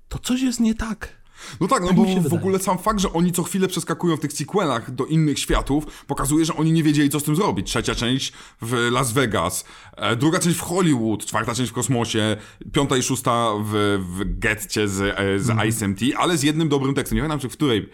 to 0.09 0.19
coś 0.19 0.41
jest 0.43 0.61
nie 0.61 0.75
tak. 0.75 1.23
No 1.61 1.69
tak, 1.69 1.81
no 1.83 1.87
Tak 1.89 1.97
bo 1.97 2.05
w 2.05 2.07
wydaje. 2.23 2.41
ogóle 2.41 2.59
sam 2.59 2.79
fakt, 2.79 3.01
że 3.01 3.13
oni 3.13 3.33
co 3.33 3.43
chwilę 3.43 3.69
przeskakują 3.69 4.17
w 4.17 4.21
tych 4.21 4.33
sequelach 4.33 4.91
do 4.95 5.07
innych 5.07 5.39
światów, 5.39 6.05
pokazuje, 6.07 6.45
że 6.45 6.57
oni 6.57 6.73
nie 6.73 6.83
wiedzieli, 6.83 7.11
co 7.11 7.21
z 7.21 7.25
tym 7.25 7.37
zrobić. 7.37 7.67
Trzecia 7.67 7.95
część 7.95 8.33
w 8.63 8.89
Las 8.93 9.13
Vegas, 9.13 9.65
e, 9.97 10.17
druga 10.17 10.39
część 10.39 10.57
w 10.57 10.61
Hollywood, 10.61 11.27
czwarta 11.27 11.55
część 11.55 11.71
w 11.71 11.75
kosmosie, 11.75 12.37
piąta 12.73 12.97
i 12.97 13.03
szósta 13.03 13.53
w, 13.65 13.99
w 14.19 14.39
getcie 14.39 14.89
z, 14.89 15.01
e, 15.01 15.39
z 15.39 15.51
Mhm. 15.51 15.69
Ice 15.69 15.89
MT, 15.89 16.01
ale 16.17 16.37
z 16.39 16.43
jednym 16.43 16.69
dobrym 16.69 16.95
tekstem. 16.95 17.17
Nie 17.17 17.23
pamiętam, 17.23 17.41
czy 17.41 17.49
w 17.49 17.53
której 17.53 17.91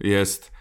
jest 0.00 0.52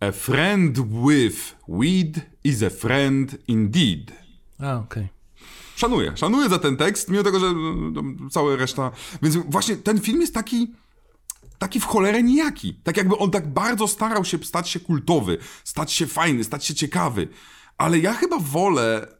A 0.00 0.12
friend 0.12 0.78
with 0.78 1.56
weed 1.68 2.20
is 2.44 2.62
a 2.62 2.70
friend 2.70 3.36
indeed. 3.48 4.12
A, 4.58 4.76
okej. 4.78 5.08
Szanuję, 5.76 6.16
szanuję 6.16 6.48
za 6.48 6.58
ten 6.58 6.76
tekst, 6.76 7.10
mimo 7.10 7.22
tego, 7.22 7.40
że 7.40 7.52
no, 7.92 8.30
cała 8.30 8.56
reszta. 8.56 8.90
Więc 9.22 9.36
właśnie 9.36 9.76
ten 9.76 10.00
film 10.00 10.20
jest 10.20 10.34
taki. 10.34 10.74
Taki 11.58 11.80
w 11.80 11.84
cholerę 11.84 12.22
nijaki. 12.22 12.74
Tak 12.74 12.96
jakby 12.96 13.16
on 13.18 13.30
tak 13.30 13.52
bardzo 13.52 13.88
starał 13.88 14.24
się 14.24 14.38
stać 14.38 14.68
się 14.68 14.80
kultowy, 14.80 15.38
stać 15.64 15.92
się 15.92 16.06
fajny, 16.06 16.44
stać 16.44 16.64
się 16.64 16.74
ciekawy. 16.74 17.28
Ale 17.78 17.98
ja 17.98 18.14
chyba 18.14 18.38
wolę 18.38 19.16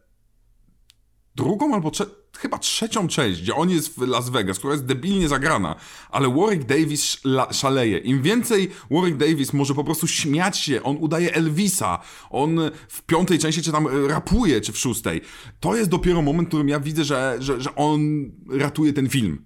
drugą 1.35 1.73
albo 1.73 1.89
trze- 1.89 2.09
chyba 2.37 2.57
trzecią 2.57 3.07
część, 3.07 3.41
gdzie 3.41 3.55
on 3.55 3.69
jest 3.69 3.99
w 3.99 4.01
Las 4.01 4.29
Vegas, 4.29 4.59
która 4.59 4.73
jest 4.73 4.85
debilnie 4.85 5.27
zagrana, 5.27 5.75
ale 6.09 6.29
Warwick 6.29 6.65
Davis 6.65 7.17
szaleje. 7.51 7.97
Im 7.97 8.21
więcej 8.21 8.71
Warwick 8.91 9.17
Davis 9.17 9.53
może 9.53 9.73
po 9.73 9.83
prostu 9.83 10.07
śmiać 10.07 10.57
się, 10.57 10.83
on 10.83 10.97
udaje 10.99 11.33
Elvisa, 11.33 11.99
on 12.29 12.59
w 12.89 13.01
piątej 13.01 13.39
części 13.39 13.61
czy 13.61 13.71
tam 13.71 13.87
e, 13.87 14.07
rapuje, 14.07 14.61
czy 14.61 14.71
w 14.71 14.77
szóstej. 14.77 15.21
To 15.59 15.75
jest 15.75 15.89
dopiero 15.89 16.21
moment, 16.21 16.47
w 16.47 16.49
którym 16.49 16.69
ja 16.69 16.79
widzę, 16.79 17.03
że, 17.03 17.37
że, 17.39 17.61
że 17.61 17.75
on 17.75 18.31
ratuje 18.49 18.93
ten 18.93 19.09
film. 19.09 19.45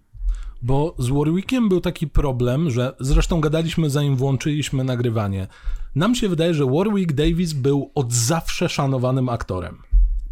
Bo 0.62 0.96
z 1.00 1.10
Warwickiem 1.10 1.70
był 1.70 1.82
taki 1.82 2.08
problem, 2.08 2.70
że 2.70 2.96
zresztą 3.00 3.42
gadaliśmy 3.42 3.89
zanim 3.89 4.16
włączyliśmy 4.16 4.84
nagrywanie. 4.84 5.48
Nam 5.96 6.16
się 6.16 6.30
wydaje, 6.30 6.54
że 6.54 6.66
Warwick 6.66 7.12
Davis 7.12 7.54
był 7.54 7.92
od 7.96 8.14
zawsze 8.14 8.70
szanowanym 8.70 9.30
aktorem. 9.30 9.78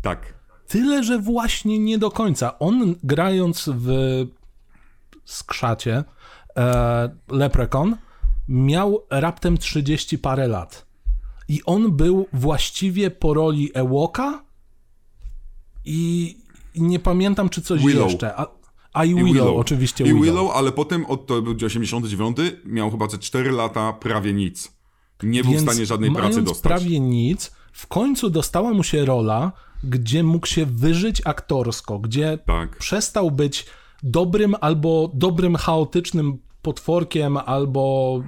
Tak. 0.01 0.38
Tyle, 0.69 1.03
że 1.03 1.19
właśnie 1.19 1.79
nie 1.79 1.97
do 1.97 2.11
końca. 2.11 2.59
On 2.59 2.95
grając 3.03 3.69
w 3.73 3.89
skrzacie 5.25 6.03
e, 6.57 7.09
Leprechaun 7.27 7.95
miał 8.47 9.05
raptem 9.09 9.57
30 9.57 10.17
parę 10.17 10.47
lat. 10.47 10.85
I 11.47 11.61
on 11.65 11.91
był 11.91 12.27
właściwie 12.33 13.11
po 13.11 13.33
roli 13.33 13.71
Ewoka 13.73 14.43
i, 15.85 16.37
i 16.75 16.81
nie 16.81 16.99
pamiętam, 16.99 17.49
czy 17.49 17.61
coś 17.61 17.81
Willow. 17.81 18.11
jeszcze. 18.11 18.35
A, 18.35 18.47
a 18.93 19.05
i 19.05 19.15
Willow, 19.15 19.57
oczywiście 19.57 20.03
I 20.03 20.07
Willow. 20.07 20.23
Willow, 20.23 20.51
ale 20.55 20.71
potem 20.71 21.05
od 21.05 21.27
to 21.27 21.41
był 21.41 21.55
89, 21.65 22.37
miał 22.65 22.91
chyba 22.91 23.09
ze 23.09 23.17
4 23.17 23.51
lata 23.51 23.93
prawie 23.93 24.33
nic. 24.33 24.71
Nie 25.23 25.43
był 25.43 25.53
w 25.53 25.61
stanie 25.61 25.85
żadnej 25.85 26.11
pracy 26.11 26.41
dostać. 26.41 26.63
prawie 26.63 26.99
nic, 26.99 27.51
w 27.71 27.87
końcu 27.87 28.29
dostała 28.29 28.73
mu 28.73 28.83
się 28.83 29.05
rola, 29.05 29.51
gdzie 29.83 30.23
mógł 30.23 30.47
się 30.47 30.65
wyżyć 30.65 31.21
aktorsko, 31.25 31.99
gdzie 31.99 32.37
Tak. 32.45 32.77
przestał 32.77 33.31
być 33.31 33.65
dobrym 34.03 34.55
albo 34.61 35.11
dobrym 35.13 35.55
chaotycznym 35.55 36.37
potworkiem, 36.61 37.37
albo 37.37 38.21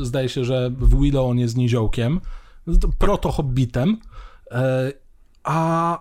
y, 0.00 0.04
zdaje 0.06 0.28
się, 0.28 0.44
że 0.44 0.70
w 0.70 1.00
Willow 1.00 1.30
on 1.30 1.38
jest 1.38 1.56
niziołkiem, 1.56 2.20
proto-hobbitem, 2.98 3.96
e, 4.50 4.92
a 5.44 6.00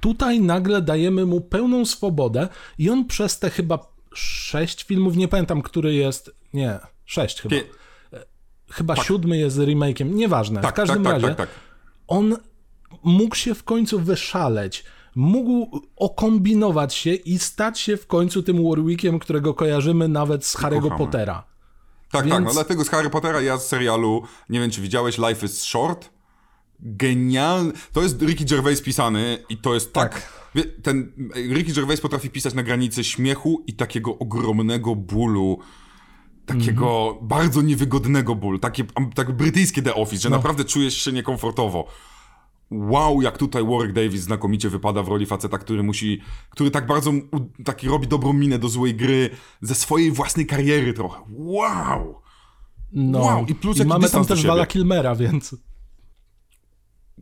tutaj 0.00 0.40
nagle 0.40 0.82
dajemy 0.82 1.26
mu 1.26 1.40
pełną 1.40 1.84
swobodę 1.84 2.48
i 2.78 2.90
on 2.90 3.04
przez 3.04 3.38
te 3.38 3.50
chyba 3.50 3.78
sześć 4.14 4.84
filmów, 4.84 5.16
nie 5.16 5.28
pamiętam, 5.28 5.62
który 5.62 5.94
jest, 5.94 6.30
nie, 6.54 6.78
sześć 7.04 7.40
chyba. 7.40 7.56
Pie- 7.56 7.64
Chyba 8.70 8.96
siódmy 8.96 9.36
jest 9.38 9.58
remake'iem, 9.58 10.10
nieważne. 10.14 10.60
Tak, 10.60 10.74
w 10.74 10.76
każdym 10.76 11.04
tak, 11.04 11.12
razie 11.12 11.26
tak, 11.26 11.36
tak, 11.36 11.48
tak. 11.48 11.58
on 12.08 12.36
mógł 13.04 13.34
się 13.34 13.54
w 13.54 13.64
końcu 13.64 14.00
wyszaleć, 14.00 14.84
mógł 15.14 15.80
okombinować 15.96 16.94
się 16.94 17.14
i 17.14 17.38
stać 17.38 17.80
się 17.80 17.96
w 17.96 18.06
końcu 18.06 18.42
tym 18.42 18.68
Warwickiem, 18.68 19.18
którego 19.18 19.54
kojarzymy 19.54 20.08
nawet 20.08 20.44
z 20.46 20.56
Harry'ego. 20.56 20.98
Pottera. 20.98 21.44
Tak, 22.10 22.24
Więc- 22.24 22.36
tak, 22.36 22.44
no 22.44 22.52
dlatego 22.52 22.84
z 22.84 22.88
Harry 22.88 23.10
Pottera 23.10 23.40
ja 23.40 23.58
z 23.58 23.68
serialu, 23.68 24.22
nie 24.48 24.60
wiem 24.60 24.70
czy 24.70 24.80
widziałeś, 24.80 25.18
Life 25.18 25.46
is 25.46 25.62
Short. 25.62 26.10
Genialny. 26.80 27.72
To 27.92 28.02
jest 28.02 28.22
Ricky 28.22 28.44
Gervais 28.44 28.82
pisany 28.82 29.38
i 29.48 29.56
to 29.56 29.74
jest 29.74 29.92
tak. 29.92 30.14
Tak. 30.14 30.32
Ten 30.82 31.12
Ricky 31.52 31.72
Gervais 31.72 32.00
potrafi 32.00 32.30
pisać 32.30 32.54
na 32.54 32.62
granicy 32.62 33.04
śmiechu 33.04 33.64
i 33.66 33.74
takiego 33.74 34.18
ogromnego 34.18 34.96
bólu. 34.96 35.58
Takiego 36.46 37.08
Mhm. 37.08 37.28
bardzo 37.28 37.62
niewygodnego 37.62 38.34
bólu. 38.34 38.58
Takie 38.58 38.84
tak 39.14 39.32
brytyjskie 39.32 39.82
The 39.82 39.94
Office, 39.94 40.16
No. 40.16 40.22
że 40.22 40.30
naprawdę 40.30 40.64
czujesz 40.64 40.94
się 41.02 41.12
niekomfortowo. 41.12 41.86
Wow, 42.70 43.22
jak 43.22 43.38
tutaj 43.38 43.64
Warwick 43.64 43.92
Davis 43.92 44.20
znakomicie 44.22 44.68
wypada 44.68 45.02
w 45.02 45.08
roli 45.08 45.26
faceta, 45.26 45.58
który 45.58 45.82
musi, 45.82 46.20
który 46.50 46.70
tak 46.70 46.86
bardzo 46.86 47.12
taki 47.64 47.88
robi 47.88 48.08
dobrą 48.08 48.32
minę 48.32 48.58
do 48.58 48.68
złej 48.68 48.94
gry, 48.94 49.30
ze 49.60 49.74
swojej 49.74 50.12
własnej 50.12 50.46
kariery 50.46 50.92
trochę. 50.92 51.20
Wow! 51.38 52.22
No. 52.92 53.18
Wow, 53.18 53.46
i 53.46 53.54
plus 53.54 53.78
jaki 53.78 53.88
mamy 53.88 54.10
tam 54.10 54.24
też. 54.24 54.46
Vala 54.46 54.66
Kilmera, 54.66 55.14
więc... 55.14 55.56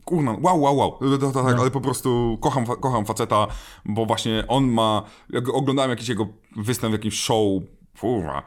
Kurna, 0.05 0.37
wow, 0.41 0.61
wow, 0.61 0.77
wow. 0.77 0.99
To, 1.19 1.31
tak, 1.31 1.59
ale 1.59 1.71
po 1.71 1.81
prostu 1.81 2.37
kocham, 2.41 2.65
kocham 2.65 3.05
faceta, 3.05 3.47
bo 3.85 4.05
właśnie 4.05 4.43
on 4.47 4.67
ma. 4.67 5.03
Jak 5.29 5.49
oglądałem 5.49 5.89
jakiś 5.89 6.09
jego 6.09 6.27
występ 6.55 6.91
w 6.91 6.93
jakimś 6.93 7.19
show, 7.19 7.61
kurwa, 7.99 8.43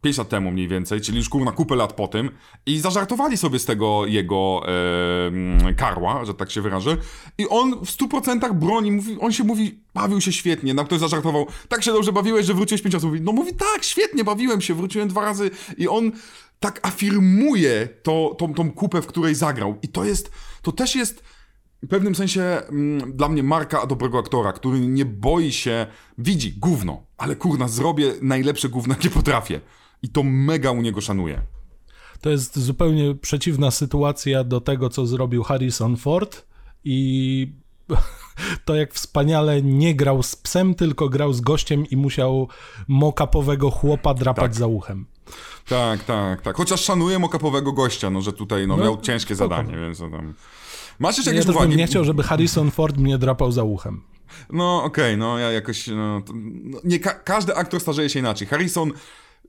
5 0.00 0.18
lat 0.18 0.28
temu 0.28 0.50
mniej 0.50 0.68
więcej, 0.68 1.00
czyli 1.00 1.18
już 1.18 1.28
kurna 1.28 1.52
kupę 1.52 1.76
lat 1.76 1.92
po 1.92 2.08
tym, 2.08 2.30
i 2.66 2.80
zażartowali 2.80 3.36
sobie 3.36 3.58
z 3.58 3.64
tego 3.64 4.06
jego 4.06 4.62
e, 5.66 5.74
karła, 5.74 6.24
że 6.24 6.34
tak 6.34 6.50
się 6.50 6.62
wyrażę. 6.62 6.96
I 7.38 7.48
on 7.48 7.84
w 7.84 7.88
100% 7.88 8.54
broni, 8.54 8.90
mówi, 8.90 9.16
on 9.20 9.32
się 9.32 9.44
mówi, 9.44 9.78
bawił 9.94 10.20
się 10.20 10.32
świetnie. 10.32 10.74
Na 10.74 10.84
ktoś 10.84 11.00
zażartował, 11.00 11.46
tak 11.68 11.84
się 11.84 11.92
dobrze 11.92 12.12
bawiłeś, 12.12 12.46
że 12.46 12.54
wróciłeś 12.54 12.82
5 12.82 12.94
razy. 12.94 13.06
Mówi, 13.06 13.20
no 13.20 13.32
mówi, 13.32 13.54
tak, 13.54 13.84
świetnie, 13.84 14.24
bawiłem 14.24 14.60
się, 14.60 14.74
wróciłem 14.74 15.08
dwa 15.08 15.20
razy. 15.20 15.50
I 15.78 15.88
on 15.88 16.12
tak 16.60 16.80
afirmuje 16.86 17.88
to, 18.02 18.36
tą, 18.38 18.54
tą 18.54 18.72
kupę, 18.72 19.02
w 19.02 19.06
której 19.06 19.34
zagrał. 19.34 19.78
I 19.82 19.88
to 19.88 20.04
jest, 20.04 20.30
to 20.62 20.72
też 20.72 20.94
jest 20.94 21.22
w 21.84 21.88
pewnym 21.88 22.14
sensie 22.14 22.42
mm, 22.42 23.12
dla 23.16 23.28
mnie 23.28 23.42
marka 23.42 23.86
dobrego 23.86 24.18
aktora, 24.18 24.52
który 24.52 24.80
nie 24.80 25.04
boi 25.04 25.52
się, 25.52 25.86
widzi 26.18 26.52
gówno, 26.52 27.02
ale 27.18 27.36
kurna, 27.36 27.68
zrobię 27.68 28.12
najlepsze 28.22 28.68
gówno, 28.68 28.94
jakie 28.94 29.10
potrafię. 29.10 29.60
I 30.02 30.08
to 30.08 30.22
mega 30.22 30.70
u 30.70 30.82
niego 30.82 31.00
szanuję. 31.00 31.42
To 32.20 32.30
jest 32.30 32.58
zupełnie 32.58 33.14
przeciwna 33.14 33.70
sytuacja 33.70 34.44
do 34.44 34.60
tego, 34.60 34.88
co 34.88 35.06
zrobił 35.06 35.42
Harrison 35.42 35.96
Ford 35.96 36.46
i 36.84 37.52
to 38.64 38.74
jak 38.74 38.92
wspaniale 38.94 39.62
nie 39.62 39.94
grał 39.94 40.22
z 40.22 40.36
psem, 40.36 40.74
tylko 40.74 41.08
grał 41.08 41.32
z 41.32 41.40
gościem 41.40 41.86
i 41.86 41.96
musiał 41.96 42.48
mokapowego 42.88 43.70
chłopa 43.70 44.14
drapać 44.14 44.44
Tak. 44.44 44.54
za 44.54 44.66
uchem. 44.66 45.06
Tak, 45.68 46.04
tak, 46.04 46.42
tak. 46.42 46.56
Chociaż 46.56 46.80
szanuję 46.80 47.18
mokapowego 47.18 47.72
gościa, 47.72 48.10
no 48.10 48.20
że 48.20 48.32
tutaj 48.32 48.66
no, 48.66 48.76
No, 48.76 48.84
miał 48.84 49.00
ciężkie 49.00 49.34
spoko. 49.36 49.48
zadanie, 49.56 49.78
więc 49.78 49.98
tam... 49.98 50.34
Masz 50.98 51.16
jeszcze 51.16 51.30
Ja 51.30 51.34
jakieś 51.36 51.46
bym 51.46 51.56
uwagi? 51.56 51.76
nie 51.76 51.86
chciał, 51.86 52.04
żeby 52.04 52.22
Harrison 52.22 52.70
Ford 52.70 52.96
mnie 52.96 53.18
drapał 53.18 53.52
za 53.52 53.64
uchem. 53.64 54.02
No 54.52 54.84
okej, 54.84 55.16
no 55.16 55.38
ja 55.38 55.52
jakoś... 55.52 55.86
No, 55.86 56.20
to, 56.26 56.32
no, 56.64 56.78
nie 56.84 56.98
ka- 57.00 57.14
każdy 57.24 57.54
aktor 57.56 57.80
starzeje 57.80 58.08
się 58.10 58.18
inaczej. 58.18 58.48
Harrison, 58.48 58.92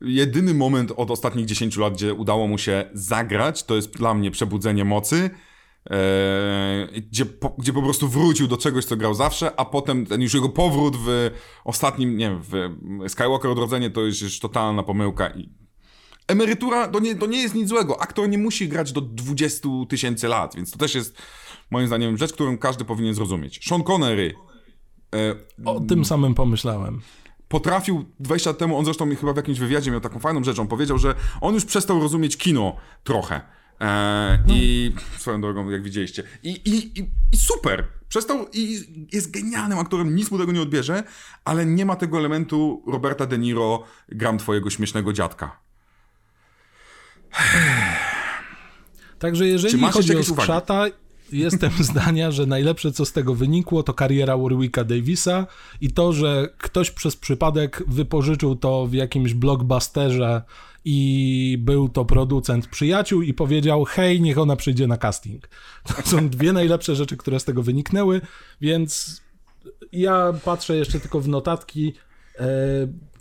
jedyny 0.01 0.53
moment 0.53 0.91
od 0.97 1.11
ostatnich 1.11 1.45
10 1.45 1.77
lat, 1.77 1.93
gdzie 1.93 2.13
udało 2.13 2.47
mu 2.47 2.57
się 2.57 2.89
zagrać, 2.93 3.63
to 3.63 3.75
jest 3.75 3.97
dla 3.97 4.13
mnie 4.13 4.31
przebudzenie 4.31 4.85
mocy. 4.85 5.29
Eee, 5.89 7.01
gdzie, 7.11 7.25
po, 7.25 7.49
gdzie 7.49 7.73
po 7.73 7.81
prostu 7.81 8.07
wrócił 8.07 8.47
do 8.47 8.57
czegoś, 8.57 8.85
co 8.85 8.97
grał 8.97 9.13
zawsze, 9.13 9.59
a 9.59 9.65
potem 9.65 10.05
ten 10.05 10.21
już 10.21 10.33
jego 10.33 10.49
powrót 10.49 10.95
w 11.05 11.31
ostatnim, 11.65 12.17
nie 12.17 12.29
wiem, 12.29 12.41
w 12.43 13.09
Skywalker 13.11 13.51
Odrodzenie 13.51 13.89
to 13.89 14.01
jest 14.01 14.21
już 14.21 14.39
totalna 14.39 14.83
pomyłka 14.83 15.29
i 15.29 15.49
emerytura 16.27 16.87
to 16.87 16.99
nie, 16.99 17.15
to 17.15 17.25
nie 17.25 17.41
jest 17.41 17.55
nic 17.55 17.69
złego. 17.69 18.01
Aktor 18.01 18.29
nie 18.29 18.37
musi 18.37 18.69
grać 18.69 18.91
do 18.91 19.01
20 19.01 19.69
tysięcy 19.89 20.27
lat, 20.27 20.55
więc 20.55 20.71
to 20.71 20.77
też 20.77 20.95
jest 20.95 21.17
moim 21.71 21.87
zdaniem 21.87 22.17
rzecz, 22.17 22.33
którą 22.33 22.57
każdy 22.57 22.85
powinien 22.85 23.13
zrozumieć. 23.13 23.67
Sean 23.69 23.83
Connery 23.83 24.33
e, 25.15 25.35
O 25.65 25.79
tym 25.79 26.05
samym 26.05 26.35
pomyślałem. 26.35 27.01
potrafił 27.47 28.05
20 28.19 28.49
lat 28.49 28.57
temu, 28.57 28.77
on 28.77 28.85
zresztą 28.85 29.15
chyba 29.15 29.33
w 29.33 29.37
jakimś 29.37 29.59
wywiadzie 29.59 29.91
miał 29.91 30.01
taką 30.01 30.19
fajną 30.19 30.43
rzecz, 30.43 30.59
on 30.59 30.67
powiedział, 30.67 30.97
że 30.97 31.15
on 31.41 31.53
już 31.53 31.65
przestał 31.65 31.99
rozumieć 31.99 32.37
kino 32.37 32.75
trochę. 33.03 33.41
E, 33.81 34.39
I 34.47 34.91
swoją 35.17 35.41
drogą, 35.41 35.69
jak 35.69 35.83
widzieliście. 35.83 36.23
I, 36.43 36.49
i, 36.49 36.99
i, 36.99 37.09
I 37.33 37.37
super! 37.37 37.87
Przestał 38.09 38.47
i 38.53 38.79
jest 39.13 39.31
genialnym 39.31 39.79
aktorem, 39.79 40.15
nic 40.15 40.31
mu 40.31 40.37
tego 40.37 40.51
nie 40.51 40.61
odbierze, 40.61 41.03
ale 41.45 41.65
nie 41.65 41.85
ma 41.85 41.95
tego 41.95 42.17
elementu 42.17 42.83
Roberta 42.87 43.25
De 43.25 43.37
Niro, 43.37 43.83
gram 44.09 44.37
twojego 44.37 44.69
śmiesznego 44.69 45.13
dziadka. 45.13 45.64
Także 49.19 49.47
jeżeli 49.47 49.83
chodzi 49.83 50.15
o 50.15 50.19
uwagi? 50.19 50.41
skrzata, 50.41 50.85
jestem 51.31 51.71
zdania, 51.91 52.31
że 52.31 52.45
najlepsze 52.45 52.91
co 52.91 53.05
z 53.05 53.11
tego 53.11 53.35
wynikło 53.35 53.83
to 53.83 53.93
kariera 53.93 54.37
Warwicka 54.37 54.83
Davisa 54.83 55.47
i 55.81 55.91
to, 55.91 56.13
że 56.13 56.49
ktoś 56.57 56.91
przez 56.91 57.15
przypadek 57.15 57.83
wypożyczył 57.87 58.55
to 58.55 58.87
w 58.87 58.93
jakimś 58.93 59.33
blockbusterze 59.33 60.41
i 60.85 61.57
był 61.59 61.89
to 61.89 62.05
producent 62.05 62.67
przyjaciół 62.67 63.21
i 63.21 63.33
powiedział 63.33 63.85
hej, 63.85 64.21
niech 64.21 64.37
ona 64.37 64.55
przyjdzie 64.55 64.87
na 64.87 64.97
casting. 64.97 65.49
To 65.87 66.09
są 66.09 66.29
dwie 66.29 66.53
najlepsze 66.53 66.95
rzeczy, 66.95 67.17
które 67.17 67.39
z 67.39 67.43
tego 67.43 67.63
wyniknęły, 67.63 68.21
więc 68.61 69.21
ja 69.91 70.33
patrzę 70.45 70.75
jeszcze 70.75 70.99
tylko 70.99 71.19
w 71.19 71.27
notatki, 71.27 71.93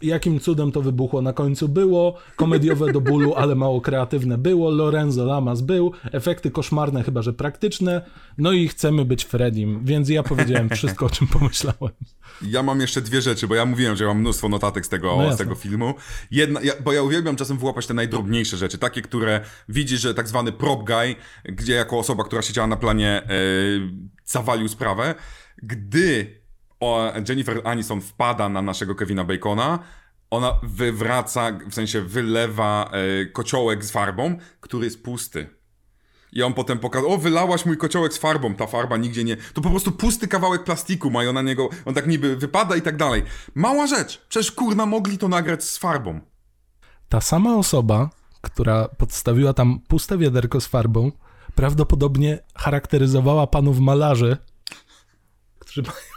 jakim 0.03 0.41
cudem 0.41 0.73
to 0.73 0.83
wybuchło 0.83 1.23
na 1.23 1.33
końcu 1.33 1.69
było, 1.69 2.19
komediowe 2.37 2.93
do 2.93 3.01
bólu, 3.01 3.35
ale 3.35 3.55
mało 3.55 3.81
kreatywne 3.81 4.39
było, 4.39 4.71
Lorenzo 4.71 5.25
Lamas 5.25 5.61
był, 5.61 5.93
efekty 6.13 6.51
koszmarne, 6.51 7.03
chyba 7.03 7.23
że 7.23 7.33
praktyczne, 7.33 8.03
no 8.39 8.53
i 8.53 8.69
chcemy 8.69 9.05
być 9.05 9.25
Fredim, 9.25 9.85
więc 9.85 10.09
ja 10.09 10.23
powiedziałem 10.23 10.69
wszystko, 10.69 11.07
o 11.07 11.11
czym 11.11 11.27
pomyślałem. 11.27 11.93
Ja 12.43 12.63
mam 12.63 12.81
jeszcze 12.81 13.01
dwie 13.01 13.23
rzeczy, 13.23 13.49
bo 13.49 13.55
ja 13.55 13.65
mówiłem, 13.65 13.97
że 13.97 14.07
mam 14.07 14.21
mnóstwo 14.21 14.49
notatek 14.49 14.87
z 14.87 14.89
tego, 14.89 15.17
No 15.17 15.33
z 15.33 15.37
tego 15.37 15.55
filmu. 15.55 15.95
Jedna, 16.31 16.61
ja, 16.63 16.73
bo 16.85 16.93
ja 16.93 17.03
uwielbiam 17.03 17.37
czasem 17.37 17.59
wyłapać 17.59 17.87
te 17.87 17.95
najdrobniejsze 17.95 18.57
rzeczy, 18.57 18.79
takie, 18.79 19.03
które 19.03 19.41
widzisz, 19.69 20.01
że 20.01 20.15
tak 20.15 20.29
zwany 20.29 20.53
prop 20.53 20.87
guy, 20.87 21.15
gdzie 21.45 21.75
jako 21.75 21.99
osoba, 21.99 22.25
która 22.25 22.43
siedziała 22.43 22.67
na 22.67 22.77
planie, 22.77 23.23
e, 23.23 23.29
zawalił 24.25 24.69
sprawę. 24.69 25.15
Gdy 25.63 26.44
Jennifer 27.29 27.61
Aniston 27.65 28.01
wpada 28.01 28.49
na 28.49 28.63
naszego 28.63 28.95
Kevina 28.95 29.25
Bacona, 29.25 29.79
ona 30.31 30.59
wywraca, 30.63 31.53
w 31.71 31.75
sensie 31.75 32.01
wylewa 32.01 32.91
e, 32.93 33.27
kociołek 33.27 33.85
z 33.85 33.91
farbą, 33.91 34.39
który 34.61 34.85
jest 34.85 35.03
pusty. 35.03 35.47
I 36.33 36.43
on 36.43 36.55
potem 36.55 36.79
pokazał, 36.79 37.13
o 37.13 37.19
wylałaś 37.19 37.67
mój 37.67 37.77
kociołek 37.77 38.13
z 38.13 38.19
farbą, 38.19 38.55
ta 38.55 38.67
farba 38.67 38.97
nigdzie 38.97 39.25
nie... 39.25 39.37
To 39.37 39.61
po 39.61 39.71
prostu 39.71 39.93
pusty 39.93 40.29
kawałek 40.29 40.65
plastiku 40.65 41.11
mają 41.11 41.33
na 41.33 41.43
niego, 41.43 41.69
on 41.85 41.95
tak 41.95 42.07
niby 42.07 42.37
wypada 42.37 42.77
i 42.77 42.83
tak 42.83 42.97
dalej. 42.97 43.23
Mała 43.55 43.87
rzecz, 43.87 44.27
przecież 44.29 44.53
kurna 44.53 44.87
mogli 44.87 45.19
to 45.19 45.29
nagrać 45.29 45.65
z 45.65 45.79
farbą. 45.79 46.21
Ta 47.09 47.21
sama 47.21 47.57
osoba, 47.57 48.11
która 48.41 48.89
podstawiła 48.89 49.53
tam 49.53 49.81
puste 49.89 50.19
wiaderko 50.19 50.61
z 50.61 50.67
farbą, 50.67 51.13
prawdopodobnie 51.55 52.39
charakteryzowała 52.55 53.47
panów 53.47 53.79
malarzy, 53.79 54.37
którzy 55.59 55.83
mają... 55.83 56.14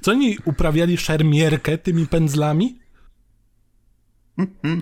Co 0.00 0.10
oni 0.10 0.38
uprawiali 0.44 0.98
szermierkę 0.98 1.78
tymi 1.78 2.06
pędzlami? 2.06 2.78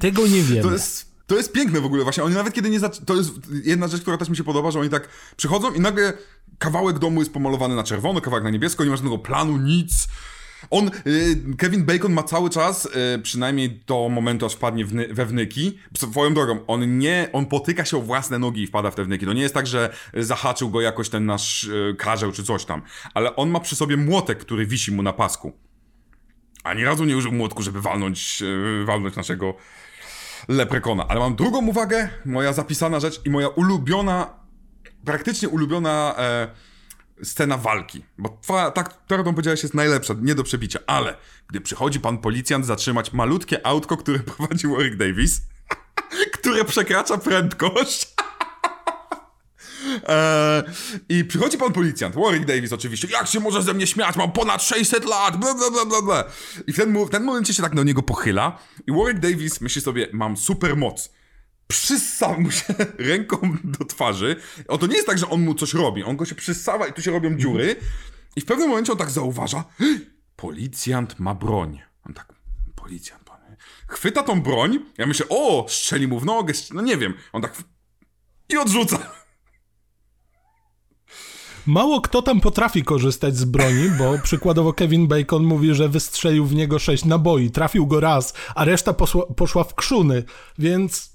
Tego 0.01 0.27
nie 0.27 0.43
wiemy. 0.43 0.63
To 0.63 0.73
jest, 0.73 1.13
to 1.27 1.37
jest 1.37 1.53
piękne 1.53 1.81
w 1.81 1.85
ogóle 1.85 2.03
właśnie, 2.03 2.25
oni 2.25 2.35
nawet 2.35 2.55
kiedy 2.55 2.71
nie 2.71 2.81
zac... 2.81 3.05
To 3.05 3.17
jest 3.17 3.31
jedna 3.65 3.89
rzecz, 3.89 4.03
która 4.03 4.17
też 4.17 4.29
mi 4.29 4.37
się 4.37 4.45
podoba, 4.45 4.71
że 4.71 4.81
oni 4.81 4.91
tak 4.91 5.09
przychodzą 5.37 5.75
i 5.75 5.81
nagle 5.81 6.13
kawałek 6.59 6.99
domu 6.99 7.21
jest 7.21 7.33
pomalowany 7.33 7.77
na 7.77 7.85
czerwono, 7.85 8.21
kawałek 8.21 8.45
na 8.45 8.51
niebiesko, 8.51 8.85
nie 8.85 8.91
ma 8.91 8.97
żadnego 8.97 9.19
planu, 9.19 9.57
nic. 9.57 10.09
On, 10.71 10.91
y, 11.07 11.57
Kevin 11.59 11.85
Bacon 11.85 12.13
ma 12.13 12.23
cały 12.23 12.51
czas, 12.51 12.89
y, 13.17 13.19
przynajmniej 13.23 13.81
do 13.87 14.09
momentu, 14.09 14.47
aż 14.47 14.53
wpadnie 14.53 14.85
we 15.11 15.27
wnyki. 15.27 15.79
Swoją 15.97 16.35
drogą, 16.35 16.67
on 16.67 16.99
nie, 16.99 17.29
on 17.33 17.47
potyka 17.47 17.85
się 17.85 17.97
o 17.97 18.01
własne 18.01 18.39
nogi 18.39 18.63
i 18.63 18.67
wpada 18.67 18.91
w 18.91 18.95
te 18.95 19.05
wnyki. 19.05 19.27
To 19.27 19.33
nie 19.33 19.43
jest 19.43 19.55
tak, 19.55 19.67
że 19.67 19.95
zahaczył 20.15 20.71
go 20.71 20.81
jakoś 20.81 21.09
ten 21.09 21.27
nasz 21.27 21.65
y, 21.65 21.95
karzeł 21.99 22.33
czy 22.33 22.45
coś 22.45 22.65
tam. 22.65 22.83
Ale 23.15 23.37
on 23.37 23.51
ma 23.51 23.61
przy 23.61 23.77
sobie 23.77 23.97
młotek, 23.97 24.39
który 24.39 24.67
wisi 24.67 24.93
mu 24.93 25.03
na 25.03 25.13
pasku. 25.13 25.53
Ani 26.65 26.85
razu 26.85 27.05
nie 27.05 27.17
użył 27.17 27.33
młotku, 27.33 27.63
żeby 27.63 27.81
walnąć, 27.81 28.43
walnąć 28.85 29.17
naszego 29.17 29.55
leprekona. 30.49 31.09
Ale 31.09 31.21
mam 31.21 31.37
drugą 31.37 31.67
uwagę, 31.67 32.09
moja 32.25 32.53
zapisana 32.53 33.01
rzecz 33.01 33.21
i 33.25 33.31
moja 33.31 33.49
ulubiona, 33.49 34.35
praktycznie 35.05 35.49
ulubiona 35.49 36.15
e, 36.19 36.49
scena 37.25 37.59
walki. 37.59 38.05
Bo 38.19 38.39
tak, 38.47 38.75
ta, 38.75 38.83
którą 38.85 39.25
powiedziałeś, 39.25 39.63
jest 39.63 39.75
najlepsza, 39.75 40.15
nie 40.23 40.35
do 40.35 40.45
przebicia. 40.45 40.79
Ale 40.87 41.17
gdy 41.49 41.61
przychodzi 41.61 42.01
pan 42.01 42.19
policjant 42.19 42.67
zatrzymać 42.67 43.13
malutkie 43.13 43.67
autko, 43.67 43.97
które 43.97 44.19
prowadzi 44.37 44.67
Warwick 44.67 44.97
Davis, 44.97 45.41
które 46.37 46.65
przekracza 46.65 47.19
prędkość. 47.19 48.15
Eee, 50.09 50.63
I 51.19 51.25
przychodzi 51.25 51.59
pan 51.59 51.73
policjant, 51.73 52.15
Warwick 52.15 52.45
Davis 52.45 52.73
oczywiście, 52.73 53.09
jak 53.11 53.27
się 53.27 53.41
może 53.41 53.63
ze 53.63 53.75
mnie 53.75 53.87
śmiać, 53.87 54.17
mam 54.17 54.33
ponad 54.33 54.63
600 54.63 55.05
lat, 55.05 55.37
bla 55.37 55.55
bla 55.55 55.85
bla 55.87 56.03
bla. 56.03 56.25
I 56.67 56.73
w 56.73 56.77
ten, 56.77 57.05
w 57.05 57.11
ten 57.11 57.25
momencie 57.25 57.55
się 57.55 57.63
tak 57.63 57.75
do 57.75 57.83
niego 57.83 58.03
pochyla 58.03 58.59
i 58.87 58.93
Warwick 58.93 59.21
Davis 59.21 59.61
myśli 59.61 59.83
sobie, 59.83 60.09
mam 60.13 60.37
super 60.37 60.77
moc. 60.77 61.11
Przyssał 61.73 62.41
mu 62.41 62.51
się 62.51 62.75
ręką 63.11 63.57
do 63.65 63.85
twarzy. 63.85 64.37
O, 64.69 64.79
to 64.79 64.87
nie 64.87 64.95
jest 64.95 65.07
tak, 65.07 65.19
że 65.19 65.29
on 65.29 65.45
mu 65.45 65.55
coś 65.55 65.75
robi, 65.75 66.05
on 66.05 66.17
go 66.17 66.25
się 66.25 66.35
przyssawa 66.35 66.87
i 66.87 66.93
tu 66.93 67.03
się 67.03 67.11
robią 67.11 67.37
dziury. 67.37 67.77
I 68.37 68.41
w 68.41 68.45
pewnym 68.45 68.69
momencie 68.69 68.93
on 68.93 68.99
tak 68.99 69.11
zauważa, 69.11 69.65
policjant 70.37 71.19
ma 71.19 71.35
broń. 71.35 71.81
On 72.07 72.15
tak, 72.15 72.33
policjant, 72.75 73.25
pan. 73.25 73.33
Chwyta 73.89 74.23
tą 74.23 74.43
broń, 74.43 74.79
ja 74.99 75.07
myślę, 75.07 75.27
o, 75.29 75.67
strzeli 75.69 76.09
mu 76.09 76.21
w 76.21 76.25
nogę, 76.25 76.55
no 76.75 76.83
nie 76.83 76.97
wiem. 76.97 77.15
On 77.33 77.43
tak 77.43 77.63
I 78.49 78.57
odrzuca. 78.57 78.99
Mało 81.67 82.01
kto 82.01 82.23
tam 82.23 82.41
potrafi 82.41 82.83
korzystać 82.83 83.37
z 83.37 83.45
broni, 83.45 83.91
bo 83.99 84.19
przykładowo 84.23 84.73
Kevin 84.73 85.07
Bacon 85.07 85.45
mówi, 85.45 85.75
że 85.75 85.89
wystrzelił 85.89 86.47
w 86.47 86.55
niego 86.55 86.79
sześć 86.79 87.05
naboi, 87.05 87.51
trafił 87.51 87.87
go 87.87 88.01
raz, 88.01 88.35
a 88.55 88.65
reszta 88.65 88.93
poszła, 88.93 89.27
poszła 89.27 89.65
w 89.65 89.75
krzuny, 89.75 90.25
więc... 90.59 91.12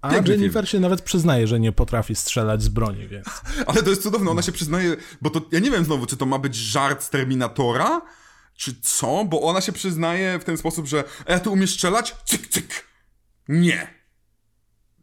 A 0.00 0.10
Piękny 0.10 0.32
Jennifer 0.32 0.64
film. 0.64 0.66
się 0.66 0.80
nawet 0.80 1.02
przyznaje, 1.02 1.46
że 1.46 1.60
nie 1.60 1.72
potrafi 1.72 2.14
strzelać 2.14 2.62
z 2.62 2.68
broni, 2.68 3.08
więc... 3.08 3.26
Ale 3.66 3.82
to 3.82 3.90
jest 3.90 4.02
cudowne, 4.02 4.30
ona 4.30 4.42
się 4.42 4.52
przyznaje, 4.52 4.96
bo 5.20 5.30
to, 5.30 5.40
ja 5.52 5.58
nie 5.58 5.70
wiem 5.70 5.84
znowu, 5.84 6.06
czy 6.06 6.16
to 6.16 6.26
ma 6.26 6.38
być 6.38 6.54
żart 6.54 7.02
z 7.02 7.10
Terminatora, 7.10 8.02
czy 8.54 8.80
co, 8.82 9.24
bo 9.24 9.42
ona 9.42 9.60
się 9.60 9.72
przyznaje 9.72 10.38
w 10.38 10.44
ten 10.44 10.56
sposób, 10.56 10.86
że 10.86 11.04
a 11.26 11.32
ja 11.32 11.40
tu 11.40 11.52
umiesz 11.52 11.74
strzelać? 11.74 12.16
Cyk, 12.24 12.48
cyk. 12.48 12.84
Nie. 13.48 13.94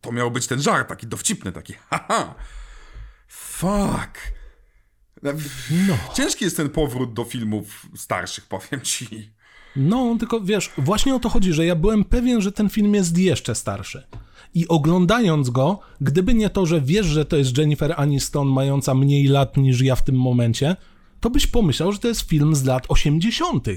To 0.02 0.12
miał 0.12 0.32
być 0.32 0.48
ten 0.48 0.62
żart, 0.62 0.90
taki 0.90 1.08
dowcipny, 1.08 1.52
taki 1.52 1.74
haha. 1.90 2.36
Fuck. 3.28 4.36
No. 5.88 5.98
Ciężki 6.14 6.46
jest 6.46 6.58
ten 6.58 6.70
powrót 6.70 7.14
do 7.14 7.24
filmów 7.24 7.86
starszych, 7.96 8.46
powiem 8.46 8.82
ci. 8.82 9.35
No, 9.76 10.16
tylko 10.20 10.42
wiesz, 10.42 10.72
właśnie 10.78 11.16
o 11.16 11.20
to 11.20 11.30
chodzi, 11.30 11.54
że 11.54 11.66
ja 11.66 11.76
byłem 11.76 12.04
pewien, 12.04 12.42
że 12.42 12.52
ten 12.52 12.70
film 12.70 12.94
jest 12.94 13.18
jeszcze 13.18 13.56
starszy. 13.56 14.04
I 14.54 14.68
oglądając 14.68 15.50
go, 15.50 15.80
gdyby 16.02 16.34
nie 16.34 16.50
to, 16.50 16.66
że 16.66 16.82
wiesz, 16.82 17.06
że 17.06 17.26
to 17.26 17.38
jest 17.38 17.58
Jennifer 17.58 17.94
Aniston 17.98 18.48
mająca 18.48 18.94
mniej 18.94 19.28
lat 19.28 19.58
niż 19.58 19.82
ja 19.82 19.96
w 19.96 20.04
tym 20.04 20.16
momencie, 20.16 20.76
to 21.20 21.30
byś 21.30 21.48
pomyślał, 21.48 21.92
że 21.92 22.00
to 22.00 22.08
jest 22.08 22.22
film 22.22 22.56
z 22.56 22.64
lat 22.64 22.86
80. 22.88 23.68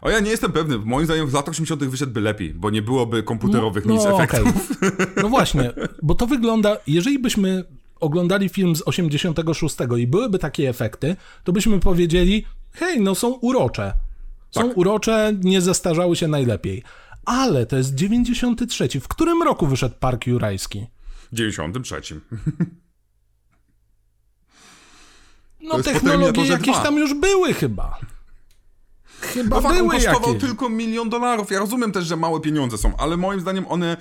O 0.00 0.10
ja 0.10 0.20
nie 0.20 0.30
jestem 0.30 0.52
pewny, 0.52 0.78
moim 0.78 1.06
zdaniem 1.06 1.26
w 1.26 1.34
latach 1.34 1.52
80 1.52 1.84
wyszedłby 1.84 2.20
lepiej, 2.20 2.54
bo 2.54 2.70
nie 2.70 2.82
byłoby 2.82 3.22
komputerowych 3.22 3.86
nic 3.86 4.04
no, 4.04 4.22
efektów. 4.22 4.72
okej. 4.76 4.90
No 5.22 5.28
właśnie, 5.28 5.72
bo 6.02 6.14
to 6.14 6.26
wygląda, 6.26 6.76
jeżeli 6.86 7.18
byśmy 7.18 7.64
oglądali 8.00 8.48
film 8.48 8.76
z 8.76 8.82
86 8.86 9.76
i 9.98 10.06
byłyby 10.06 10.38
takie 10.38 10.68
efekty, 10.68 11.16
to 11.44 11.52
byśmy 11.52 11.80
powiedzieli, 11.80 12.44
hej, 12.72 13.00
no 13.00 13.14
są 13.14 13.28
urocze. 13.28 13.92
Są 14.62 14.68
Tak. 14.68 14.76
urocze, 14.78 15.32
nie 15.42 15.60
zestarzały 15.60 16.16
się 16.16 16.28
najlepiej. 16.28 16.82
Ale 17.24 17.66
to 17.66 17.76
jest 17.76 17.94
93. 17.94 18.88
W 19.00 19.08
którym 19.08 19.42
roku 19.42 19.66
wyszedł 19.66 19.94
Park 20.00 20.26
Jurajski? 20.26 20.86
W 21.32 21.34
93. 21.36 22.00
No 25.60 25.82
technologie 25.82 26.46
jakieś 26.46 26.74
2. 26.74 26.82
tam 26.82 26.96
już 26.96 27.14
były 27.14 27.54
chyba. 27.54 27.98
Chyba 29.20 29.56
No 29.56 29.62
fakt, 29.62 29.72
on 29.74 29.78
były 29.78 29.94
kosztował 29.94 30.28
jakieś. 30.34 30.48
tylko 30.48 30.68
milion 30.68 31.10
dolarów. 31.10 31.50
Ja 31.50 31.58
rozumiem 31.58 31.92
też, 31.92 32.04
że 32.06 32.16
małe 32.16 32.40
pieniądze 32.40 32.78
są, 32.78 32.96
ale 32.96 33.16
moim 33.16 33.40
zdaniem 33.40 33.66
one 33.68 33.96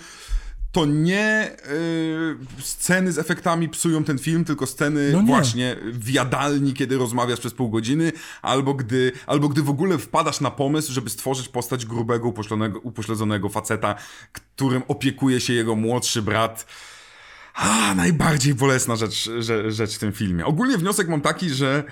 to 0.71 0.85
nie 0.85 1.51
yy, 1.69 2.37
sceny 2.61 3.11
z 3.11 3.17
efektami 3.17 3.69
psują 3.69 4.03
ten 4.03 4.17
film, 4.19 4.45
tylko 4.45 4.65
sceny 4.65 5.11
No 5.13 5.21
nie. 5.21 5.27
właśnie 5.27 5.75
w 5.83 6.09
jadalni, 6.09 6.73
kiedy 6.73 6.97
rozmawiasz 6.97 7.39
przez 7.39 7.53
pół 7.53 7.69
godziny, 7.69 8.11
albo 8.41 8.73
gdy, 8.73 9.11
albo 9.27 9.49
gdy 9.49 9.61
w 9.61 9.69
ogóle 9.69 9.97
wpadasz 9.97 10.41
na 10.41 10.51
pomysł, 10.51 10.93
żeby 10.93 11.09
stworzyć 11.09 11.47
postać 11.47 11.85
grubego, 11.85 12.27
upośledzonego, 12.27 12.79
upośledzonego 12.79 13.49
faceta, 13.49 13.95
którym 14.31 14.83
opiekuje 14.87 15.39
się 15.39 15.53
jego 15.53 15.75
młodszy 15.75 16.21
brat. 16.21 16.65
A, 17.53 17.95
najbardziej 17.95 18.55
bolesna 18.55 18.95
rzecz, 18.95 19.29
rzecz, 19.39 19.73
rzecz 19.73 19.95
w 19.95 19.99
tym 19.99 20.11
filmie. 20.11 20.45
Ogólnie 20.45 20.77
wniosek 20.77 21.07
mam 21.07 21.21
taki, 21.21 21.49
że 21.49 21.83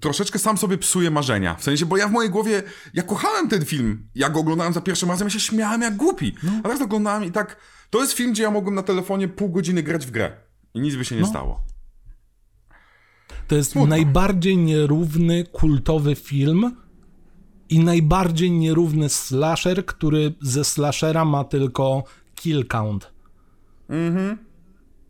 troszeczkę 0.00 0.38
sam 0.38 0.58
sobie 0.58 0.78
psuję 0.78 1.10
marzenia. 1.10 1.54
W 1.54 1.64
sensie, 1.64 1.86
bo 1.86 1.96
ja 1.96 2.08
w 2.08 2.12
mojej 2.12 2.30
głowie, 2.30 2.62
ja 2.94 3.02
kochałem 3.02 3.48
ten 3.48 3.64
film. 3.64 4.08
Jak 4.14 4.32
go 4.32 4.40
oglądałem 4.40 4.72
za 4.72 4.80
pierwszym 4.80 5.08
razem, 5.08 5.26
ja 5.26 5.30
się 5.30 5.40
śmiałem 5.40 5.82
jak 5.82 5.96
głupi. 5.96 6.34
A 6.58 6.62
teraz 6.62 6.80
oglądałem 6.80 7.24
i 7.24 7.32
tak, 7.32 7.56
to 7.90 8.00
jest 8.00 8.12
film, 8.12 8.32
gdzie 8.32 8.42
ja 8.42 8.50
mogłem 8.50 8.74
na 8.74 8.82
telefonie 8.82 9.28
pół 9.28 9.48
godziny 9.48 9.82
grać 9.82 10.06
w 10.06 10.10
grę. 10.10 10.32
I 10.74 10.80
nic 10.80 10.96
by 10.96 11.04
się 11.04 11.16
nie 11.16 11.26
stało. 11.26 11.64
To 13.48 13.54
jest 13.54 13.76
najbardziej 13.76 14.56
nierówny, 14.56 15.44
kultowy 15.52 16.14
film 16.14 16.76
i 17.68 17.78
najbardziej 17.78 18.50
nierówny 18.50 19.08
slasher, 19.08 19.86
który 19.86 20.34
ze 20.40 20.64
slashera 20.64 21.24
ma 21.24 21.44
tylko 21.44 22.04
kill 22.34 22.66
count. 22.66 23.12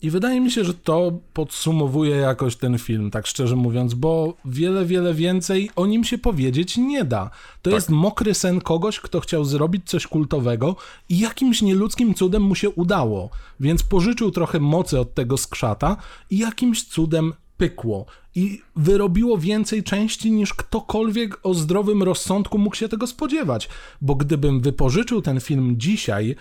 I 0.02 0.10
wydaje 0.10 0.40
mi 0.40 0.50
się, 0.50 0.64
że 0.64 0.74
to 0.74 1.12
podsumowuje 1.32 2.16
jakoś 2.16 2.56
ten 2.56 2.78
film, 2.78 3.10
tak 3.10 3.26
szczerze 3.26 3.56
mówiąc, 3.56 3.94
bo 3.94 4.34
wiele, 4.44 4.84
wiele 4.84 5.14
więcej 5.14 5.70
o 5.76 5.86
nim 5.86 6.04
się 6.04 6.18
powiedzieć 6.18 6.76
nie 6.76 7.04
da. 7.04 7.30
To 7.62 7.70
jest 7.70 7.90
mokry 7.90 8.34
sen 8.34 8.60
kogoś, 8.60 9.00
kto 9.00 9.20
chciał 9.20 9.44
zrobić 9.44 9.88
coś 9.88 10.06
kultowego 10.06 10.76
i 11.08 11.18
jakimś 11.18 11.62
nieludzkim 11.62 12.14
cudem 12.14 12.42
mu 12.42 12.54
się 12.54 12.70
udało, 12.70 13.30
więc 13.60 13.82
pożyczył 13.82 14.30
trochę 14.30 14.60
mocy 14.60 15.00
od 15.00 15.14
tego 15.14 15.36
skrzata 15.36 15.96
i 16.30 16.38
jakimś 16.38 16.84
cudem 16.84 17.32
pykło. 17.56 18.06
I 18.34 18.62
wyrobiło 18.76 19.38
więcej 19.38 19.82
części 19.82 20.32
niż 20.32 20.54
ktokolwiek 20.54 21.38
o 21.42 21.54
zdrowym 21.54 22.02
rozsądku 22.02 22.58
mógł 22.58 22.76
się 22.76 22.88
tego 22.88 23.06
spodziewać. 23.06 23.68
Bo 24.00 24.14
gdybym 24.14 24.60
wypożyczył 24.60 25.22
ten 25.22 25.40
film 25.40 25.74
dzisiaj, 25.78 26.36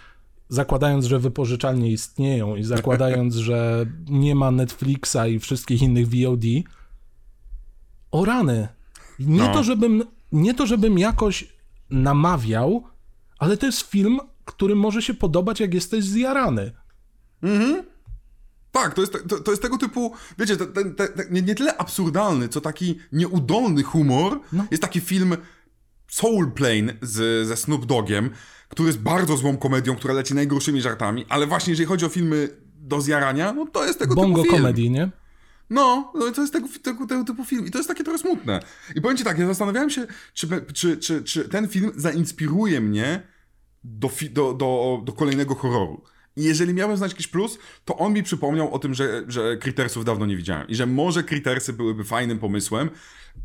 zakładając, 0.49 1.05
że 1.05 1.19
wypożyczalnie 1.19 1.91
istnieją 1.91 2.55
i 2.55 2.63
zakładając, 2.63 3.35
że 3.35 3.85
nie 4.09 4.35
ma 4.35 4.51
Netflixa 4.51 5.17
i 5.29 5.39
wszystkich 5.39 5.81
innych 5.81 6.07
VOD, 6.07 6.43
o 8.11 8.25
rany. 8.25 8.67
Nie, 9.19 9.43
No. 9.43 9.53
to, 9.53 9.63
żebym, 9.63 10.03
nie 10.31 10.53
to, 10.53 10.65
żebym 10.65 10.99
jakoś 10.99 11.53
namawiał, 11.89 12.83
ale 13.39 13.57
to 13.57 13.65
jest 13.65 13.81
film, 13.81 14.19
który 14.45 14.75
może 14.75 15.01
się 15.01 15.13
podobać, 15.13 15.59
jak 15.59 15.73
jesteś 15.73 16.03
zjarany. 16.05 16.71
Tak, 18.71 18.93
to 18.93 19.01
jest, 19.01 19.13
to, 19.27 19.39
to 19.39 19.51
jest 19.51 19.61
tego 19.61 19.77
typu, 19.77 20.13
wiecie, 20.39 20.57
nie, 21.31 21.41
nie 21.41 21.55
tyle 21.55 21.77
absurdalny, 21.77 22.49
co 22.49 22.61
taki 22.61 22.99
nieudolny 23.11 23.83
humor. 23.83 24.39
Jest 24.71 24.83
taki 24.83 24.99
film 24.99 25.37
Soul 26.09 26.51
Plane 26.51 26.93
z, 27.01 27.47
ze 27.47 27.57
Snoop 27.57 27.85
Dogiem, 27.85 28.29
który 28.69 28.87
jest 28.87 28.99
bardzo 28.99 29.37
złą 29.37 29.57
komedią, 29.57 29.95
która 29.95 30.13
leci 30.13 30.33
najgorszymi 30.33 30.81
żartami, 30.81 31.25
ale 31.29 31.47
właśnie 31.47 31.71
jeżeli 31.71 31.87
chodzi 31.87 32.05
o 32.05 32.09
filmy 32.09 32.49
do 32.75 33.01
zjarania, 33.01 33.53
no 33.53 33.65
to 33.65 33.85
jest 33.85 33.99
tego 33.99 34.15
Bongo 34.15 34.41
typu 34.41 34.51
film. 34.53 34.63
komedii, 34.63 34.91
nie? 34.91 35.09
No, 35.69 36.11
no 36.15 36.31
to 36.31 36.41
jest 36.41 36.53
tego, 36.53 36.67
tego, 36.83 37.07
tego 37.07 37.23
typu 37.23 37.45
film 37.45 37.67
i 37.67 37.71
to 37.71 37.77
jest 37.77 37.87
takie 37.89 38.03
trochę 38.03 38.19
smutne. 38.19 38.59
I 38.95 39.01
powiem 39.01 39.17
ci 39.17 39.23
tak, 39.23 39.39
ja 39.39 39.47
zastanawiałem 39.47 39.89
się, 39.89 40.07
czy, 40.33 40.47
czy, 40.73 40.97
czy, 40.97 41.23
czy 41.23 41.49
ten 41.49 41.67
film 41.67 41.91
zainspiruje 41.95 42.81
mnie 42.81 43.23
do, 43.83 44.09
do, 44.31 44.53
do, 44.53 45.01
do 45.05 45.13
kolejnego 45.13 45.55
horroru. 45.55 46.03
I 46.35 46.43
jeżeli 46.43 46.73
miałem 46.73 46.97
znać 46.97 47.11
jakiś 47.11 47.27
plus, 47.27 47.59
to 47.85 47.97
on 47.97 48.13
mi 48.13 48.23
przypomniał 48.23 48.73
o 48.73 48.79
tym, 48.79 48.93
że, 48.93 49.23
że 49.27 49.57
Crittersów 49.57 50.05
dawno 50.05 50.25
nie 50.25 50.37
widziałem. 50.37 50.67
I 50.67 50.75
że 50.75 50.85
może 50.85 51.23
Crittersy 51.23 51.73
byłyby 51.73 52.03
fajnym 52.03 52.39
pomysłem, 52.39 52.89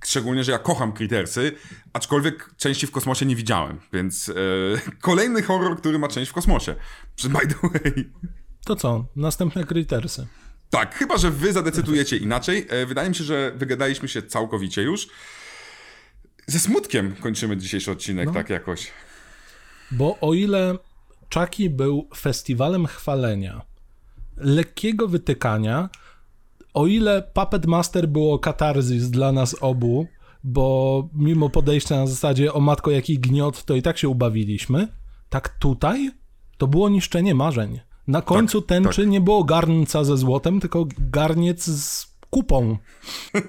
szczególnie, 0.05 0.45
że 0.45 0.53
ja 0.53 0.59
kocham 0.59 0.93
Crittersy, 0.93 1.53
aczkolwiek 1.93 2.55
części 2.57 2.87
w 2.87 2.91
kosmosie 2.91 3.27
nie 3.27 3.37
widziałem. 3.37 3.81
Więc 3.93 4.29
e, 4.29 4.33
kolejny 5.01 5.43
horror, 5.43 5.79
który 5.79 5.99
ma 5.99 6.09
część 6.09 6.31
w 6.31 6.35
kosmosie. 6.35 6.75
By 7.25 7.47
the 7.47 7.69
way. 7.69 8.11
To 8.65 8.77
co? 8.77 9.05
Następne 9.17 9.65
Crittersy. 9.65 10.27
Tak, 10.71 10.95
chyba 10.95 11.17
że 11.19 11.31
wy 11.31 11.53
zadecydujecie 11.53 12.17
inaczej. 12.17 12.67
E, 12.69 12.87
Wydaje 12.87 13.09
mi 13.09 13.15
się, 13.15 13.25
że 13.25 13.53
wygadaliśmy 13.57 14.09
się 14.09 14.23
całkowicie 14.23 14.83
już. 14.83 15.09
Ze 16.47 16.59
smutkiem 16.59 17.15
kończymy 17.21 17.57
dzisiejszy 17.57 17.91
odcinek, 17.91 18.33
tak 18.35 18.51
jakoś. 18.51 18.93
Bo 19.91 20.19
o 20.21 20.35
ile 20.35 20.79
Chucky 21.35 21.71
był 21.71 22.09
festiwalem 22.17 22.87
chwalenia, 22.87 23.63
lekkiego 24.37 25.09
wytykania, 25.09 25.89
o 26.75 26.87
ile 26.87 27.23
Puppet 27.35 27.67
Master 27.67 28.09
było 28.09 28.39
katarzis 28.39 29.11
dla 29.11 29.33
nas 29.33 29.57
obu, 29.61 30.07
bo 30.45 31.09
mimo 31.15 31.51
podejścia 31.51 31.97
na 31.97 32.07
zasadzie 32.07 32.53
o 32.53 32.61
matko 32.61 32.91
jaki 32.91 33.19
gniot, 33.19 33.65
to 33.65 33.75
i 33.75 33.83
tak 33.83 33.99
się 33.99 34.09
ubawiliśmy, 34.09 34.89
tak 35.29 35.49
tutaj 35.49 36.11
to 36.59 36.67
było 36.67 36.89
niszczenie 36.89 37.35
marzeń. 37.35 37.81
Na 38.07 38.23
końcu 38.23 38.63
tęczy 38.63 39.07
nie 39.07 39.21
było 39.21 39.45
garnca 39.45 40.05
ze 40.05 40.17
złotem, 40.17 40.61
tylko 40.61 40.87
garniec 40.99 41.65
z 41.65 42.15
kupą. 42.31 42.77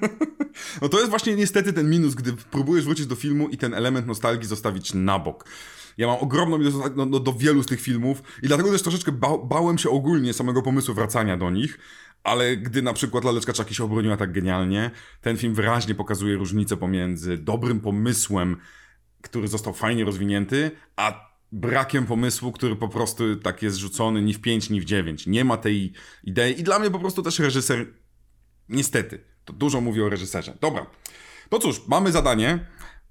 No 0.81 0.89
to 0.89 0.97
jest 0.97 1.09
właśnie 1.09 1.35
niestety 1.35 1.73
ten 1.73 1.89
minus, 1.89 2.15
gdy 2.15 2.33
próbujesz 2.33 2.85
wrócić 2.85 3.07
do 3.07 3.15
filmu 3.15 3.49
i 3.49 3.57
ten 3.57 3.73
element 3.73 4.07
nostalgii 4.07 4.47
zostawić 4.47 4.93
na 4.93 5.19
bok. 5.19 5.45
Ja 5.97 6.07
mam 6.07 6.17
ogromną 6.19 6.57
ilość 6.57 6.73
nostalgii 6.73 6.97
no, 6.97 7.05
no, 7.05 7.19
do 7.19 7.33
wielu 7.33 7.63
z 7.63 7.65
tych 7.65 7.81
filmów 7.81 8.23
i 8.43 8.47
dlatego 8.47 8.71
też 8.71 8.81
troszeczkę 8.81 9.11
ba 9.11 9.37
bałem 9.37 9.77
się 9.77 9.89
ogólnie 9.89 10.33
samego 10.33 10.61
pomysłu 10.61 10.95
wracania 10.95 11.37
do 11.37 11.49
nich, 11.49 11.79
ale 12.23 12.57
gdy 12.57 12.81
na 12.81 12.93
przykład 12.93 13.23
Laleczka 13.23 13.53
Czaki 13.53 13.75
się 13.75 13.83
obroniła 13.83 14.17
tak 14.17 14.31
genialnie, 14.31 14.91
ten 15.21 15.37
film 15.37 15.53
wyraźnie 15.53 15.95
pokazuje 15.95 16.35
różnicę 16.35 16.77
pomiędzy 16.77 17.37
dobrym 17.37 17.79
pomysłem, 17.79 18.57
który 19.21 19.47
został 19.47 19.73
fajnie 19.73 20.05
rozwinięty, 20.05 20.71
a 20.95 21.35
brakiem 21.51 22.05
pomysłu, 22.05 22.51
który 22.51 22.75
po 22.75 22.87
prostu 22.87 23.35
tak 23.35 23.61
jest 23.61 23.77
rzucony 23.77 24.21
ni 24.21 24.33
w 24.33 24.41
5, 24.41 24.69
ni 24.69 24.81
w 24.81 24.85
9. 24.85 25.27
Nie 25.27 25.45
ma 25.45 25.57
tej 25.57 25.93
idei 26.23 26.59
i 26.59 26.63
dla 26.63 26.79
mnie 26.79 26.91
po 26.91 26.99
prostu 26.99 27.21
też 27.21 27.39
reżyser 27.39 27.85
Niestety, 28.69 29.23
to 29.45 29.53
dużo 29.53 29.81
mówi 29.81 30.01
o 30.01 30.09
reżyserze. 30.09 30.57
Dobra, 30.61 30.85
no 31.51 31.59
cóż, 31.59 31.81
mamy 31.87 32.11
zadanie. 32.11 32.59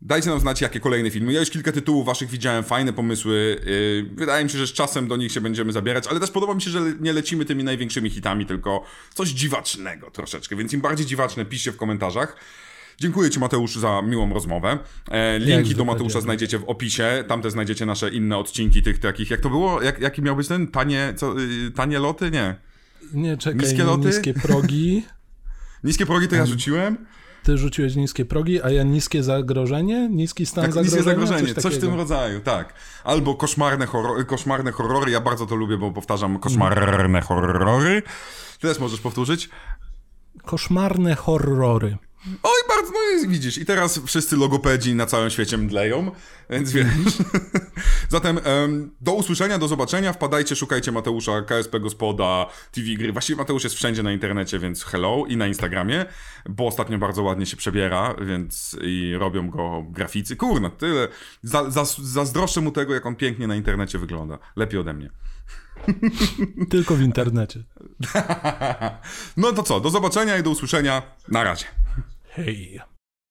Dajcie 0.05 0.31
nam 0.31 0.41
znać, 0.41 0.61
jakie 0.61 0.81
kolejne 0.81 1.11
filmy. 1.11 1.33
Ja 1.33 1.41
już 1.41 1.51
kilka 1.51 1.73
tytułów 1.73 2.07
waszych 2.07 2.29
widziałem, 2.31 2.65
fajne 2.65 2.93
pomysły. 2.93 3.61
Yy, 3.67 4.17
wydaje 4.17 4.45
mi 4.45 4.51
się, 4.51 4.59
że 4.59 4.67
z 4.67 4.73
czasem 4.73 5.09
do 5.09 5.17
nich 5.17 5.33
się 5.33 5.41
będziemy 5.41 5.73
zabierać, 5.73 6.07
ale 6.07 6.21
też 6.21 6.31
podoba 6.31 6.55
mi 6.55 6.63
się, 6.63 6.71
że 6.71 6.81
nie 7.01 7.13
lecimy 7.13 7.45
tymi 7.45 7.65
największymi 7.65 8.11
hitami, 8.11 8.47
tylko 8.47 8.85
coś 9.15 9.29
dziwacznego 9.29 10.11
troszeczkę. 10.11 10.57
Więc 10.57 10.73
im 10.73 10.81
bardziej 10.81 11.07
dziwaczne, 11.07 11.45
piszcie 11.45 11.73
w 11.73 11.77
komentarzach. 11.77 12.37
Dziękuję 13.01 13.31
Ci, 13.31 13.41
Mateusz, 13.41 13.77
za 13.77 14.03
miłą 14.03 14.35
rozmowę. 14.35 14.79
E, 15.11 15.39
linki 15.39 15.75
do 15.75 15.85
Mateusza 15.85 16.21
znajdziecie 16.21 16.59
w 16.59 16.65
opisie. 16.65 17.25
Tam 17.29 17.43
też 17.43 17.53
znajdziecie 17.53 17.87
nasze 17.87 18.11
inne 18.11 18.37
odcinki 18.37 18.83
tych 18.83 18.99
takich. 18.99 19.31
Jak 19.31 19.41
to 19.41 19.51
było? 19.51 19.83
Jak, 19.83 20.01
jaki 20.01 20.23
miał 20.23 20.37
być 20.37 20.49
ten? 20.49 20.67
Tanie, 20.67 21.15
co, 21.17 21.41
y, 21.41 21.71
tanie 21.71 21.99
loty? 21.99 22.31
Nie. 22.31 22.55
Nie, 23.13 23.37
czekaj, 23.37 23.61
Niskie 23.61 23.85
loty? 23.85 24.07
niskie 24.07 24.35
progi. 24.35 25.05
Niskie 25.85 26.07
progi 26.07 26.29
to 26.29 26.37
ja 26.37 26.47
rzuciłem. 26.47 27.07
Ty 27.45 27.59
rzuciłeś 27.59 27.97
niskie 27.97 28.25
progi, 28.25 28.63
a 28.63 28.71
ja 28.71 28.83
niskie 28.83 29.23
zagrożenie? 29.23 30.09
Niski 30.09 30.47
stan 30.47 30.65
Tak, 30.65 30.73
zagrożenia? 30.73 30.99
niskie 31.03 31.11
zagrożenie, 31.27 31.55
coś, 31.55 31.63
w 31.63 31.77
takiego. 31.77 31.87
tym 31.87 31.97
rodzaju, 31.97 32.41
tak. 32.41 32.75
Albo 33.05 33.35
koszmarne, 33.35 33.87
horror, 33.87 34.27
koszmarne 34.27 34.73
horrory, 34.73 35.13
ja 35.13 35.21
bardzo 35.21 35.47
to 35.47 35.55
lubię, 35.55 35.77
bo 35.79 35.91
powtarzam 35.93 36.39
koszmarne 36.39 37.21
horrory. 37.21 38.03
Ty 38.61 38.69
też 38.69 38.79
możesz 38.79 39.01
powtórzyć. 39.01 39.51
Koszmarne 40.45 41.15
horrory. 41.15 41.97
Oj, 42.43 42.61
bardzo, 42.69 42.93
no 42.93 43.23
i 43.25 43.29
widzisz. 43.29 43.59
I 43.59 43.65
teraz 43.65 44.01
wszyscy 44.07 44.37
logopedzi 44.37 44.95
na 44.95 45.07
całym 45.07 45.31
świecie 45.31 45.59
mdleją, 45.59 46.11
więc 46.51 46.73
wiesz. 46.73 46.87
Zatem 48.09 48.41
em, 48.45 48.91
do 49.01 49.13
usłyszenia, 49.13 49.59
do 49.59 49.69
zobaczenia. 49.69 50.13
Wpadajcie, 50.13 50.57
szukajcie 50.57 50.93
Mateusza, 50.93 51.43
KSP 51.43 51.81
Gospoda, 51.81 52.47
TV 52.73 52.87
Gry. 52.99 53.13
Właściwie 53.13 53.37
Mateusz 53.37 53.65
jest 53.65 53.77
wszędzie 53.77 54.03
na 54.03 54.13
internecie, 54.13 54.59
więc 54.59 54.85
hello 54.85 55.25
i 55.29 55.37
na 55.37 55.47
Instagramie, 55.47 56.05
bo 56.49 56.67
ostatnio 56.67 56.99
bardzo 56.99 57.23
ładnie 57.23 57.47
się 57.47 57.57
przebiera, 57.57 58.15
więc 58.27 58.77
i 58.83 59.15
robią 59.19 59.51
go 59.51 59.85
graficy. 59.89 60.37
Kurna, 60.37 60.71
tyle. 60.71 61.09
Za, 61.43 61.71
za, 61.71 61.85
zazdroszczę 62.03 62.61
mu 62.61 62.71
tego, 62.71 62.95
jak 62.95 63.07
on 63.07 63.17
pięknie 63.17 63.47
na 63.47 63.57
internecie 63.57 63.99
wygląda. 63.99 64.39
Lepiej 64.57 64.81
ode 64.81 64.95
mnie. 64.95 65.11
Tylko 66.71 66.95
w 66.95 67.01
internecie. 67.01 67.65
No 69.37 69.53
to 69.53 69.63
co, 69.63 69.81
do 69.81 69.91
zobaczenia 69.91 70.39
i 70.39 70.43
do 70.43 70.51
usłyszenia. 70.51 71.03
Na 71.29 71.45
razie. 71.45 71.67
Hej. 72.37 72.83